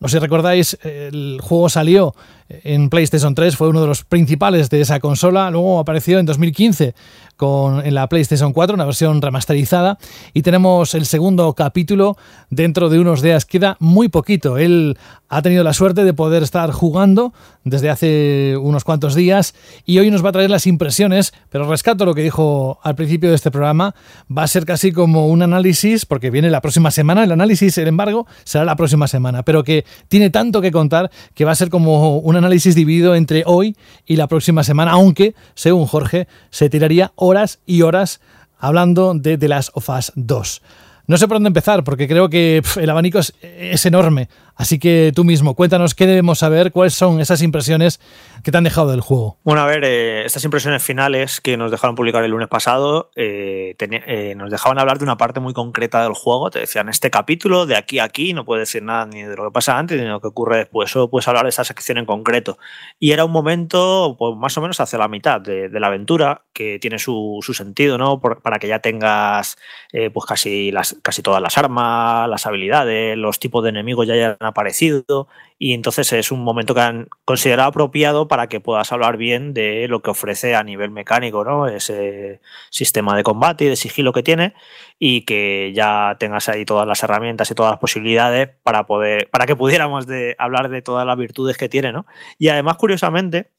[0.00, 2.16] No sé si recordáis, el juego salió
[2.48, 6.92] en PlayStation 3, fue uno de los principales de esa consola, luego apareció en 2015
[7.38, 9.96] con, en la PlayStation 4, una versión remasterizada,
[10.34, 12.16] y tenemos el segundo capítulo
[12.50, 14.58] dentro de unos días, queda muy poquito.
[14.58, 14.98] Él
[15.28, 17.32] ha tenido la suerte de poder estar jugando
[17.62, 19.54] desde hace unos cuantos días
[19.84, 23.28] y hoy nos va a traer las impresiones, pero rescato lo que dijo al principio
[23.28, 23.94] de este programa,
[24.36, 27.86] va a ser casi como un análisis, porque viene la próxima semana, el análisis, sin
[27.86, 31.68] embargo, será la próxima semana, pero que tiene tanto que contar que va a ser
[31.68, 37.12] como un análisis dividido entre hoy y la próxima semana, aunque, según Jorge, se tiraría
[37.28, 38.20] horas y horas
[38.58, 40.62] hablando de The Last of Us 2.
[41.06, 44.28] No sé por dónde empezar, porque creo que el abanico es, es, enorme
[44.58, 48.00] Así que tú mismo, cuéntanos qué debemos saber, cuáles son esas impresiones
[48.42, 49.38] que te han dejado del juego.
[49.44, 53.76] Bueno, a ver, eh, estas impresiones finales que nos dejaron publicar el lunes pasado, eh,
[53.78, 56.50] eh, nos dejaban hablar de una parte muy concreta del juego.
[56.50, 59.44] Te decían, este capítulo, de aquí a aquí, no puedes decir nada ni de lo
[59.44, 61.98] que pasa antes ni de lo que ocurre después, solo puedes hablar de esa sección
[61.98, 62.58] en concreto.
[62.98, 66.80] Y era un momento, pues, más o menos hacia la mitad de, la aventura, que
[66.80, 68.20] tiene su, sentido, ¿no?
[68.20, 69.56] para que ya tengas
[69.92, 74.36] pues casi, las, casi todas las armas, las habilidades, los tipos de enemigos ya hayan
[74.48, 79.54] aparecido y entonces es un momento que han considerado apropiado para que puedas hablar bien
[79.54, 81.66] de lo que ofrece a nivel mecánico, ¿no?
[81.66, 84.54] Ese sistema de combate y de sigilo que tiene
[84.98, 89.46] y que ya tengas ahí todas las herramientas y todas las posibilidades para poder para
[89.46, 92.06] que pudiéramos de hablar de todas las virtudes que tiene, ¿no?
[92.38, 93.50] Y además curiosamente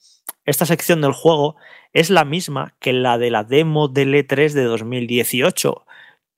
[0.45, 1.55] esta sección del juego
[1.93, 5.85] es la misma que la de la demo del E3 de 2018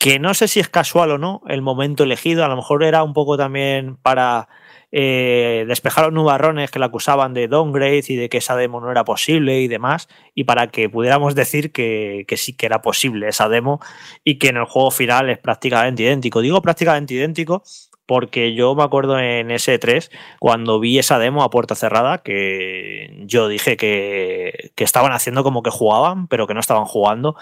[0.02, 3.04] que no sé si es casual o no el momento elegido, a lo mejor era
[3.04, 4.50] un poco también para
[4.92, 8.90] eh, despejar los nubarrones que la acusaban de downgrade y de que esa demo no
[8.90, 13.48] era posible y demás, y para que pudiéramos decir que, sí que era posible esa
[13.48, 13.80] demo
[14.24, 16.42] y que en el juego final es prácticamente idéntico.
[16.42, 17.62] Digo prácticamente idéntico
[18.08, 20.10] porque yo me acuerdo en S3
[20.40, 25.62] cuando vi esa demo a puerta cerrada que yo dije que, que, estaban haciendo como
[25.62, 27.38] que jugaban, pero que no estaban jugando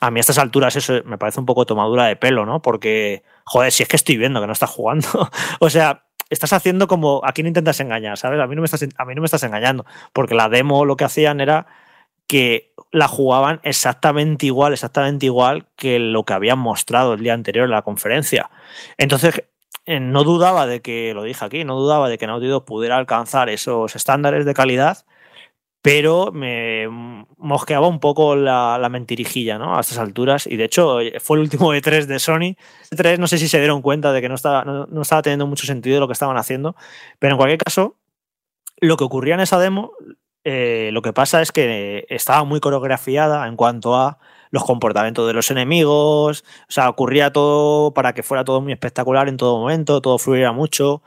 [0.00, 2.60] a mí a estas alturas eso me parece un poco tomadura de pelo, ¿no?
[2.62, 5.08] Porque, joder, si es que estoy viendo que no estás jugando.
[5.60, 8.40] o sea, estás haciendo como a quién intentas engañar, ¿sabes?
[8.40, 10.96] A mí, no me estás, a mí no me estás engañando, porque la demo lo
[10.96, 11.66] que hacían era
[12.26, 17.66] que la jugaban exactamente igual, exactamente igual que lo que habían mostrado el día anterior
[17.66, 18.50] en la conferencia.
[18.96, 19.42] Entonces,
[19.86, 22.96] eh, no dudaba de que, lo dije aquí, no dudaba de que Naughty Dog pudiera
[22.96, 25.04] alcanzar esos estándares de calidad
[25.84, 26.88] pero me
[27.36, 29.76] mosqueaba un poco la, mentirijilla ¿no?
[29.76, 32.56] a estas alturas y de hecho fue el último E3 de Sony.
[32.90, 35.66] E3 no sé si se dieron cuenta de que no estaba, no, estaba teniendo mucho
[35.66, 36.74] sentido lo que estaban haciendo,
[37.18, 37.98] pero en cualquier caso,
[38.80, 39.92] lo que ocurría en esa demo,
[40.44, 44.18] eh, lo que pasa es que estaba muy coreografiada en cuanto a
[44.50, 49.28] los comportamientos de los enemigos, o sea, ocurría todo para que fuera todo muy espectacular
[49.28, 51.02] en todo momento, todo fluyera mucho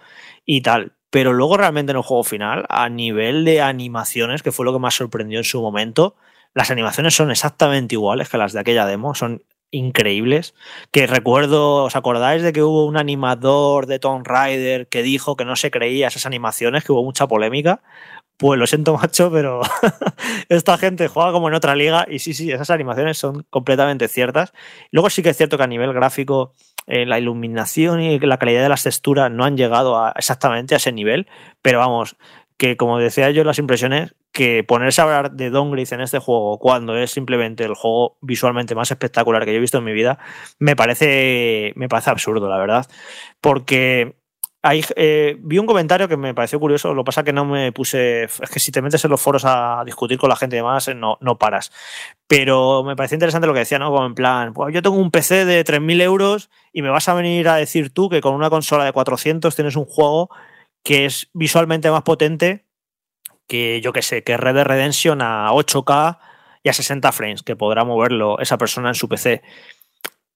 [0.45, 4.65] y tal pero luego realmente en el juego final, a nivel de animaciones, que fue
[4.65, 6.15] lo que más sorprendió en su momento,
[6.53, 10.55] las animaciones son exactamente iguales que las de aquella demo, son increíbles.
[10.91, 15.45] Que recuerdo, ¿os acordáis de que hubo un animador de Tomb Raider que dijo que
[15.45, 17.81] no se creía esas animaciones, que hubo mucha polémica?
[18.37, 19.61] Pues lo siento, macho, pero
[20.49, 24.53] esta gente juega como en otra liga y sí, sí, esas animaciones son completamente ciertas.
[24.91, 26.53] Luego sí que es cierto que a nivel gráfico
[26.87, 30.77] eh, la iluminación y la calidad de las texturas no han llegado a, exactamente a
[30.77, 31.27] ese nivel,
[31.61, 32.15] pero vamos,
[32.57, 36.59] que como decía yo las impresiones, que ponerse a hablar de downgrade en este juego
[36.59, 40.19] cuando es simplemente el juego visualmente más espectacular que yo he visto en mi vida,
[40.59, 42.85] me parece, me parece absurdo, la verdad.
[43.41, 44.15] Porque
[44.95, 48.49] eh, vi un comentario que me pareció curioso, lo pasa que no me puse, es
[48.51, 51.17] que si te metes en los foros a discutir con la gente y demás, no,
[51.21, 51.71] no paras.
[52.27, 53.91] Pero me pareció interesante lo que decía, ¿no?
[53.91, 57.47] Como en plan, yo tengo un PC de 3.000 euros y me vas a venir
[57.49, 60.29] a decir tú que con una consola de 400 tienes un juego
[60.83, 62.65] que es visualmente más potente
[63.47, 66.19] que, yo que sé, que Red Dead Redemption a 8K
[66.63, 69.41] y a 60 frames, que podrá moverlo esa persona en su PC.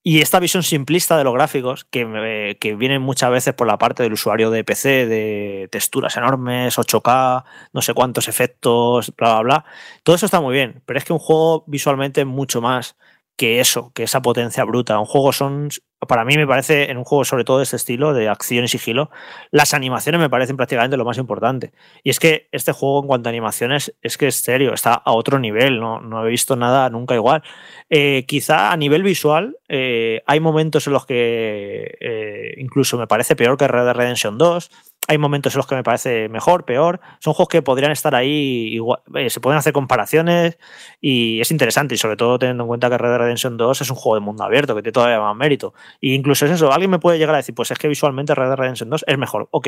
[0.03, 4.01] Y esta visión simplista de los gráficos, que, que viene muchas veces por la parte
[4.01, 9.65] del usuario de PC, de texturas enormes, 8K, no sé cuántos efectos, bla, bla, bla,
[10.01, 12.95] todo eso está muy bien, pero es que un juego visualmente mucho más
[13.41, 14.99] que eso, que esa potencia bruta.
[14.99, 15.69] Un juego son,
[16.07, 18.67] para mí me parece, en un juego sobre todo de este estilo, de acción y
[18.67, 19.09] sigilo,
[19.49, 21.73] las animaciones me parecen prácticamente lo más importante.
[22.03, 25.13] Y es que este juego en cuanto a animaciones es que es serio, está a
[25.13, 27.41] otro nivel, no, no he visto nada nunca igual.
[27.89, 33.35] Eh, quizá a nivel visual eh, hay momentos en los que eh, incluso me parece
[33.35, 34.69] peor que Red Dead Redemption 2
[35.07, 37.01] hay momentos en los que me parece mejor, peor.
[37.19, 38.79] Son juegos que podrían estar ahí,
[39.15, 40.57] eh, se pueden hacer comparaciones
[41.01, 41.95] y es interesante.
[41.95, 44.21] Y sobre todo teniendo en cuenta que Red Dead Redemption 2 es un juego de
[44.21, 45.73] mundo abierto, que tiene todavía más mérito.
[46.01, 48.47] E incluso es eso, alguien me puede llegar a decir, pues es que visualmente Red
[48.47, 49.67] Dead Redemption 2 es mejor, ok.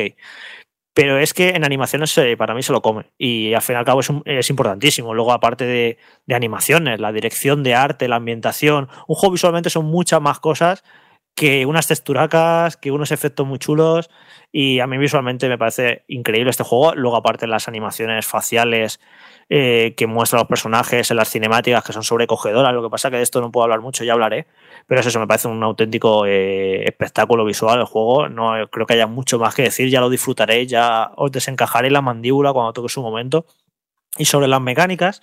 [0.94, 3.12] Pero es que en animaciones para mí se lo come.
[3.18, 5.16] Y al fin y al cabo es, importantísimo.
[5.16, 5.98] Luego, aparte de
[6.36, 10.84] animaciones, la dirección de arte, la ambientación, un juego visualmente son muchas más cosas
[11.36, 14.10] que unas texturacas, que unos efectos muy chulos
[14.52, 16.94] y a mí visualmente me parece increíble este juego.
[16.96, 19.00] Luego aparte las animaciones faciales
[19.50, 23.18] eh, que muestran los personajes en las cinemáticas que son sobrecogedoras, lo que pasa que
[23.18, 24.48] de esto no puedo hablar mucho, ya hablaré,
[24.88, 28.94] pero es eso, me parece un auténtico eh, espectáculo visual el juego, no creo que
[28.94, 32.90] haya mucho más que decir, ya lo disfrutaréis, ya os desencajaré la mandíbula cuando toque
[32.90, 33.46] su momento.
[34.18, 35.22] Y sobre las mecánicas,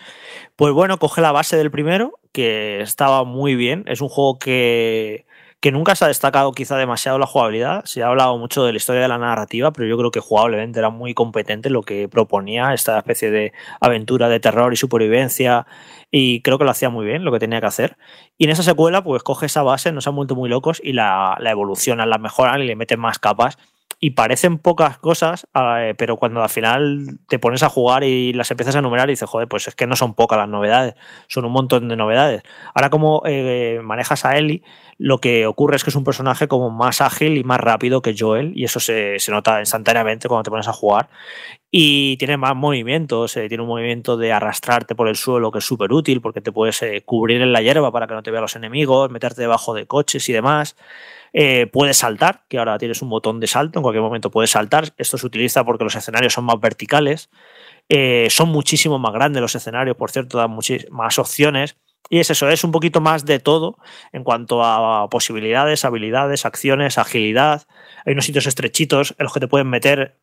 [0.56, 5.26] pues bueno, coge la base del primero, que estaba muy bien, es un juego que
[5.60, 7.84] que nunca se ha destacado quizá demasiado la jugabilidad.
[7.84, 10.78] Se ha hablado mucho de la historia de la narrativa, pero yo creo que jugablemente
[10.78, 15.66] era muy competente lo que proponía esta especie de aventura de terror y supervivencia
[16.10, 17.98] y creo que lo hacía muy bien, lo que tenía que hacer.
[18.38, 20.94] Y en esa secuela pues coge esa base, no se han vuelto muy locos y
[20.94, 23.58] la, la evolucionan, la mejoran y le meten más capas
[24.02, 28.50] y parecen pocas cosas, eh, pero cuando al final te pones a jugar y las
[28.50, 30.94] empiezas a enumerar y dices, joder, pues es que no son pocas las novedades,
[31.28, 32.42] son un montón de novedades.
[32.74, 34.62] Ahora como eh, manejas a Ellie,
[34.96, 38.14] lo que ocurre es que es un personaje como más ágil y más rápido que
[38.18, 41.10] Joel y eso se, nota instantáneamente cuando te pones a jugar
[41.70, 45.64] y tiene más movimientos, eh, tiene un movimiento de arrastrarte por el suelo que es
[45.64, 48.56] súper útil porque te puedes cubrir en la hierba para que no te vean los
[48.56, 50.74] enemigos, meterte debajo de coches y demás.
[51.32, 54.92] Eh, puedes saltar, que ahora tienes un botón de salto, en cualquier momento puedes saltar.
[54.96, 57.30] Esto se utiliza porque los escenarios son más verticales.
[57.88, 60.56] Eh, son muchísimo más grandes los escenarios, por cierto, dan
[60.90, 61.76] más opciones.
[62.08, 63.76] Y es eso, es un poquito más de todo
[64.12, 67.66] en cuanto a posibilidades, habilidades, acciones, agilidad.
[68.04, 70.18] Hay unos sitios estrechitos en los que te pueden meter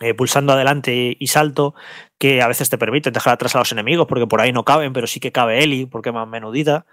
[0.00, 1.74] eh, pulsando adelante y salto,
[2.18, 4.92] que a veces te permiten dejar atrás a los enemigos porque por ahí no caben,
[4.92, 6.86] pero sí que cabe Eli porque es más menudita.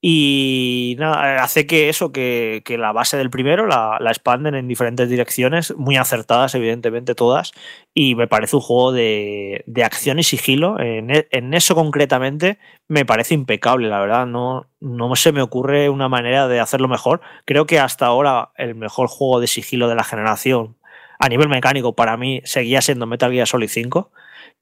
[0.00, 5.74] Y nada, hace que eso, que, la base del primero la, expanden en diferentes direcciones,
[5.76, 7.52] muy acertadas, evidentemente todas.
[7.94, 10.78] Y me parece un juego de, acción y sigilo.
[10.78, 14.26] En, e, en, eso concretamente me parece impecable, la verdad.
[14.26, 17.20] No, no se me ocurre una manera de hacerlo mejor.
[17.44, 20.76] Creo que hasta ahora el mejor juego de sigilo de la generación,
[21.18, 24.12] a nivel mecánico, para mí seguía siendo Metal Gear Solid 5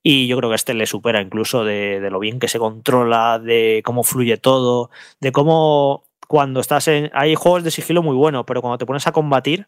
[0.08, 3.82] y yo creo que este le supera incluso de, lo bien que se controla, de
[3.84, 4.88] cómo fluye todo,
[5.18, 7.10] de cómo cuando estás en...
[7.12, 9.66] Hay juegos de sigilo muy buenos, pero cuando te pones a combatir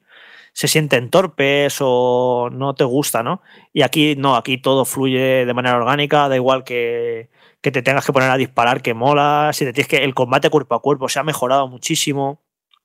[0.53, 3.43] se sienten torpes o no te gusta, ¿no?
[3.73, 8.07] Y aquí no, aquí todo fluye de manera orgánica, da igual que, que te tengas
[8.07, 10.05] que poner a disparar, que mola, si te tienes que...
[10.05, 12.45] El combate cuerpo a cuerpo se ha mejorado muchísimo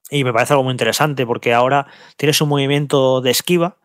[0.09, 1.85] y me parece algo muy interesante porque ahora
[2.17, 3.77] tienes un movimiento de esquiva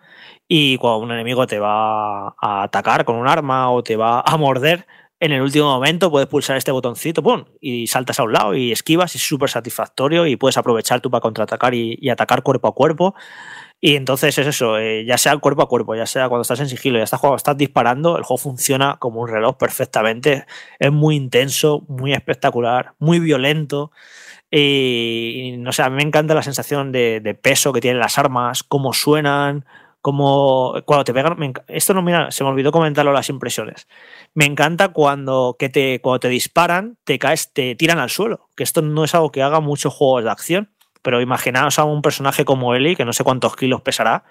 [0.48, 4.36] y cuando un enemigo te va a atacar con un arma o te va a
[4.38, 4.86] morder,
[5.20, 7.44] en el último momento puedes pulsar este botoncito ¡pum!
[7.60, 11.10] y saltas a un lado y esquivas y es súper satisfactorio y puedes aprovechar tú
[11.10, 13.14] para contraatacar y, atacar cuerpo a cuerpo.
[13.80, 16.68] Y entonces es eso, eh, ya sea cuerpo a cuerpo, ya sea cuando estás en
[16.68, 20.46] sigilo, ya estás cuando estás disparando, el juego funciona como un reloj perfectamente.
[20.78, 23.92] Es muy intenso, muy espectacular, muy violento.
[24.50, 28.18] Y, no sé, a mí me encanta la sensación de, de peso que tienen las
[28.18, 29.64] armas, cómo suenan,
[30.00, 31.36] como cuando te pegan,
[31.68, 33.88] esto no, mira, se me olvidó comentarlo las impresiones.
[34.34, 38.62] Me encanta cuando, que te, cuando te disparan, te caes, te tiran al suelo, que
[38.62, 40.70] esto no es algo que haga muchos juegos de acción,
[41.02, 44.24] pero imaginaos a un personaje como Eli, que no sé cuántos kilos pesará,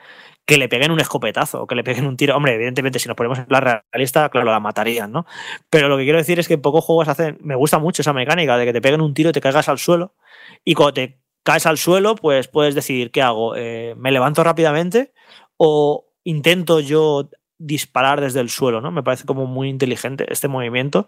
[0.45, 2.35] que le peguen un escopetazo, que le peguen un tiro.
[2.35, 5.25] Hombre, evidentemente, si nos ponemos en la realista, claro, la matarían, ¿no?
[5.69, 7.37] Pero lo que quiero decir es que pocos juegos hacen.
[7.41, 10.15] Me gusta mucho esa mecánica de que te peguen un tiro te caigas al suelo.
[10.63, 13.55] Y cuando te caes al suelo, pues puedes decidir qué hago.
[13.55, 15.13] Eh, ¿Me levanto rápidamente
[15.57, 18.91] o intento yo disparar desde el suelo, ¿no?
[18.91, 21.07] Me parece como muy inteligente este movimiento.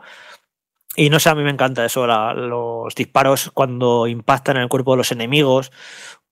[0.95, 4.91] Y no sé, a mí me encanta eso, los disparos cuando impactan en el cuerpo
[4.91, 5.71] de los enemigos,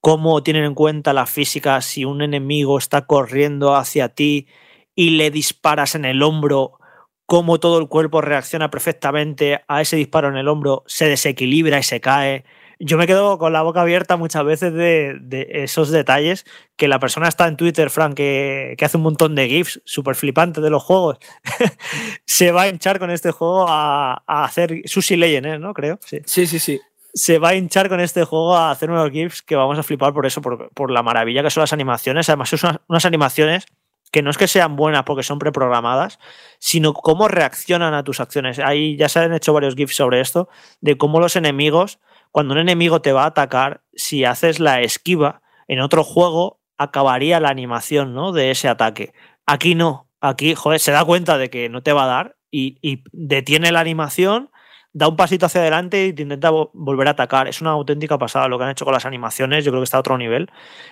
[0.02, 4.48] cómo tienen en cuenta la física si un enemigo está corriendo hacia ti
[4.96, 6.80] y le disparas en el hombro,
[7.28, 11.84] cómo todo el cuerpo reacciona perfectamente a ese disparo en el hombro, se desequilibra y
[11.84, 12.46] se cae
[12.80, 16.46] yo me quedo con la boca abierta muchas veces de, esos detalles
[16.76, 20.64] que la persona está en Twitter, Frank, que, hace un montón de GIFs súper flipantes
[20.64, 21.18] de los juegos,
[22.26, 25.74] se va a hinchar con este juego a, hacer Sushi Legend, ¿no?
[25.74, 26.00] Creo.
[26.06, 26.20] Sí.
[26.26, 26.80] sí, sí, sí.
[27.14, 30.14] Se va a hinchar con este juego a hacer unos GIFs que vamos a flipar
[30.14, 32.30] por eso, por, la maravilla que son las animaciones.
[32.30, 33.66] Además, son unas, animaciones
[34.12, 36.20] que no es que sean buenas porque son preprogramadas,
[36.60, 38.60] sino cómo reaccionan a tus acciones.
[38.60, 40.48] Ahí ya se han hecho varios GIFs sobre esto,
[40.80, 42.00] de cómo los enemigos
[42.32, 47.40] cuando un enemigo te va a atacar, si haces la esquiva, en otro juego acabaría
[47.40, 48.32] la animación ¿no?
[48.32, 49.14] de ese ataque.
[49.46, 50.08] Aquí no.
[50.20, 53.82] Aquí, joder, se da cuenta de que no te va a dar y, detiene la
[53.82, 54.50] animación,
[54.94, 57.48] da un pasito hacia adelante y te intenta volver a atacar.
[57.48, 59.64] Es una auténtica pasada lo que han hecho con las animaciones.
[59.64, 60.50] Yo creo que está a otro nivel.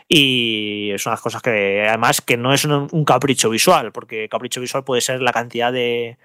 [0.08, 4.62] Y es una las cosas que, además, que no es un capricho visual, porque capricho
[4.62, 6.20] visual puede ser la cantidad de,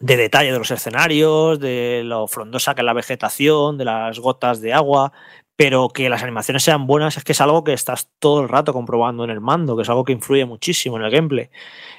[0.00, 4.60] de detalle de los escenarios, de lo frondosa que es la vegetación, de las gotas
[4.60, 5.12] de agua,
[5.56, 8.72] pero que las animaciones sean buenas es que es algo que estás todo el rato
[8.72, 11.50] comprobando en el mando, que es algo que influye muchísimo en el gameplay.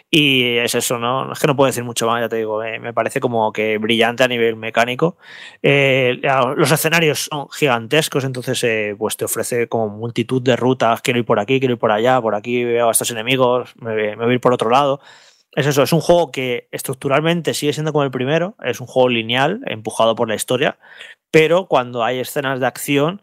[0.10, 1.32] Y es eso, ¿no?
[1.32, 4.24] Es que no puedo decir mucho más, ya te digo, me parece como que brillante
[4.24, 5.18] a nivel mecánico.
[5.62, 6.20] Eh,
[6.58, 11.26] los escenarios son gigantescos, entonces eh, pues te ofrece como multitud de rutas, quiero ir
[11.26, 14.32] por aquí, quiero ir por allá, por aquí veo a estos enemigos, me, me voy
[14.32, 15.02] a ir por otro lado
[15.54, 19.10] es eso, es un juego que estructuralmente sigue siendo como el primero, es un juego
[19.10, 20.78] lineal, empujado por la historia,
[21.30, 23.22] pero cuando hay escenas de acción,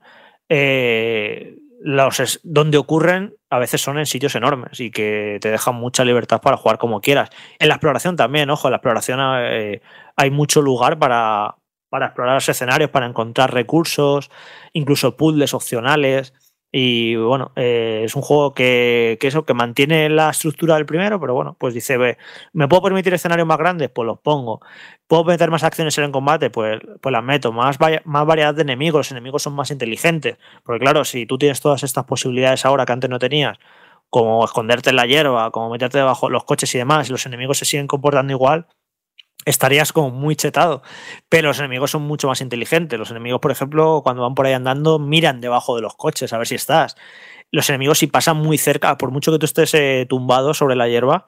[0.49, 6.05] eh, los donde ocurren a veces son en sitios enormes y que te dejan mucha
[6.05, 7.31] libertad para jugar como quieras.
[7.59, 9.81] En la exploración también, ojo, en la exploración eh,
[10.17, 11.57] hay mucho lugar para,
[11.89, 14.31] para explorar los escenarios, para encontrar recursos,
[14.73, 16.35] incluso puzzles opcionales.
[16.71, 21.33] Y bueno, eh, es un juego que, eso, que mantiene la estructura del primero, pero
[21.35, 22.19] bueno, pues dice, ve,
[22.53, 23.89] ¿me puedo permitir escenarios más grandes?
[23.91, 24.61] Pues los pongo.
[25.07, 26.51] ¿Puedo meter más acciones en el combate?
[26.51, 27.53] Pues, pues las meto.
[27.53, 30.37] Más, más variedad de enemigos, los enemigos son más inteligentes.
[30.63, 33.59] Porque claro, si tú tienes todas estas posibilidades ahora que antes no tenías,
[34.11, 37.25] como esconderte en la hierba, como meterte debajo de los coches y demás, y los
[37.27, 38.67] enemigos se siguen comportando igual,
[39.45, 40.83] estarías como muy chetado.
[41.29, 42.99] Pero los enemigos son mucho más inteligentes.
[42.99, 46.39] Los enemigos, por ejemplo, cuando van por ahí andando, miran debajo de los coches a
[46.39, 46.97] ver si estás.
[47.51, 50.89] Los enemigos, si pasan muy cerca, por mucho que tú estés eh, tumbado sobre la
[50.89, 51.27] hierba,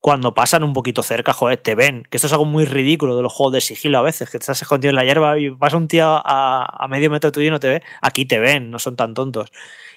[0.00, 2.04] cuando pasan un poquito cerca, joder, te ven.
[2.08, 4.62] Que esto es algo muy ridículo de los juegos de sigilo a veces, que estás
[4.62, 7.68] escondido en la hierba y pasa un tío a, medio metro tuyo y no te
[7.68, 7.82] ve.
[8.02, 9.50] Aquí te ven, no son tan tontos.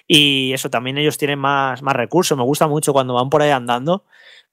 [0.08, 2.38] Y eso, también ellos tienen más, más recursos.
[2.38, 4.06] Me gusta mucho cuando van por ahí andando,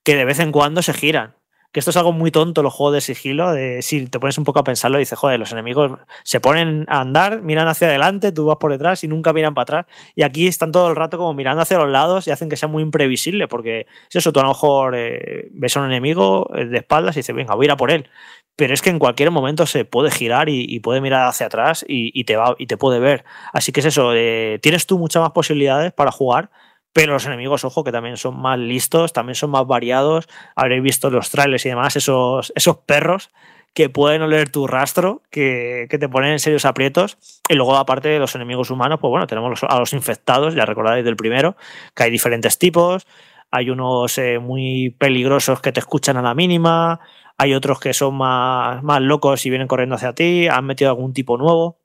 [0.03, 1.37] que de vez en cuando se giran
[1.73, 4.45] que esto es algo muy tonto, los juegos de sigilo, de si te pones un
[4.45, 8.47] poco a pensarlo dices, joder, los enemigos se ponen a andar, miran hacia adelante, tú
[8.47, 9.87] vas por detrás y nunca miran para atrás.
[10.15, 12.69] Y aquí están todo el rato como mirando hacia los lados y hacen que sea
[12.69, 16.67] muy imprevisible, porque es eso, tú a lo mejor eh, ves a un enemigo eh,
[16.67, 18.09] de espaldas y dices, venga, voy a ir a por él.
[18.57, 22.25] Pero es que en cualquier momento se puede girar y, puede mirar hacia atrás y,
[22.25, 23.25] te va, y te puede ver.
[23.53, 26.51] Así que es eso, eh, tienes tú muchas más posibilidades para jugar
[26.97, 30.31] pero los enemigos, ojo, que también son más listos, también son más variados.
[30.55, 33.29] Habréis visto los trailers y demás, esos, esos perros
[33.75, 37.19] que pueden oler tu rastro, que, te ponen en serios aprietos.
[37.51, 41.05] Y luego, aparte de los enemigos humanos, pues bueno, tenemos a los infectados, ya recordáis
[41.05, 41.59] del primero,
[41.95, 43.07] que hay diferentes tipos.
[43.51, 47.01] Hay unos eh, muy peligrosos que te escuchan a la mínima.
[47.37, 50.49] Hay otros que son más, más locos y vienen corriendo hacia ti.
[50.49, 51.77] Han metido algún tipo nuevo.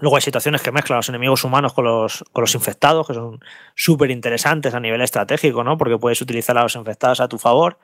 [0.00, 3.40] Luego hay situaciones que mezclan los enemigos humanos con los, con los infectados, que son
[3.76, 5.78] súper interesantes a nivel estratégico, ¿no?
[5.78, 7.78] Porque puedes utilizar a los infectados a tu favor.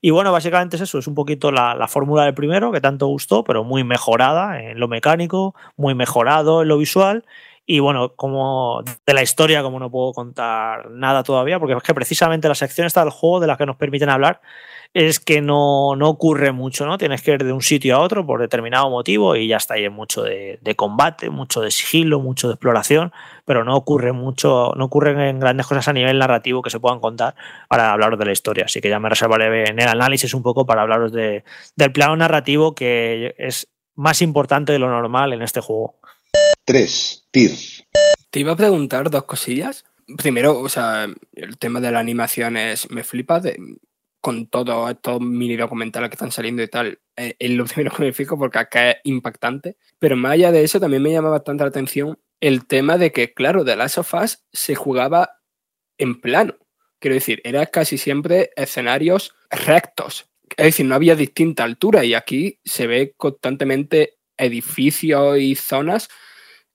[0.00, 3.06] Y bueno, básicamente es eso, es un poquito la, la fórmula del primero, que tanto
[3.06, 7.24] gustó, pero muy mejorada en lo mecánico, muy mejorado en lo visual.
[7.64, 11.94] Y bueno, como de la historia, como no puedo contar nada todavía, porque es que
[11.94, 14.40] precisamente la sección está del juego de la que nos permiten hablar
[14.94, 16.98] es que no, no, ocurre mucho, ¿no?
[16.98, 19.88] Tienes que ir de un sitio a otro por determinado motivo y ya está, ahí
[19.88, 23.10] mucho de, combate, mucho de sigilo, mucho de exploración,
[23.46, 27.00] pero no ocurre mucho, no ocurren en grandes cosas a nivel narrativo que se puedan
[27.00, 27.34] contar
[27.68, 28.64] para hablaros de la historia.
[28.66, 31.44] Así que ya me reservaré en el análisis un poco para hablaros de,
[31.74, 35.96] del plano narrativo que es más importante de lo normal en este juego.
[36.64, 37.28] 3.
[37.30, 37.50] TIR.
[38.30, 39.84] Te iba a preguntar dos cosillas.
[40.16, 43.40] Primero, o sea, el tema de la animación es, me flipa.
[43.40, 43.56] De,
[44.22, 48.04] con todos estos mini documentales que están saliendo y tal, eh, es lo primero que
[48.04, 49.76] me fijo porque acá es impactante.
[49.98, 53.34] Pero más allá de eso, también me llama bastante la atención el tema de que,
[53.34, 55.38] claro, de Last of Us se jugaba
[55.98, 56.56] en plano.
[56.98, 60.26] Quiero decir, era casi siempre escenarios rectos.
[60.56, 66.08] Es decir, no había distinta altura y aquí se ve constantemente edificios y zonas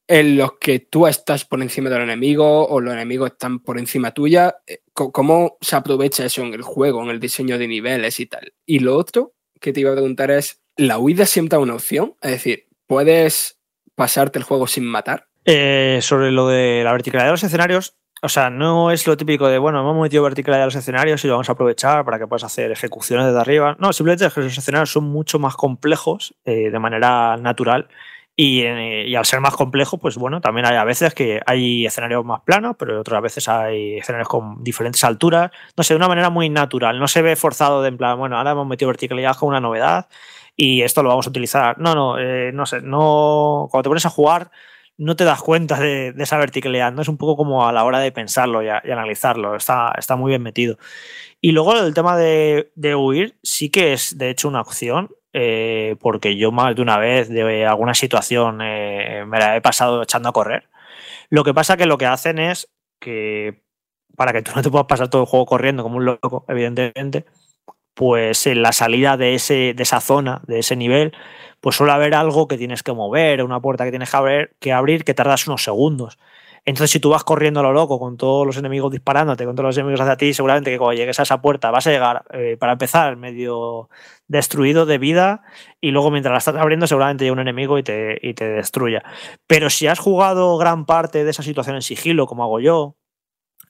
[0.07, 4.11] en los que tú estás por encima del enemigo o los enemigos están por encima
[4.11, 8.25] tuya, eh, ¿cómo se aprovecha eso en el juego, en el diseño de niveles y
[8.25, 8.53] tal?
[8.65, 12.15] Y lo otro que te iba a preguntar es, ¿la huida siempre es una opción?
[12.21, 13.59] Es decir, ¿puedes
[13.95, 15.27] pasarte el juego sin matar?
[15.43, 19.47] Eh, sobre lo de la verticalidad de los escenarios, o sea, no es lo típico
[19.47, 22.27] de, bueno, hemos metido verticalidad de los escenarios y lo vamos a aprovechar para que
[22.27, 23.75] puedas hacer ejecuciones desde arriba.
[23.79, 27.89] No, simplemente es que los escenarios son mucho más complejos eh, de manera natural
[28.39, 32.23] eh, y, al ser más complejo, pues bueno, también hay a veces que hay escenarios
[32.23, 35.51] más planos, pero otras veces hay escenarios con diferentes alturas.
[35.75, 36.99] No sé, de una manera muy natural.
[36.99, 40.07] No se ve forzado de en plan, bueno, ahora hemos metido verticalidad con una novedad
[40.55, 41.79] y esto lo vamos a utilizar.
[41.79, 43.67] No, no, eh, no sé, no.
[43.71, 44.51] Cuando te pones a jugar,
[44.97, 46.91] no te das cuenta de, esa verticalidad.
[46.93, 49.55] No es un poco como a la hora de pensarlo y, analizarlo.
[49.55, 50.77] Está, está muy bien metido.
[51.41, 55.09] Y luego el tema de, de huir sí que es de hecho una opción
[55.39, 60.01] eh, porque yo más de una vez de alguna situación eh, me la he pasado
[60.01, 60.67] echando a correr.
[61.29, 62.69] Lo que pasa que lo que hacen es
[62.99, 63.61] que
[64.15, 67.25] para que tú no te puedas pasar todo el juego corriendo como un loco, evidentemente,
[67.93, 71.13] pues en la salida de, ese, de esa zona, de ese nivel,
[71.61, 74.73] pues suele haber algo que tienes que mover, una puerta que tienes que abrir, que,
[74.73, 76.17] abrir, que tardas unos segundos.
[76.67, 79.67] Entonces, si tú vas corriendo a lo loco con todos los enemigos disparándote, con todos
[79.67, 82.57] los enemigos hacia ti, seguramente que cuando llegues a esa puerta vas a llegar, eh,
[82.59, 83.89] para empezar, medio
[84.27, 85.43] destruido de vida
[85.79, 89.01] y luego mientras la estás abriendo seguramente llega un enemigo y te, y te destruya.
[89.47, 92.97] Pero si has jugado gran parte de esa situación en sigilo, como hago yo,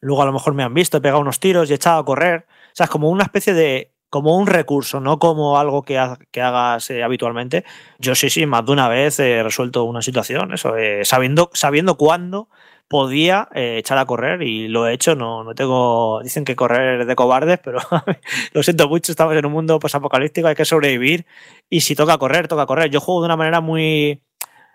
[0.01, 2.05] luego a lo mejor me han visto, he pegado unos tiros y he echado a
[2.05, 6.03] correr, o sea, es como una especie de como un recurso, no como algo que,
[6.31, 7.63] que hagas eh, habitualmente.
[7.99, 11.95] Yo sí, sí, más de una vez he resuelto una situación, eso, eh, sabiendo, sabiendo
[11.95, 12.49] cuándo
[12.87, 15.15] podía eh, echar a correr y lo he hecho.
[15.15, 16.21] No, no tengo.
[16.23, 17.79] Dicen que correr es de cobardes, pero
[18.53, 19.11] lo siento mucho.
[19.11, 21.25] Estamos en un mundo apocalíptico, hay que sobrevivir.
[21.69, 22.89] Y si toca correr, toca correr.
[22.89, 24.21] Yo juego de una manera muy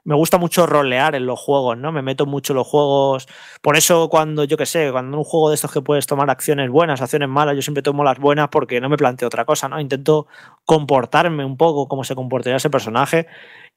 [0.04, 1.92] me gusta mucho rolear en los juegos, ¿no?
[1.92, 3.28] Me meto mucho en los juegos.
[3.60, 6.28] Por eso cuando, yo qué sé, cuando en un juego de estos que puedes tomar
[6.30, 9.68] acciones buenas, acciones malas, yo siempre tomo las buenas porque no me planteo otra cosa,
[9.68, 9.80] ¿no?
[9.80, 10.26] Intento
[10.64, 13.26] comportarme un poco como se comportaría ese personaje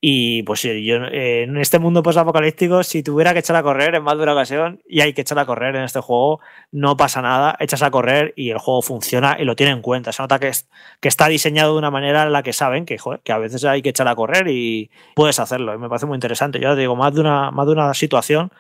[0.02, 4.18] y pues yo en este mundo post-apocalíptico, si tuviera que echar a correr en más
[4.18, 6.40] de una ocasión, y hay que echar a correr en este juego,
[6.72, 10.12] no pasa nada, echas a correr y el juego funciona y lo tiene en cuenta.
[10.12, 10.70] Se nota que, es,
[11.00, 13.82] que está diseñado de una manera en la que saben que, que a veces hay
[13.82, 15.74] que echar a correr y puedes hacerlo.
[15.74, 16.60] Y me parece muy interesante.
[16.60, 18.52] Yo te digo, más de una, más de una situación,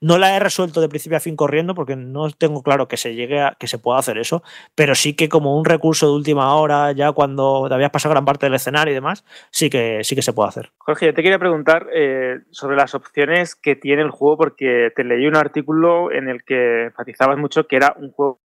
[0.00, 3.14] no la he resuelto de principio a fin corriendo porque no tengo claro que se
[3.14, 4.42] llegue a, que se pueda hacer eso,
[4.74, 8.24] pero sí que como un recurso de última hora, ya cuando te habías pasado gran
[8.24, 10.72] parte del escenario y demás, sí que, sí que se puede hacer.
[10.86, 15.02] Jorge, yo te quería preguntar eh, sobre las opciones que tiene el juego, porque te
[15.02, 18.42] leí un artículo en el que enfatizabas mucho que era un juego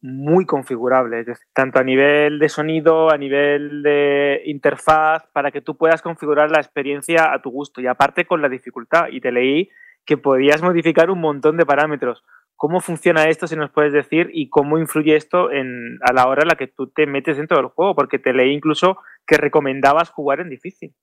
[0.00, 6.00] muy configurable, tanto a nivel de sonido, a nivel de interfaz, para que tú puedas
[6.00, 9.08] configurar la experiencia a tu gusto y aparte con la dificultad.
[9.10, 9.68] Y te leí
[10.06, 12.24] que podías modificar un montón de parámetros.
[12.56, 16.44] ¿Cómo funciona esto, si nos puedes decir, y cómo influye esto en, a la hora
[16.44, 17.94] en la que tú te metes dentro del juego?
[17.94, 18.96] Porque te leí incluso
[19.26, 20.94] que recomendabas jugar en difícil.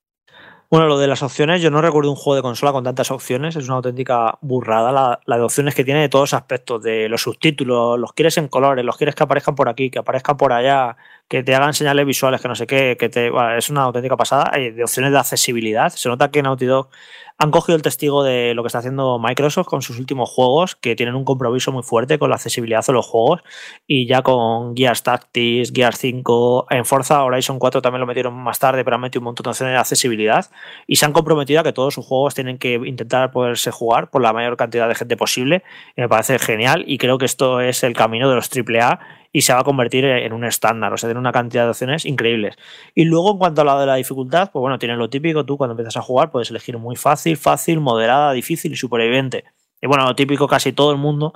[0.72, 3.58] Bueno, lo de las opciones, yo no recuerdo un juego de consola con tantas opciones,
[3.58, 8.00] es una auténtica burrada la, de opciones que tiene de todos aspectos, de los subtítulos,
[8.00, 10.96] los quieres en colores, los quieres que aparezcan por aquí, que aparezcan por allá,
[11.32, 14.18] que te hagan señales visuales, que no sé qué, que te, bueno, es una auténtica
[14.18, 16.90] pasada, Hay de opciones de accesibilidad, se nota que Naughty Dog
[17.38, 20.94] han cogido el testigo de lo que está haciendo Microsoft con sus últimos juegos, que
[20.94, 23.44] tienen un compromiso muy fuerte con la accesibilidad de los juegos,
[23.88, 28.60] y ya con Gears Tactics, Gears 5, en Forza Horizon 4 también lo metieron más
[28.60, 30.52] tarde, pero han metido un montón de opciones de accesibilidad,
[30.86, 34.22] y se han comprometido a que todos sus juegos tienen que intentar poderse jugar por
[34.22, 35.64] la mayor cantidad de gente posible,
[35.96, 39.00] y me parece genial, y creo que esto es el camino de los AAA
[39.32, 42.06] y se va a convertir en un estándar, o sea, tiene una cantidad de opciones
[42.06, 42.56] increíbles.
[42.96, 45.58] Y luego, en cuanto a la de la dificultad, pues bueno, tiene lo típico, tú
[45.58, 49.46] cuando empiezas a jugar puedes elegir muy fácil, fácil, moderada, difícil y superviviente.
[49.82, 51.34] Y bueno, lo típico casi todo el mundo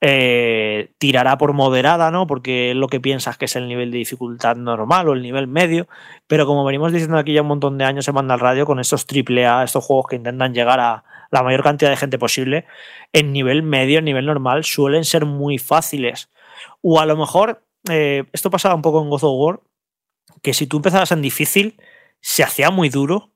[0.00, 2.26] eh, tirará por moderada, ¿no?
[2.26, 5.48] Porque es lo que piensas que es el nivel de dificultad normal o el nivel
[5.48, 5.88] medio.
[6.26, 8.78] Pero como venimos diciendo aquí ya un montón de años en Banda al Radio, con
[8.78, 12.64] estos AAA, estos juegos que intentan llegar a la mayor cantidad de gente posible,
[13.12, 16.30] en nivel medio, en nivel normal, suelen ser muy fáciles.
[16.82, 19.60] O a lo mejor, eh, esto pasaba un poco en God of War,
[20.42, 21.80] que si tú empezabas en difícil,
[22.20, 23.32] se hacía muy duro,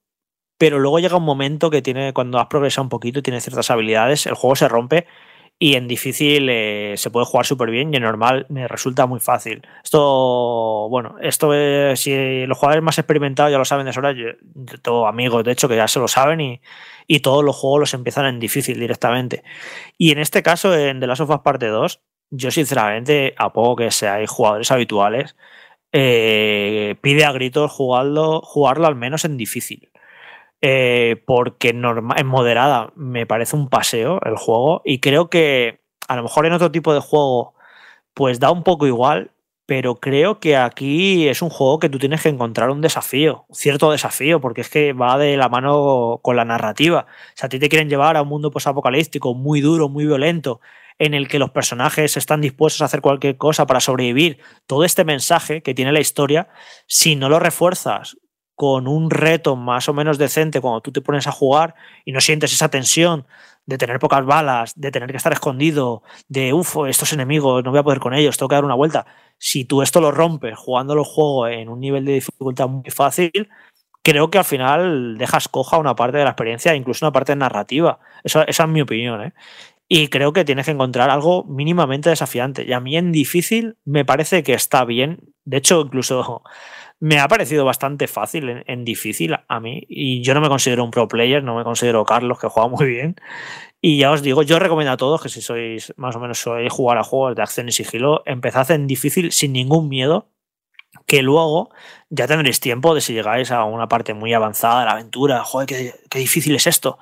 [0.58, 3.70] pero luego llega un momento que tiene, cuando has progresado un poquito y tienes ciertas
[3.70, 5.06] habilidades, el juego se rompe
[5.58, 9.20] y en difícil eh, se puede jugar súper bien y en normal me resulta muy
[9.20, 9.62] fácil.
[9.84, 14.30] Esto, bueno, esto es, si los jugadores más experimentados ya lo saben de sobra, yo,
[14.54, 16.60] yo tengo amigos de hecho que ya se lo saben y,
[17.06, 19.44] y, todos los juegos los empiezan en difícil directamente.
[19.98, 22.00] Y en este caso, en The Last of Us Parte 2,
[22.32, 25.36] yo sinceramente, a poco que seáis jugadores habituales,
[25.92, 29.90] eh, pide a gritos jugarlo, jugarlo al menos en difícil.
[30.62, 36.22] Eh, porque en moderada me parece un paseo el juego y creo que a lo
[36.22, 37.54] mejor en otro tipo de juego
[38.14, 39.32] pues da un poco igual,
[39.66, 43.90] pero creo que aquí es un juego que tú tienes que encontrar un desafío, cierto
[43.90, 47.06] desafío, porque es que va de la mano con la narrativa.
[47.08, 50.60] O sea, a ti te quieren llevar a un mundo posapocalíptico muy duro, muy violento,
[50.98, 55.04] en el que los personajes están dispuestos a hacer cualquier cosa para sobrevivir, todo este
[55.04, 56.48] mensaje que tiene la historia,
[56.86, 58.16] si no lo refuerzas
[58.54, 61.74] con un reto más o menos decente cuando tú te pones a jugar
[62.04, 63.26] y no sientes esa tensión
[63.66, 67.80] de tener pocas balas, de tener que estar escondido, de uff, estos enemigos, no voy
[67.80, 69.06] a poder con ellos, tengo que dar una vuelta.
[69.38, 73.48] Si tú esto lo rompes jugando los juegos en un nivel de dificultad muy fácil,
[74.02, 78.00] creo que al final dejas coja una parte de la experiencia, incluso una parte narrativa.
[78.24, 79.22] esa es mi opinión.
[79.22, 79.32] ¿eh?
[79.94, 82.64] Y creo que tienes que encontrar algo mínimamente desafiante.
[82.66, 85.34] Y a mí en difícil me parece que está bien.
[85.44, 86.42] De hecho, incluso
[86.98, 89.84] me ha parecido bastante fácil en, difícil a mí.
[89.90, 92.86] Y yo no me considero un pro player, no me considero Carlos, que juega muy
[92.86, 93.16] bien.
[93.82, 96.72] Y ya os digo, yo recomiendo a todos que si sois más o menos sois
[96.72, 100.31] jugar a juegos de acción y sigilo, empezad en difícil sin ningún miedo
[101.06, 101.70] que luego
[102.10, 105.66] ya tendréis tiempo de si llegáis a una parte muy avanzada de la aventura, joder,
[106.10, 106.98] qué, difícil es esto,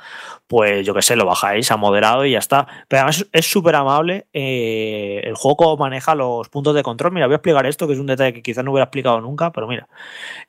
[0.46, 2.66] pues yo qué sé, lo bajáis a moderado y ya está.
[2.88, 7.34] Pero además es súper amable, eh, el juego maneja los puntos de control, mira, voy
[7.34, 9.88] a explicar esto, que es un detalle que quizás no hubiera explicado nunca, pero mira,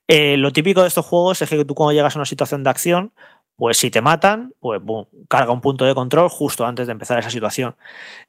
[0.08, 2.70] eh, lo típico de estos juegos es que tú cuando llegas a una situación de
[2.70, 3.14] acción,
[3.62, 4.82] pues si te matan, pues
[5.30, 7.76] carga un punto de control justo antes de empezar esa situación.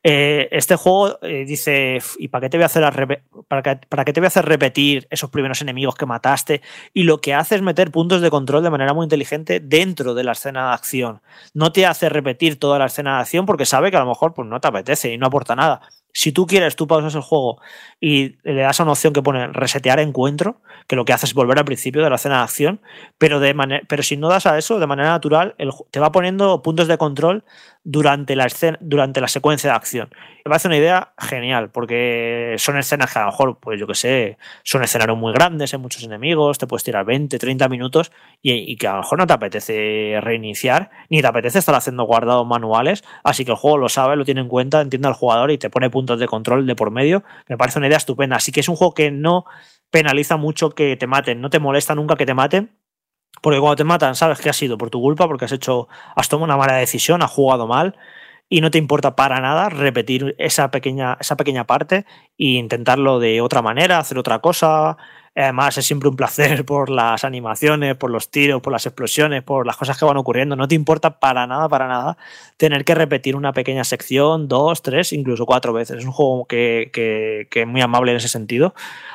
[0.02, 4.12] Eh, este juego eh, dice, ¿y para qué, te voy a hacer para, para qué
[4.12, 6.60] te voy a hacer repetir esos primeros enemigos que mataste?
[6.92, 10.22] Y lo que hace es meter puntos de control de manera muy inteligente dentro de
[10.22, 11.22] la escena de acción.
[11.54, 14.34] No te hace repetir toda la escena de acción porque sabe que a lo mejor
[14.34, 15.80] pues, no te apetece y no aporta nada.
[16.12, 17.60] Si tú quieres, tú pausas el juego
[18.00, 21.34] y le das a una opción que pone resetear encuentro, que lo que hace es
[21.34, 22.80] volver al principio de la escena de acción,
[23.16, 23.54] pero, de
[23.88, 25.54] pero si no das a eso, de manera natural,
[25.90, 27.44] te va poniendo puntos de control
[27.84, 30.10] durante la, escena, durante la secuencia de acción.
[30.44, 33.94] Me parece una idea genial, porque son escenas que a lo mejor, pues yo que
[33.94, 38.10] sé, son escenarios muy grandes, hay muchos enemigos, te puedes tirar 20, 30 minutos
[38.40, 42.44] y, que a lo mejor no te apetece reiniciar, ni te apetece estar haciendo guardados
[42.44, 45.58] manuales, así que el juego lo sabe, lo tiene en cuenta, entiende al jugador y
[45.58, 47.22] te pone puntos de control de por medio.
[47.48, 48.36] Me parece una idea estupenda.
[48.36, 49.44] Así que es un juego que no
[49.90, 52.76] penaliza mucho que te maten, no te molesta nunca que te maten,
[53.42, 56.28] porque cuando te matan, sabes que ha sido por tu culpa, porque has hecho, has
[56.28, 57.96] tomado una mala decisión, has jugado mal
[58.52, 62.04] y no te importa para nada repetir esa pequeña, esa pequeña parte
[62.36, 64.98] e intentarlo de otra manera, hacer otra cosa.
[65.34, 69.66] Además, es siempre un placer por las animaciones, por los tiros, por las explosiones, por
[69.66, 70.54] las cosas que van ocurriendo.
[70.54, 72.18] No te importa para nada, para nada
[72.58, 76.00] tener que repetir una pequeña sección, dos, tres, incluso cuatro veces.
[76.00, 78.74] Es un juego que, que, es muy amable en ese sentido.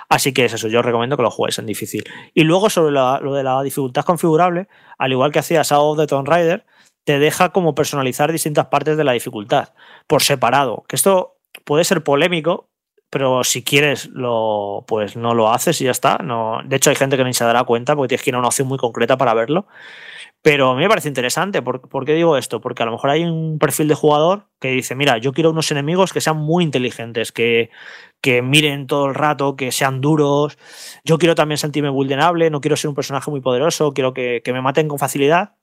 [0.09, 2.05] Así que es eso, yo recomiendo que lo jueguéis en difícil.
[2.33, 6.07] Y luego sobre lo de la dificultad configurable, al igual que hacía Shadow of the
[6.07, 6.65] Tomb Raider,
[7.07, 9.69] te deja como personalizar distintas partes de la dificultad
[10.07, 10.83] por separado.
[10.89, 12.67] Que esto puede ser polémico,
[13.09, 16.17] pero si quieres, lo, pues no lo haces y ya está.
[16.17, 18.39] No, de hecho, hay gente que ni se dará cuenta porque tienes que ir a
[18.39, 19.67] una opción muy concreta para verlo.
[20.41, 21.61] Pero a mí me parece interesante.
[21.61, 22.59] ¿Por, qué digo esto?
[22.59, 25.71] Porque a lo mejor hay un perfil de jugador que dice, mira, yo quiero unos
[25.71, 27.69] enemigos que sean muy inteligentes, que,
[28.19, 30.57] que miren todo el rato, que sean duros.
[31.05, 34.51] Yo quiero también sentirme vulnerable, no quiero ser un personaje muy poderoso, quiero que, que
[34.51, 35.56] me maten con facilidad.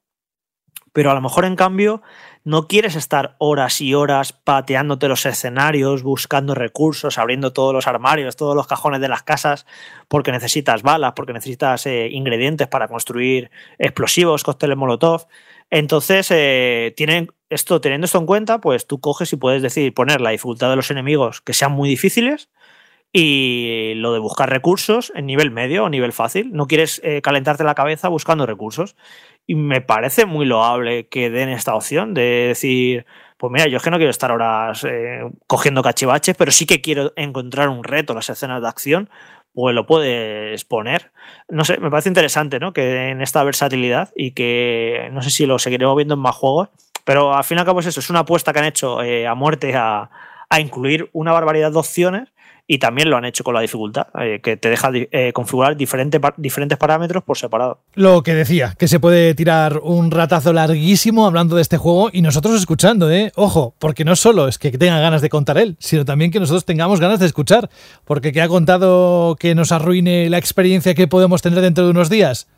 [0.92, 2.02] Pero a lo mejor, en cambio,
[2.44, 8.36] no quieres estar horas y horas pateándote los escenarios, buscando recursos, abriendo todos los armarios,
[8.36, 9.66] todos los cajones de las casas,
[10.08, 15.26] porque necesitas balas, porque necesitas eh, ingredientes para construir explosivos, cócteles molotov.
[15.70, 16.94] Entonces, eh,
[17.48, 20.76] esto, teniendo esto en cuenta, pues tú coges y puedes decir poner la dificultad de
[20.76, 22.50] los enemigos que sean muy difíciles
[23.16, 26.52] y lo de buscar recursos en nivel medio o nivel fácil.
[26.52, 28.96] No quieres eh, calentarte la cabeza buscando recursos.
[29.46, 33.06] Y me parece muy loable que den esta opción de decir,
[33.36, 36.80] pues mira, yo es que no quiero estar horas eh, cogiendo cachivaches, pero sí que
[36.80, 39.10] quiero encontrar un reto, las escenas de acción,
[39.52, 41.12] pues lo puedes poner.
[41.48, 42.72] No sé, me parece interesante, ¿no?
[42.72, 46.70] Que en esta versatilidad y que no sé si lo seguiremos viendo en más juegos,
[47.04, 49.26] pero al fin y al cabo es eso, es una apuesta que han hecho eh,
[49.26, 50.10] a muerte a,
[50.48, 52.33] a incluir una barbaridad de opciones
[52.66, 56.78] y también lo han hecho con la dificultad, eh, que te deja eh, configurar diferentes
[56.78, 57.80] parámetros por separado.
[57.94, 62.22] Lo que decía, que se puede tirar un ratazo larguísimo hablando de este juego y
[62.22, 63.32] nosotros escuchando, ¿eh?
[63.36, 66.64] Ojo, porque no solo es que tenga ganas de contar él, sino también que nosotros
[66.64, 67.68] tengamos ganas de escuchar,
[68.04, 72.08] porque que ha contado que nos arruine la experiencia que podemos tener dentro de unos
[72.08, 72.48] días.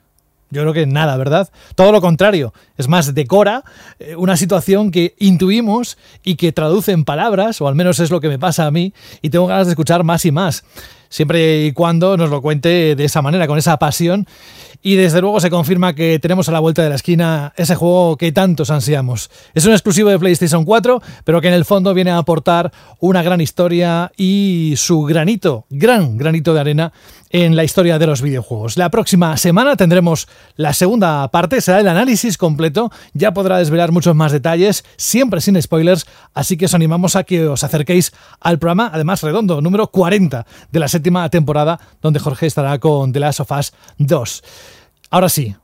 [0.50, 1.50] Yo creo que nada, ¿verdad?
[1.74, 2.54] Todo lo contrario.
[2.76, 3.64] Es más, decora
[3.98, 8.20] eh, una situación que intuimos y que traduce en palabras, o al menos es lo
[8.20, 10.64] que me pasa a mí, y tengo ganas de escuchar más y más.
[11.08, 14.26] Siempre y cuando nos lo cuente de esa manera, con esa pasión
[14.82, 18.16] y desde luego se confirma que tenemos a la vuelta de la esquina ese juego
[18.16, 19.30] que tantos ansiamos.
[19.54, 23.22] Es un exclusivo de PlayStation 4, pero que en el fondo viene a aportar una
[23.22, 26.92] gran historia y su granito, gran granito de arena
[27.30, 28.76] en la historia de los videojuegos.
[28.76, 34.14] La próxima semana tendremos la segunda parte, será el análisis completo, ya podrá desvelar muchos
[34.14, 38.90] más detalles, siempre sin spoilers, así que os animamos a que os acerquéis al programa,
[38.92, 43.50] además redondo, número 40 de la séptima temporada, donde Jorge estará con The Last of
[43.52, 44.42] Us 2.
[45.10, 45.54] Ahora sí,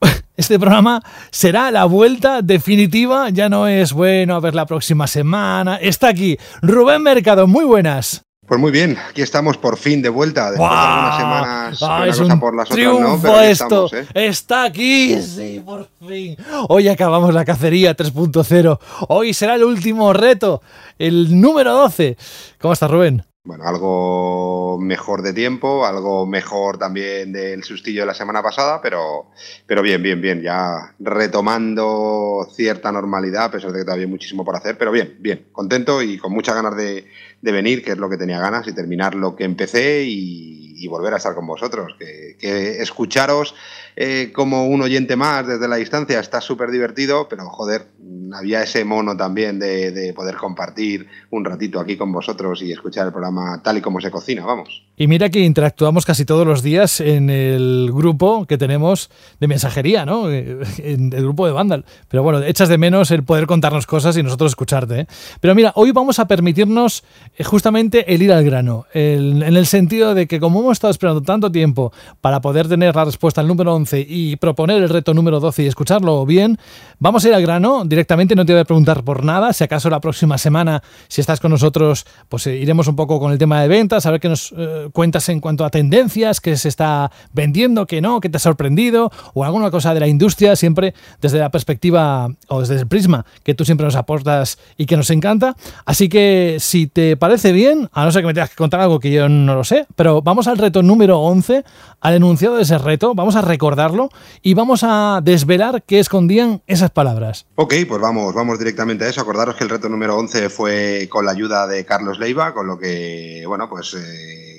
[0.36, 5.76] este programa será la vuelta definitiva, ya no es bueno a ver la próxima semana.
[5.76, 8.24] Está aquí Rubén Mercado, muy buenas.
[8.44, 12.18] Pues muy bien, aquí estamos por fin de vuelta, después de algunas semanas ah, es
[12.18, 13.88] un por las triunfo esto.
[13.94, 14.04] ¿eh?
[14.14, 16.36] Está aquí, sí, por fin.
[16.68, 18.78] Hoy acabamos la cacería 3.0.
[19.08, 20.60] Hoy será el último reto,
[20.98, 22.16] el número 12.
[22.58, 23.24] ¿Cómo estás, Rubén?
[23.44, 29.30] Bueno, algo mejor de tiempo, algo mejor también del sustillo de la semana pasada, pero,
[29.66, 34.44] pero bien, bien, bien, ya retomando cierta normalidad, a pesar de que todavía hay muchísimo
[34.44, 37.04] por hacer, pero bien, bien, contento y con muchas ganas de,
[37.40, 41.16] venir, que es lo que tenía ganas, y terminar lo que empecé y, volver a
[41.16, 43.54] estar con vosotros, que, que escucharos
[43.96, 47.88] eh, como un oyente más desde la distancia, está súper divertido, pero joder,
[48.34, 53.12] había ese mono también de, poder compartir un ratito aquí con vosotros y escuchar el
[53.12, 54.82] programa tal y como se cocina, vamos.
[54.96, 59.10] Y mira que interactuamos casi todos los días en el grupo que tenemos
[59.40, 60.30] de mensajería, ¿no?
[60.30, 61.84] En el grupo de Vandal.
[62.08, 65.00] Pero bueno, echas de menos el poder contarnos cosas y nosotros escucharte.
[65.00, 65.06] ¿eh?
[65.40, 67.04] Pero mira, hoy vamos a permitirnos
[67.36, 71.22] eh, justamente el ir al grano, en el sentido de que como hemos estado esperando
[71.22, 75.40] tanto tiempo para poder tener la respuesta al número 11 y proponer el reto número
[75.40, 76.58] 12 y escucharlo bien,
[76.98, 79.90] vamos a ir al grano directamente, no te voy a preguntar por nada, si acaso
[79.90, 83.60] la próxima semana, si estás con nosotros, pues eh, iremos un poco con el tema
[83.60, 87.10] de ventas, a ver qué nos eh, cuentas en cuanto a tendencias, qué se está
[87.32, 91.38] vendiendo, qué no, qué te ha sorprendido, o alguna cosa de la industria, siempre desde
[91.38, 95.56] la perspectiva o desde el prisma que tú siempre nos aportas y que nos encanta.
[95.84, 99.00] Así que si te parece bien, a no ser que me tengas que contar algo
[99.00, 101.64] que yo no lo sé, pero vamos al reto número 11,
[102.00, 103.42] al enunciado de ese reto, vamos a
[103.72, 104.10] recordarlo
[104.42, 107.46] y vamos a desvelar qué escondían esas palabras.
[107.54, 109.20] Ok, pues vamos, vamos directamente a eso.
[109.20, 112.78] Acordaros que el reto número 11 fue con la ayuda de Carlos Leiva, con lo
[112.78, 113.94] que, bueno, pues...
[113.94, 114.52] Eh,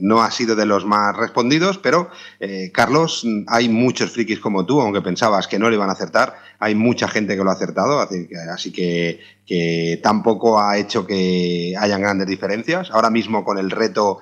[0.00, 2.10] no ha sido de los más respondidos, pero
[2.40, 6.34] eh, Carlos, hay muchos frikis como tú, aunque pensabas que no le iban a acertar,
[6.58, 12.02] hay mucha gente que lo ha acertado, así que, que tampoco ha hecho que hayan
[12.02, 12.90] grandes diferencias.
[12.90, 14.18] Ahora mismo con el reto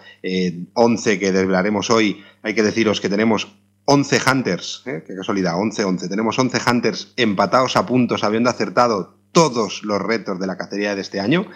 [0.75, 3.49] 11 eh, que desvelaremos hoy, hay que deciros que tenemos
[3.85, 5.05] 11 Hunters, ¿eh?
[5.07, 6.09] qué casualidad, 11-11.
[6.09, 11.01] Tenemos 11 Hunters empatados a puntos, habiendo acertado todos los retos de la cacería de
[11.01, 11.47] este año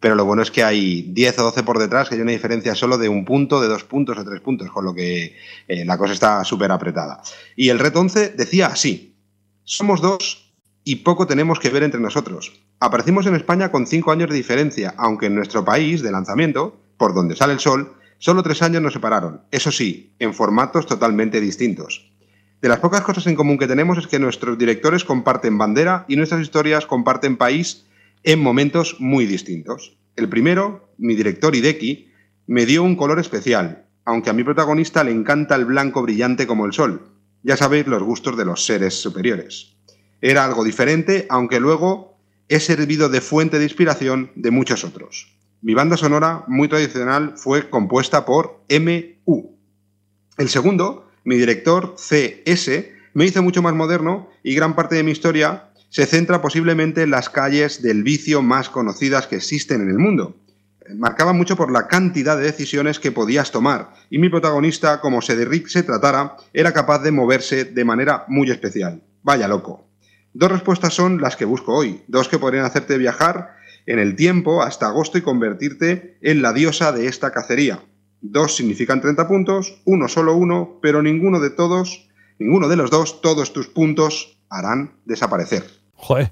[0.00, 2.74] pero lo bueno es que hay 10 o 12 por detrás, que hay una diferencia
[2.74, 5.36] solo de un punto, de dos puntos o tres puntos, con lo que
[5.68, 7.22] eh, la cosa está súper apretada.
[7.54, 9.14] Y el reto 11 decía así,
[9.62, 10.54] somos dos
[10.84, 12.52] y poco tenemos que ver entre nosotros.
[12.80, 17.14] Aparecimos en España con cinco años de diferencia, aunque en nuestro país de lanzamiento, por
[17.14, 22.12] donde sale el sol, solo tres años nos separaron, eso sí, en formatos totalmente distintos.
[22.60, 26.16] De las pocas cosas en común que tenemos es que nuestros directores comparten bandera y
[26.16, 27.86] nuestras historias comparten país
[28.22, 29.96] en momentos muy distintos.
[30.14, 32.10] El primero, mi director Hideki,
[32.46, 36.66] me dio un color especial, aunque a mi protagonista le encanta el blanco brillante como
[36.66, 37.08] el sol.
[37.42, 39.76] Ya sabéis los gustos de los seres superiores.
[40.20, 42.18] Era algo diferente, aunque luego
[42.50, 45.39] he servido de fuente de inspiración de muchos otros.
[45.62, 49.56] Mi banda sonora, muy tradicional, fue compuesta por MU.
[50.38, 52.70] El segundo, mi director CS,
[53.12, 57.10] me hizo mucho más moderno y gran parte de mi historia se centra posiblemente en
[57.10, 60.34] las calles del vicio más conocidas que existen en el mundo.
[60.96, 65.36] Marcaba mucho por la cantidad de decisiones que podías tomar, y mi protagonista, como se
[65.68, 69.02] se tratara, era capaz de moverse de manera muy especial.
[69.22, 69.84] Vaya loco.
[70.32, 74.62] Dos respuestas son las que busco hoy, dos que podrían hacerte viajar en el tiempo
[74.62, 77.80] hasta agosto y convertirte en la diosa de esta cacería.
[78.20, 82.08] Dos significan 30 puntos, uno solo uno, pero ninguno de todos,
[82.38, 85.64] ninguno de los dos, todos tus puntos harán desaparecer.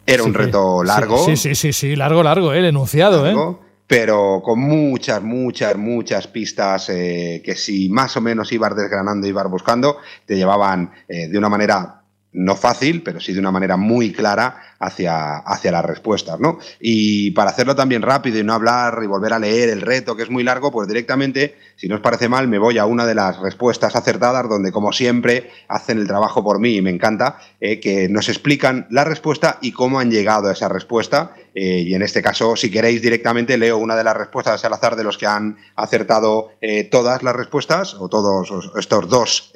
[0.07, 1.19] Era un reto largo.
[1.19, 2.59] Sí, sí, sí, sí, largo, largo, ¿eh?
[2.59, 3.57] el enunciado, ¿eh?
[3.87, 9.51] Pero con muchas, muchas, muchas pistas eh, que si más o menos ibas desgranando, ibas
[9.51, 9.97] buscando,
[10.27, 11.98] te llevaban eh, de una manera
[12.33, 16.59] no fácil, pero sí de una manera muy clara hacia, hacia las respuestas, ¿no?
[16.81, 20.23] Y para hacerlo también rápido y no hablar y volver a leer el reto, que
[20.23, 23.15] es muy largo, pues directamente, si no os parece mal, me voy a una de
[23.15, 27.81] las respuestas acertadas, donde como siempre hacen el trabajo por mí y me encanta, eh,
[27.81, 31.35] que nos explican la respuesta y cómo han llegado a esa respuesta.
[31.61, 34.95] Eh, y en este caso, si queréis directamente, leo una de las respuestas al azar
[34.95, 38.49] de los que han acertado eh, todas las respuestas, o todos
[38.79, 39.53] estos dos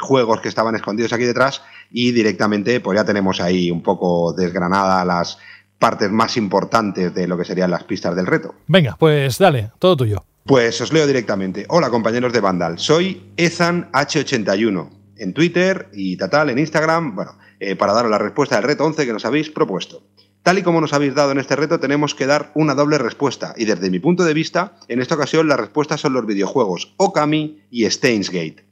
[0.00, 1.60] juegos que estaban escondidos aquí detrás,
[1.90, 5.36] y directamente, pues ya tenemos ahí un poco desgranada las
[5.78, 8.54] partes más importantes de lo que serían las pistas del reto.
[8.66, 10.24] Venga, pues dale, todo tuyo.
[10.44, 11.66] Pues os leo directamente.
[11.68, 14.88] Hola compañeros de Vandal, soy Ethan H81
[15.18, 19.04] en Twitter y Tatal en Instagram, bueno, eh, para daros la respuesta del reto 11
[19.04, 20.02] que nos habéis propuesto.
[20.48, 23.52] Tal y como nos habéis dado en este reto, tenemos que dar una doble respuesta,
[23.58, 27.64] y desde mi punto de vista, en esta ocasión las respuestas son los videojuegos Okami
[27.70, 28.64] y Stainsgate.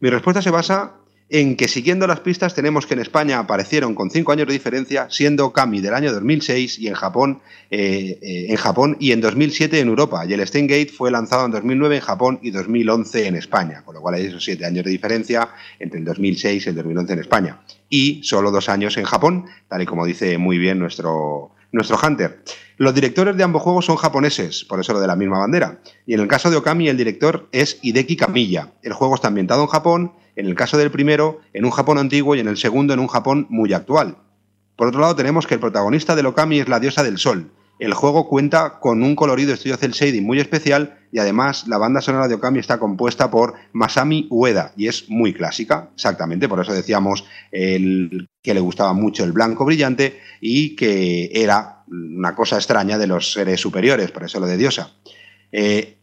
[0.00, 0.96] Mi respuesta se basa
[1.32, 5.06] en que siguiendo las pistas tenemos que en España aparecieron con cinco años de diferencia,
[5.08, 7.40] siendo Kami del año 2006 y en Japón,
[7.70, 10.26] eh, eh, en Japón y en 2007 en Europa.
[10.26, 14.02] Y el Steingate fue lanzado en 2009 en Japón y 2011 en España, con lo
[14.02, 15.48] cual hay esos siete años de diferencia
[15.78, 17.62] entre el 2006 y el 2011 en España.
[17.88, 22.42] Y solo dos años en Japón, tal y como dice muy bien nuestro, nuestro Hunter.
[22.76, 25.80] Los directores de ambos juegos son japoneses, por eso lo de la misma bandera.
[26.06, 28.74] Y en el caso de Okami, el director es Hideki Kamiya.
[28.82, 32.34] El juego está ambientado en Japón en el caso del primero en un Japón antiguo
[32.34, 34.16] y en el segundo en un Japón muy actual.
[34.76, 37.52] Por otro lado tenemos que el protagonista de Okami es la diosa del sol,
[37.82, 42.00] el juego cuenta con un colorido estudio cel shading muy especial y además la banda
[42.00, 46.72] sonora de Okami está compuesta por Masami Ueda y es muy clásica, exactamente, por eso
[46.72, 52.98] decíamos el, que le gustaba mucho el blanco brillante y que era una cosa extraña
[52.98, 54.92] de los seres superiores, por eso lo de diosa.
[55.50, 55.98] Eh,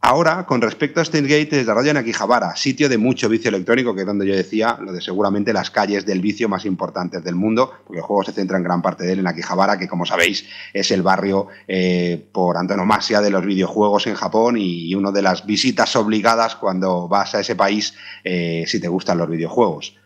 [0.00, 4.06] Ahora, con respecto a Gate, desarrolla en Akihabara, sitio de mucho vicio electrónico, que es
[4.06, 7.98] donde yo decía lo de seguramente las calles del vicio más importantes del mundo, porque
[7.98, 10.92] el juego se centra en gran parte de él en Akihabara, que como sabéis es
[10.92, 15.96] el barrio eh, por antonomasia de los videojuegos en Japón y una de las visitas
[15.96, 19.96] obligadas cuando vas a ese país eh, si te gustan los videojuegos.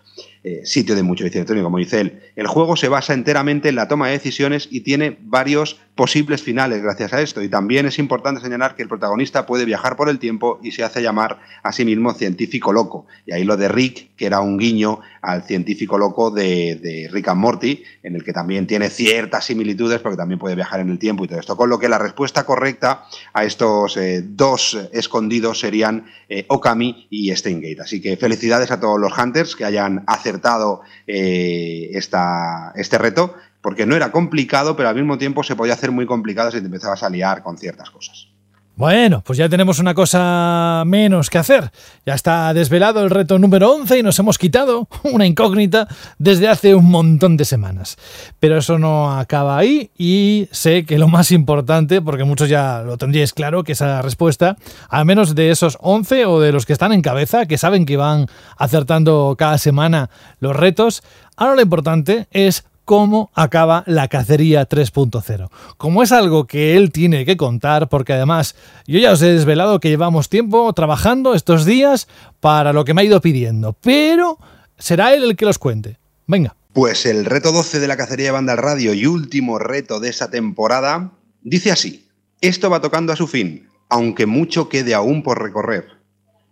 [0.44, 2.20] Eh, sitio de mucho vicio electrónico, como dice él.
[2.34, 6.82] El juego se basa enteramente en la toma de decisiones y tiene varios posibles finales
[6.82, 7.42] gracias a esto.
[7.42, 10.84] Y también es importante señalar que el protagonista puede viajar por el tiempo y se
[10.84, 13.06] hace llamar a sí mismo científico loco.
[13.26, 17.40] Y ahí lo de Rick, que era un guiño al científico loco de, Rick and
[17.40, 21.24] Morty, en el que también tiene ciertas similitudes porque también puede viajar en el tiempo
[21.24, 21.56] y todo esto.
[21.56, 27.34] Con lo que la respuesta correcta a estos eh, dos escondidos serían eh, Okami y
[27.36, 27.82] Steingate.
[27.82, 33.96] Así que felicidades a todos los hunters que hayan acertado eh, este reto, porque no
[33.96, 37.08] era complicado, pero al mismo tiempo se podía hacer muy complicado si te empezabas a
[37.08, 38.28] liar con ciertas cosas.
[38.74, 41.70] Bueno, pues ya tenemos una cosa menos que hacer.
[42.06, 45.86] Ya está desvelado el reto número 11 y nos hemos quitado una incógnita
[46.18, 47.98] desde hace un montón de semanas.
[48.40, 52.96] Pero eso no acaba ahí y sé que lo más importante, porque muchos ya lo
[52.96, 54.56] tendríais claro, que esa respuesta,
[54.88, 57.98] al menos de esos 11 o de los que están en cabeza, que saben que
[57.98, 58.26] van
[58.56, 60.08] acertando cada semana
[60.40, 61.02] los retos,
[61.36, 65.50] ahora lo importante es cómo acaba la cacería 3.0.
[65.76, 68.54] Como es algo que él tiene que contar, porque además
[68.86, 72.08] yo ya os he desvelado que llevamos tiempo trabajando estos días
[72.40, 74.38] para lo que me ha ido pidiendo, pero
[74.78, 75.98] será él el que los cuente.
[76.26, 76.56] Venga.
[76.72, 80.30] Pues el reto 12 de la cacería de banda radio y último reto de esa
[80.30, 82.08] temporada dice así:
[82.40, 85.86] Esto va tocando a su fin, aunque mucho quede aún por recorrer.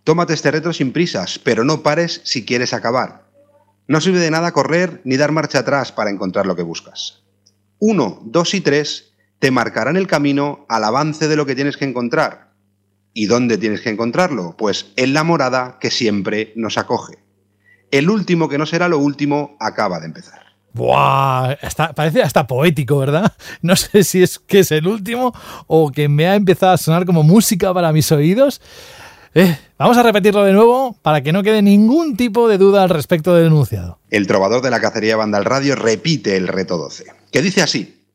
[0.03, 3.30] Tómate este reto sin prisas, pero no pares si quieres acabar.
[3.91, 7.23] No sirve de nada correr ni dar marcha atrás para encontrar lo que buscas.
[7.77, 11.83] Uno, dos y tres te marcarán el camino al avance de lo que tienes que
[11.83, 12.53] encontrar.
[13.13, 14.55] ¿Y dónde tienes que encontrarlo?
[14.57, 17.17] Pues en la morada que siempre nos acoge.
[17.91, 20.39] El último que no será lo último acaba de empezar.
[20.71, 21.57] Buah,
[21.93, 23.33] parece hasta poético, ¿verdad?
[23.61, 25.33] No sé si es que es el último
[25.67, 28.61] o que me ha empezado a sonar como música para mis oídos.
[29.33, 32.89] Eh, vamos a repetirlo de nuevo para que no quede ningún tipo de duda al
[32.89, 33.99] respecto del enunciado.
[34.11, 38.05] El trovador de la cacería Vandal Radio repite el reto 12, que dice así: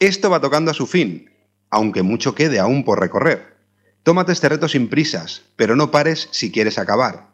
[0.00, 1.30] Esto va tocando a su fin,
[1.70, 3.54] aunque mucho quede aún por recorrer.
[4.02, 7.28] Tómate este reto sin prisas, pero no pares si quieres acabar.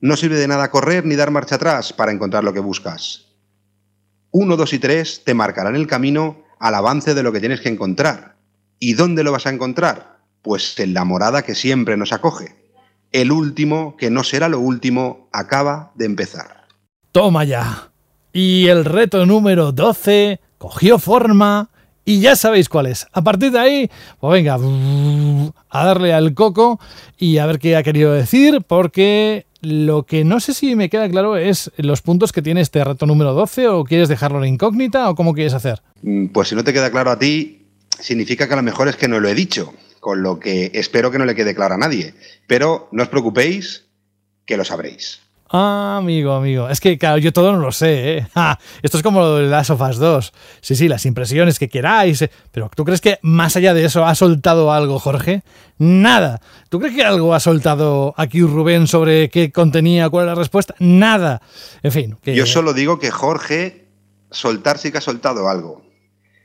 [0.00, 3.28] No sirve de nada correr ni dar marcha atrás para encontrar lo que buscas.
[4.30, 7.70] Uno, dos y tres te marcarán el camino al avance de lo que tienes que
[7.70, 8.36] encontrar.
[8.78, 10.18] ¿Y dónde lo vas a encontrar?
[10.42, 12.61] Pues en la morada que siempre nos acoge
[13.12, 16.66] el último, que no será lo último, acaba de empezar.
[17.12, 17.90] Toma ya.
[18.32, 21.70] Y el reto número 12 cogió forma
[22.04, 23.06] y ya sabéis cuál es.
[23.12, 24.58] A partir de ahí, pues venga,
[25.68, 26.80] a darle al coco
[27.18, 31.08] y a ver qué ha querido decir, porque lo que no sé si me queda
[31.08, 35.10] claro es los puntos que tiene este reto número 12 o quieres dejarlo en incógnita
[35.10, 35.82] o cómo quieres hacer.
[36.02, 37.66] Mm, pues si no te queda claro a ti,
[38.00, 39.72] significa que a lo mejor es que no lo he dicho
[40.02, 42.14] con lo que espero que no le quede claro a nadie.
[42.48, 43.86] Pero no os preocupéis,
[44.44, 45.20] que lo sabréis.
[45.48, 46.68] Ah, amigo, amigo.
[46.68, 48.26] Es que, claro, yo todo no lo sé, ¿eh?
[48.82, 50.32] esto es como lo de Last of Us 2.
[50.60, 52.20] Sí, sí, las impresiones que queráis.
[52.22, 52.32] Eh.
[52.50, 55.44] Pero ¿tú crees que más allá de eso ha soltado algo, Jorge?
[55.78, 56.40] Nada.
[56.68, 60.74] ¿Tú crees que algo ha soltado aquí Rubén sobre qué contenía, cuál era la respuesta?
[60.80, 61.42] Nada.
[61.84, 62.18] En fin.
[62.24, 63.86] Yo solo digo que Jorge,
[64.32, 65.84] soltar sí que ha soltado algo.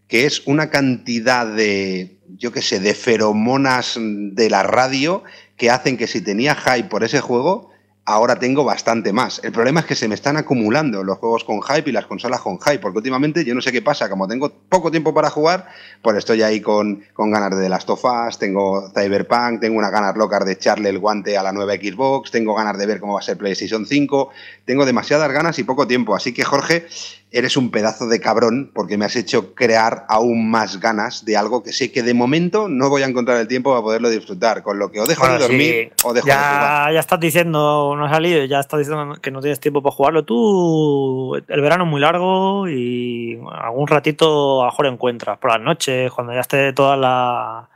[0.07, 5.23] Que es una cantidad de yo qué sé, de feromonas de la radio
[5.55, 7.71] que hacen que si tenía hype por ese juego,
[8.07, 9.41] ahora tengo bastante más.
[9.43, 12.39] El problema es que se me están acumulando los juegos con hype y las consolas
[12.39, 15.67] con hype, porque últimamente yo no sé qué pasa, como tengo poco tiempo para jugar,
[16.01, 19.89] pues estoy ahí con, con ganas de The Last of Us, tengo Cyberpunk, tengo una
[19.89, 23.15] ganas locas de echarle el guante a la nueva Xbox, tengo ganas de ver cómo
[23.15, 24.29] va a ser PlayStation 5,
[24.63, 26.87] tengo demasiadas ganas y poco tiempo, así que Jorge,
[27.31, 31.61] eres un pedazo de cabrón porque me has hecho crear aún más ganas de algo
[31.61, 34.79] que sé que de momento no voy a encontrar el tiempo para poderlo disfrutar, con
[34.79, 36.93] lo que o dejo de dormir o dejo ya, de jugar.
[36.93, 40.23] Ya estás diciendo, no ha salido, ya estás diciendo que no tienes tiempo para jugarlo.
[40.23, 45.61] Tú, el verano es muy largo y algún ratito a lo mejor encuentras, por las
[45.61, 47.69] noches, cuando ya esté toda la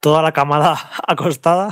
[0.00, 1.68] toda la camada acostada.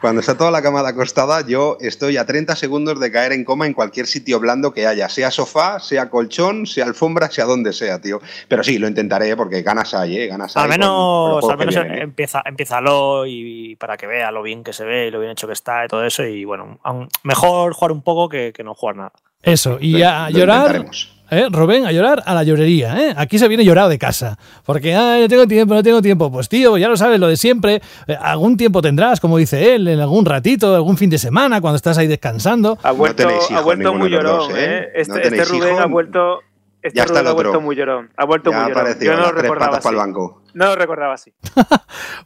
[0.00, 3.66] Cuando está toda la camada acostada, yo estoy a 30 segundos de caer en coma
[3.66, 8.00] en cualquier sitio blando que haya, sea sofá, sea colchón, sea alfombra, sea donde sea,
[8.00, 8.20] tío.
[8.48, 10.26] Pero sí, lo intentaré porque ganas hay, ¿eh?
[10.26, 12.02] Ganas al hay menos, con- con al menos vienen, ¿eh?
[12.02, 15.46] empieza, empiézalo y para que vea lo bien que se ve y lo bien hecho
[15.46, 16.22] que está y todo eso.
[16.24, 19.12] Y bueno, aún- mejor jugar un poco que, que no jugar nada.
[19.42, 20.58] Eso, y Lo- a lo llorar.
[20.66, 21.13] intentaremos.
[21.30, 21.46] ¿Eh?
[21.50, 22.96] Rubén, a llorar a la llorería.
[23.00, 23.14] ¿eh?
[23.16, 24.38] Aquí se viene llorado de casa.
[24.64, 26.30] Porque, ah, no tengo tiempo, no tengo tiempo.
[26.30, 27.82] Pues tío, ya lo sabes, lo de siempre.
[28.06, 31.76] Eh, algún tiempo tendrás, como dice él, en algún ratito, algún fin de semana, cuando
[31.76, 32.78] estás ahí descansando.
[32.82, 34.54] Ha vuelto, ha vuelto muy llorón, dos, ¿eh?
[34.56, 34.88] ¿eh?
[34.94, 35.80] Este, No este Rubén hijo.
[35.80, 36.38] ha vuelto.
[36.82, 38.10] Este Ya está ha vuelto muy llorón.
[38.16, 38.98] Ha vuelto Ya muy llorón.
[39.00, 39.84] Yo no lo recordaba así.
[39.84, 40.42] para el banco.
[40.54, 41.32] No lo recordaba así.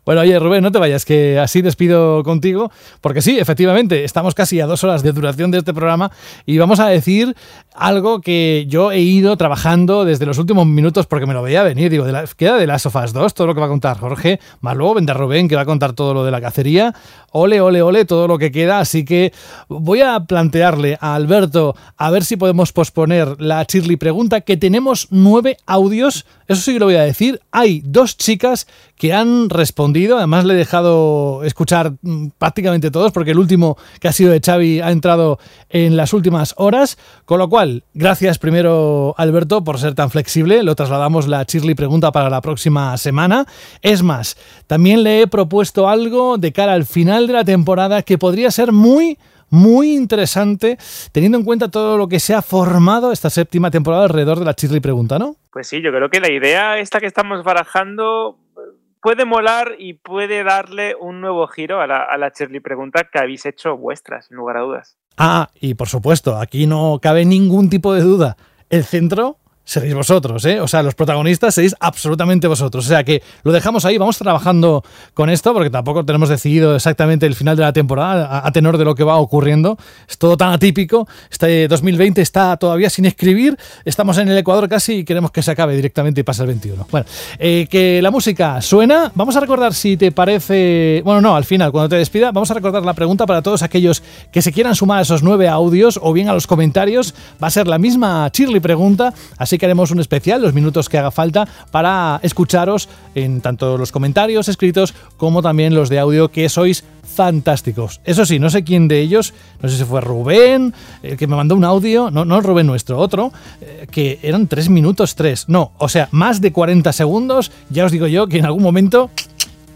[0.05, 2.71] Bueno, oye, Rubén, no te vayas, que así despido contigo,
[3.03, 6.11] porque sí, efectivamente, estamos casi a dos horas de duración de este programa
[6.47, 7.37] y vamos a decir
[7.75, 11.91] algo que yo he ido trabajando desde los últimos minutos porque me lo veía venir.
[11.91, 14.41] Digo, de la- queda de las sofás 2, todo lo que va a contar Jorge,
[14.63, 16.95] más luego vendrá Rubén, que va a contar todo lo de la cacería.
[17.33, 18.81] Ole, ole, ole, todo lo que queda.
[18.81, 19.35] Así que
[19.69, 25.09] voy a plantearle a Alberto a ver si podemos posponer la Shirley pregunta, que tenemos
[25.11, 26.25] nueve audios.
[26.49, 27.41] Eso sí que lo voy a decir.
[27.53, 28.66] Hay dos chicas
[28.97, 30.16] que han respondido.
[30.16, 34.41] Además, le he dejado escuchar mm, prácticamente todos, porque el último que ha sido de
[34.41, 35.39] Xavi ha entrado
[35.69, 36.97] en las últimas horas.
[37.27, 40.62] Con lo cual, gracias primero, Alberto, por ser tan flexible.
[40.62, 43.47] Lo trasladamos la Shirley pregunta para la próxima semana.
[43.83, 48.16] Es más, también le he propuesto algo de cara al final de la temporada que
[48.16, 49.19] podría ser muy
[49.51, 50.79] muy interesante,
[51.12, 54.55] teniendo en cuenta todo lo que se ha formado esta séptima temporada alrededor de la
[54.57, 55.37] Shirley Pregunta, ¿no?
[55.53, 58.61] Pues sí, yo creo que la idea esta que estamos barajando eh,
[59.01, 63.19] puede molar y puede darle un nuevo giro a la, a la Shirley pregunta que
[63.19, 64.97] habéis hecho vuestras, sin lugar a dudas.
[65.16, 68.37] Ah, y por supuesto, aquí no cabe ningún tipo de duda.
[68.70, 69.38] El centro
[69.69, 70.62] seréis vosotros, ¿eh?
[70.62, 72.86] O sea, los protagonistas seréis absolutamente vosotros.
[72.86, 74.82] O sea que lo dejamos ahí, vamos trabajando
[75.12, 78.86] con esto, porque tampoco tenemos decidido exactamente el final de la temporada a, tenor de
[78.86, 79.77] lo que va ocurriendo.
[80.09, 81.07] Es todo tan atípico.
[81.31, 83.59] Este 2020 está todavía sin escribir.
[83.85, 86.86] Estamos en el Ecuador casi y queremos que se acabe directamente y pase el 21.
[86.90, 87.07] Bueno,
[87.39, 89.12] eh, que la música suena.
[89.15, 91.03] Vamos a recordar si te parece.
[91.05, 94.03] Bueno, no, al final, cuando te despida, vamos a recordar la pregunta para todos aquellos
[94.32, 97.15] que se quieran sumar a esos nueve audios o bien a los comentarios.
[97.43, 100.98] Va a ser la misma Shirley pregunta, así que haremos un especial, los minutos que
[100.98, 106.48] haga falta, para escucharos en tanto los comentarios escritos como también los de audio, que
[106.48, 108.01] sois fantásticos.
[108.05, 111.36] Eso sí, no sé quién de ellos, no sé si fue Rubén, el que me
[111.36, 115.48] mandó un audio, no, no Rubén nuestro, otro, eh, que eran tres minutos tres.
[115.48, 119.10] No, o sea, más de 40 segundos, ya os digo yo que en algún momento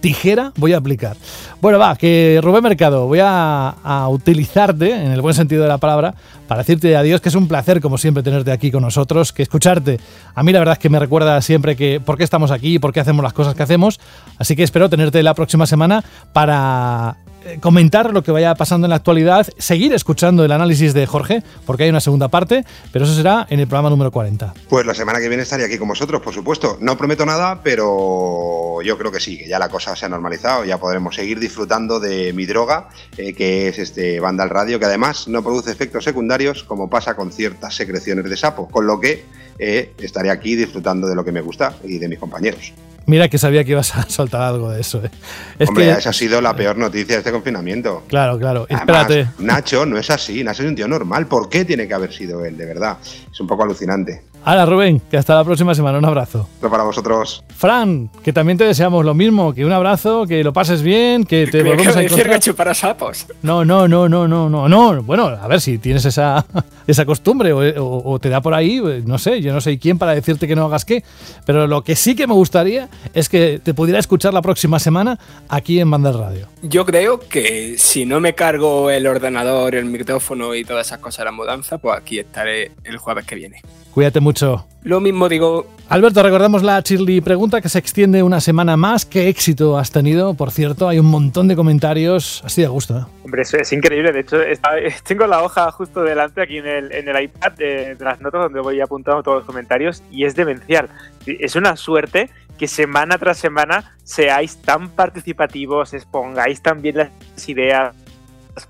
[0.02, 1.16] tijera voy a aplicar.
[1.62, 5.78] Bueno, va, que Rubén Mercado, voy a, a, utilizarte, en el buen sentido de la
[5.78, 6.14] palabra,
[6.46, 9.98] para decirte adiós, que es un placer, como siempre, tenerte aquí con nosotros, que escucharte.
[10.34, 12.78] A mí la verdad es que me recuerda siempre que por qué estamos aquí y
[12.78, 14.00] por qué hacemos las cosas que hacemos.
[14.36, 16.04] Así que espero tenerte la próxima semana
[16.34, 17.16] para
[17.60, 21.84] comentar lo que vaya pasando en la actualidad, seguir escuchando el análisis de Jorge, porque
[21.84, 24.54] hay una segunda parte, pero eso será en el programa número 40.
[24.68, 26.78] Pues la semana que viene estaré aquí con vosotros, por supuesto.
[26.80, 30.64] No prometo nada, pero yo creo que sí, que ya la cosa se ha normalizado,
[30.64, 35.28] ya podremos seguir disfrutando de mi droga, eh, que es este Vandal Radio, que además
[35.28, 39.24] no produce efectos secundarios como pasa con ciertas secreciones de sapo, con lo que
[39.58, 42.72] eh, estaré aquí disfrutando de lo que me gusta y de mis compañeros.
[43.06, 45.02] Mira que sabía que ibas a soltar algo de eso.
[45.04, 45.10] ¿eh?
[45.58, 45.90] Es Hombre, que...
[45.92, 48.04] esa ha sido la peor noticia de este confinamiento.
[48.08, 48.66] Claro, claro.
[48.70, 49.30] Además, Espérate.
[49.38, 50.42] Nacho no es así.
[50.44, 51.26] Nacho es un tío normal.
[51.26, 52.56] ¿Por qué tiene que haber sido él?
[52.56, 52.98] De verdad.
[53.30, 54.22] Es un poco alucinante.
[54.44, 55.98] Ahora, Rubén, que hasta la próxima semana.
[55.98, 56.48] Un abrazo.
[56.54, 57.44] Esto para vosotros.
[57.56, 59.54] Fran, que también te deseamos lo mismo.
[59.54, 62.36] Que un abrazo, que lo pases bien, que te volvemos a encontrar.
[62.36, 63.26] Decir para sapos.
[63.42, 65.02] No, no, no, no, no, no, no.
[65.02, 66.44] Bueno, a ver si tienes esa,
[66.86, 69.98] esa costumbre o, o, o te da por ahí, no sé, yo no sé quién
[69.98, 71.04] para decirte que no hagas qué.
[71.46, 75.18] Pero lo que sí que me gustaría es que te pudiera escuchar la próxima semana
[75.48, 76.48] aquí en Banda Radio.
[76.62, 81.18] Yo creo que si no me cargo el ordenador, el micrófono y todas esas cosas
[81.18, 83.62] de la mudanza, pues aquí estaré el jueves que viene.
[83.92, 84.66] Cuídate mucho.
[84.84, 85.66] Lo mismo digo.
[85.88, 89.04] Alberto, recordamos la Shirley pregunta que se extiende una semana más.
[89.04, 90.34] ¿Qué éxito has tenido?
[90.34, 92.42] Por cierto, hay un montón de comentarios.
[92.44, 92.98] Así de gusto.
[92.98, 93.04] ¿eh?
[93.24, 94.10] Hombre, eso es increíble.
[94.10, 94.70] De hecho, está,
[95.06, 98.42] tengo la hoja justo delante aquí en el, en el iPad de, de, las notas
[98.42, 100.88] donde voy apuntando todos los comentarios y es demencial.
[101.26, 107.94] Es una suerte que semana tras semana seáis tan participativos, expongáis tan bien las ideas,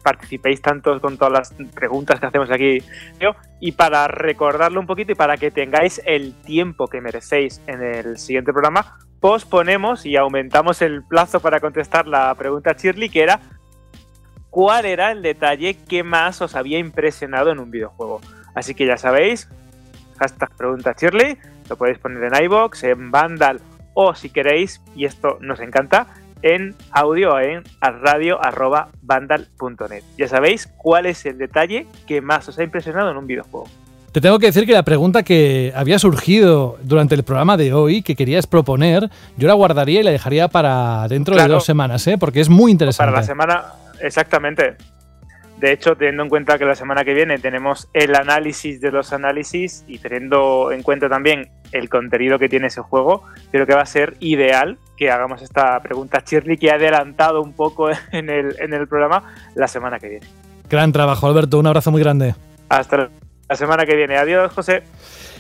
[0.02, 2.78] participéis tanto con todas las preguntas que hacemos aquí.
[3.60, 8.18] Y para recordarlo un poquito y para que tengáis el tiempo que merecéis en el
[8.18, 13.40] siguiente programa, posponemos y aumentamos el plazo para contestar la pregunta Shirley, que era
[14.50, 18.20] ¿cuál era el detalle que más os había impresionado en un videojuego?
[18.54, 19.48] Así que ya sabéis,
[20.18, 21.38] hashtag pregunta Shirley,
[21.70, 23.60] lo podéis poner en iBox, en Vandal
[23.94, 26.06] o si queréis, y esto nos encanta,
[26.42, 30.02] en audio en radio.vandal.net.
[30.18, 33.66] Ya sabéis cuál es el detalle que más os ha impresionado en un videojuego.
[34.12, 38.02] Te tengo que decir que la pregunta que había surgido durante el programa de hoy,
[38.02, 39.08] que querías proponer,
[39.38, 42.18] yo la guardaría y la dejaría para dentro de dos semanas, ¿eh?
[42.18, 43.10] porque es muy interesante.
[43.10, 43.64] Para la semana,
[44.00, 44.76] exactamente.
[45.62, 49.12] De hecho, teniendo en cuenta que la semana que viene tenemos el análisis de los
[49.12, 53.22] análisis y teniendo en cuenta también el contenido que tiene ese juego,
[53.52, 57.52] creo que va a ser ideal que hagamos esta pregunta Shirley que ha adelantado un
[57.52, 60.26] poco en el, en el programa la semana que viene.
[60.68, 61.60] Gran trabajo, Alberto.
[61.60, 62.34] Un abrazo muy grande.
[62.68, 63.08] Hasta
[63.48, 64.16] la semana que viene.
[64.16, 64.82] Adiós, José.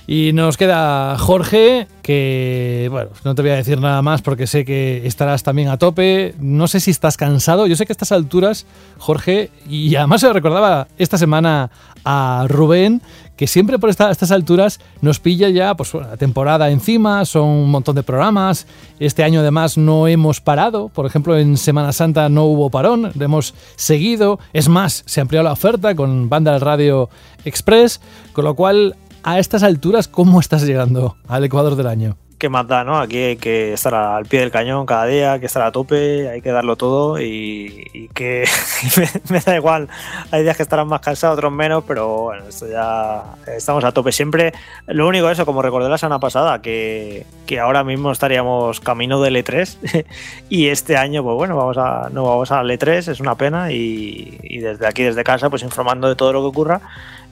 [0.06, 4.64] Y nos queda Jorge, que bueno, no te voy a decir nada más porque sé
[4.64, 6.34] que estarás también a tope.
[6.40, 7.66] No sé si estás cansado.
[7.66, 8.66] Yo sé que a estas alturas,
[8.98, 11.70] Jorge, y además se lo recordaba esta semana
[12.04, 13.00] a Rubén,
[13.36, 17.94] que siempre por estas alturas nos pilla ya pues, la temporada encima, son un montón
[17.94, 18.66] de programas.
[18.98, 23.54] Este año además no hemos parado, por ejemplo en Semana Santa no hubo parón, hemos
[23.76, 24.40] seguido.
[24.52, 27.08] Es más, se amplió la oferta con Banda del Radio
[27.44, 28.00] Express,
[28.32, 32.16] con lo cual a estas alturas, ¿cómo estás llegando al Ecuador del año?
[32.42, 32.98] ¿qué más da, no?
[32.98, 36.28] Aquí hay que estar al pie del cañón cada día, hay que estar a tope,
[36.28, 38.44] hay que darlo todo y, que
[39.30, 39.86] me, da igual.
[40.32, 44.10] Hay días que estarán más cansados, otros menos, pero bueno, esto ya estamos a tope
[44.10, 44.52] siempre.
[44.88, 47.24] Lo único eso, como recordé la semana pasada, que,
[47.62, 50.04] ahora mismo estaríamos camino del E3
[50.48, 54.36] y este año, pues bueno, vamos a, no vamos al E3, es una pena y,
[54.42, 56.80] y desde aquí, desde casa, pues informando de todo lo que ocurra.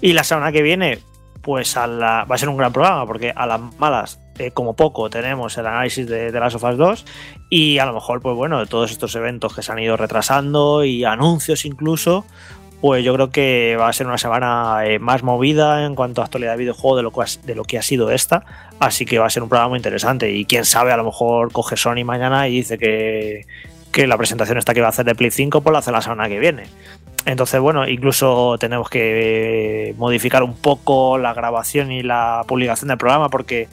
[0.01, 1.01] Y la semana que viene,
[1.43, 4.75] pues a la, va a ser un gran programa porque a las malas eh, como
[4.75, 7.05] poco tenemos el análisis de, las sofás 2
[7.49, 10.85] y a lo mejor pues bueno de todos estos eventos que se han ido retrasando
[10.85, 12.25] y anuncios incluso
[12.81, 16.25] pues yo creo que va a ser una semana eh, más movida en cuanto a
[16.25, 18.45] actualidad de videojuego de lo, que ha, de lo que ha sido esta
[18.79, 21.53] así que va a ser un programa muy interesante y quién sabe a lo mejor
[21.53, 23.47] coge Sony mañana y dice que,
[23.93, 26.01] que la presentación esta que va a hacer de Play 5 pues la hace la
[26.01, 26.65] semana que viene
[27.27, 33.29] entonces, bueno, incluso tenemos que modificar un poco la grabación y la publicación del programa
[33.29, 33.69] porque,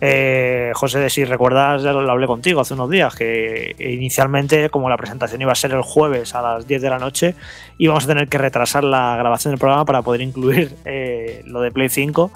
[0.00, 4.96] eh, José, si recuerdas, ya lo hablé contigo hace unos días, que inicialmente, como la
[4.96, 7.34] presentación iba a ser el jueves a las 10 de la noche,
[7.78, 11.70] íbamos a tener que retrasar la grabación del programa para poder incluir eh, lo de
[11.70, 12.32] Play 5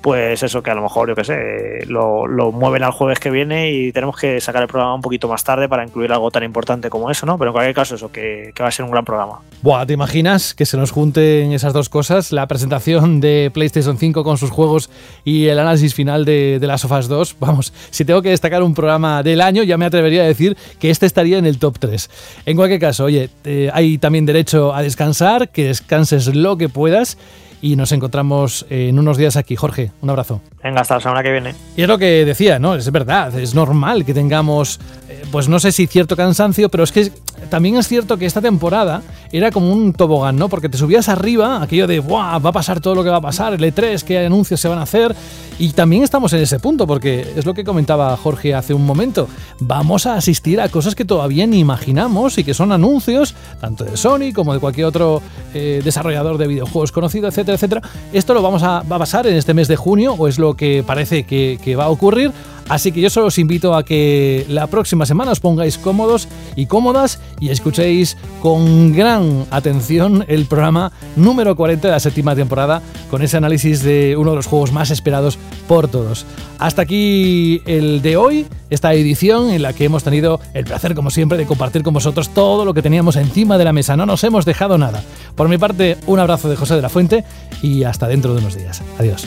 [0.00, 3.72] pues eso que a lo mejor, yo qué sé, lo, mueven al jueves que viene
[3.72, 6.88] y tenemos que sacar el programa un poquito más tarde para incluir algo tan importante
[6.88, 7.36] como eso, ¿no?
[7.36, 9.40] Pero en cualquier caso, eso, que, va a ser un gran programa.
[9.62, 12.32] Buah, ¿te imaginas que se nos junten esas dos cosas?
[12.32, 14.88] La presentación de PlayStation 5 con sus juegos
[15.24, 17.36] y el análisis final de, las Sofas 2.
[17.40, 20.90] Vamos, si tengo que destacar un programa del año, ya me atrevería a decir que
[20.90, 22.10] este estaría en el top 3.
[22.46, 27.18] En cualquier caso, oye, eh, hay también derecho a descansar, que descanses lo que puedas
[27.60, 29.56] y nos encontramos en unos días aquí.
[29.56, 30.40] Jorge, un abrazo.
[30.62, 31.54] Venga, hasta la semana que viene.
[31.76, 32.74] Y es lo que decía, ¿no?
[32.74, 36.92] Es verdad, es normal que tengamos, eh, pues no sé si cierto cansancio, pero es
[36.92, 37.10] que
[37.50, 39.02] también es cierto que esta temporada
[39.32, 40.48] era como un tobogán, ¿no?
[40.48, 42.38] Porque te subías arriba, aquello de, ¡buah!
[42.38, 44.78] Va a pasar todo lo que va a pasar, el E3, qué anuncios se van
[44.78, 45.14] a hacer.
[45.58, 49.28] Y también estamos en ese punto, porque es lo que comentaba Jorge hace un momento.
[49.60, 53.96] Vamos a asistir a cosas que todavía ni imaginamos y que son anuncios, tanto de
[53.96, 55.20] Sony como de cualquier otro
[55.54, 57.82] eh, desarrollador de videojuegos conocido, etcétera, etcétera.
[58.12, 61.24] Esto lo vamos a, pasar en este mes de junio, o es lo que parece
[61.24, 62.32] que va a ocurrir.
[62.68, 66.66] Así que yo solo os invito a que la próxima semana os pongáis cómodos y
[66.66, 73.22] cómodas y escuchéis con gran atención el programa número 40 de la séptima temporada con
[73.22, 76.26] ese análisis de uno de los juegos más esperados por todos.
[76.58, 81.10] Hasta aquí el de hoy, esta edición en la que hemos tenido el placer, como
[81.10, 83.96] siempre, de compartir con vosotros todo lo que teníamos encima de la mesa.
[83.96, 85.02] No nos hemos dejado nada.
[85.36, 87.24] Por mi parte, un abrazo de José de la Fuente
[87.62, 88.82] y hasta dentro de unos días.
[88.98, 89.26] Adiós.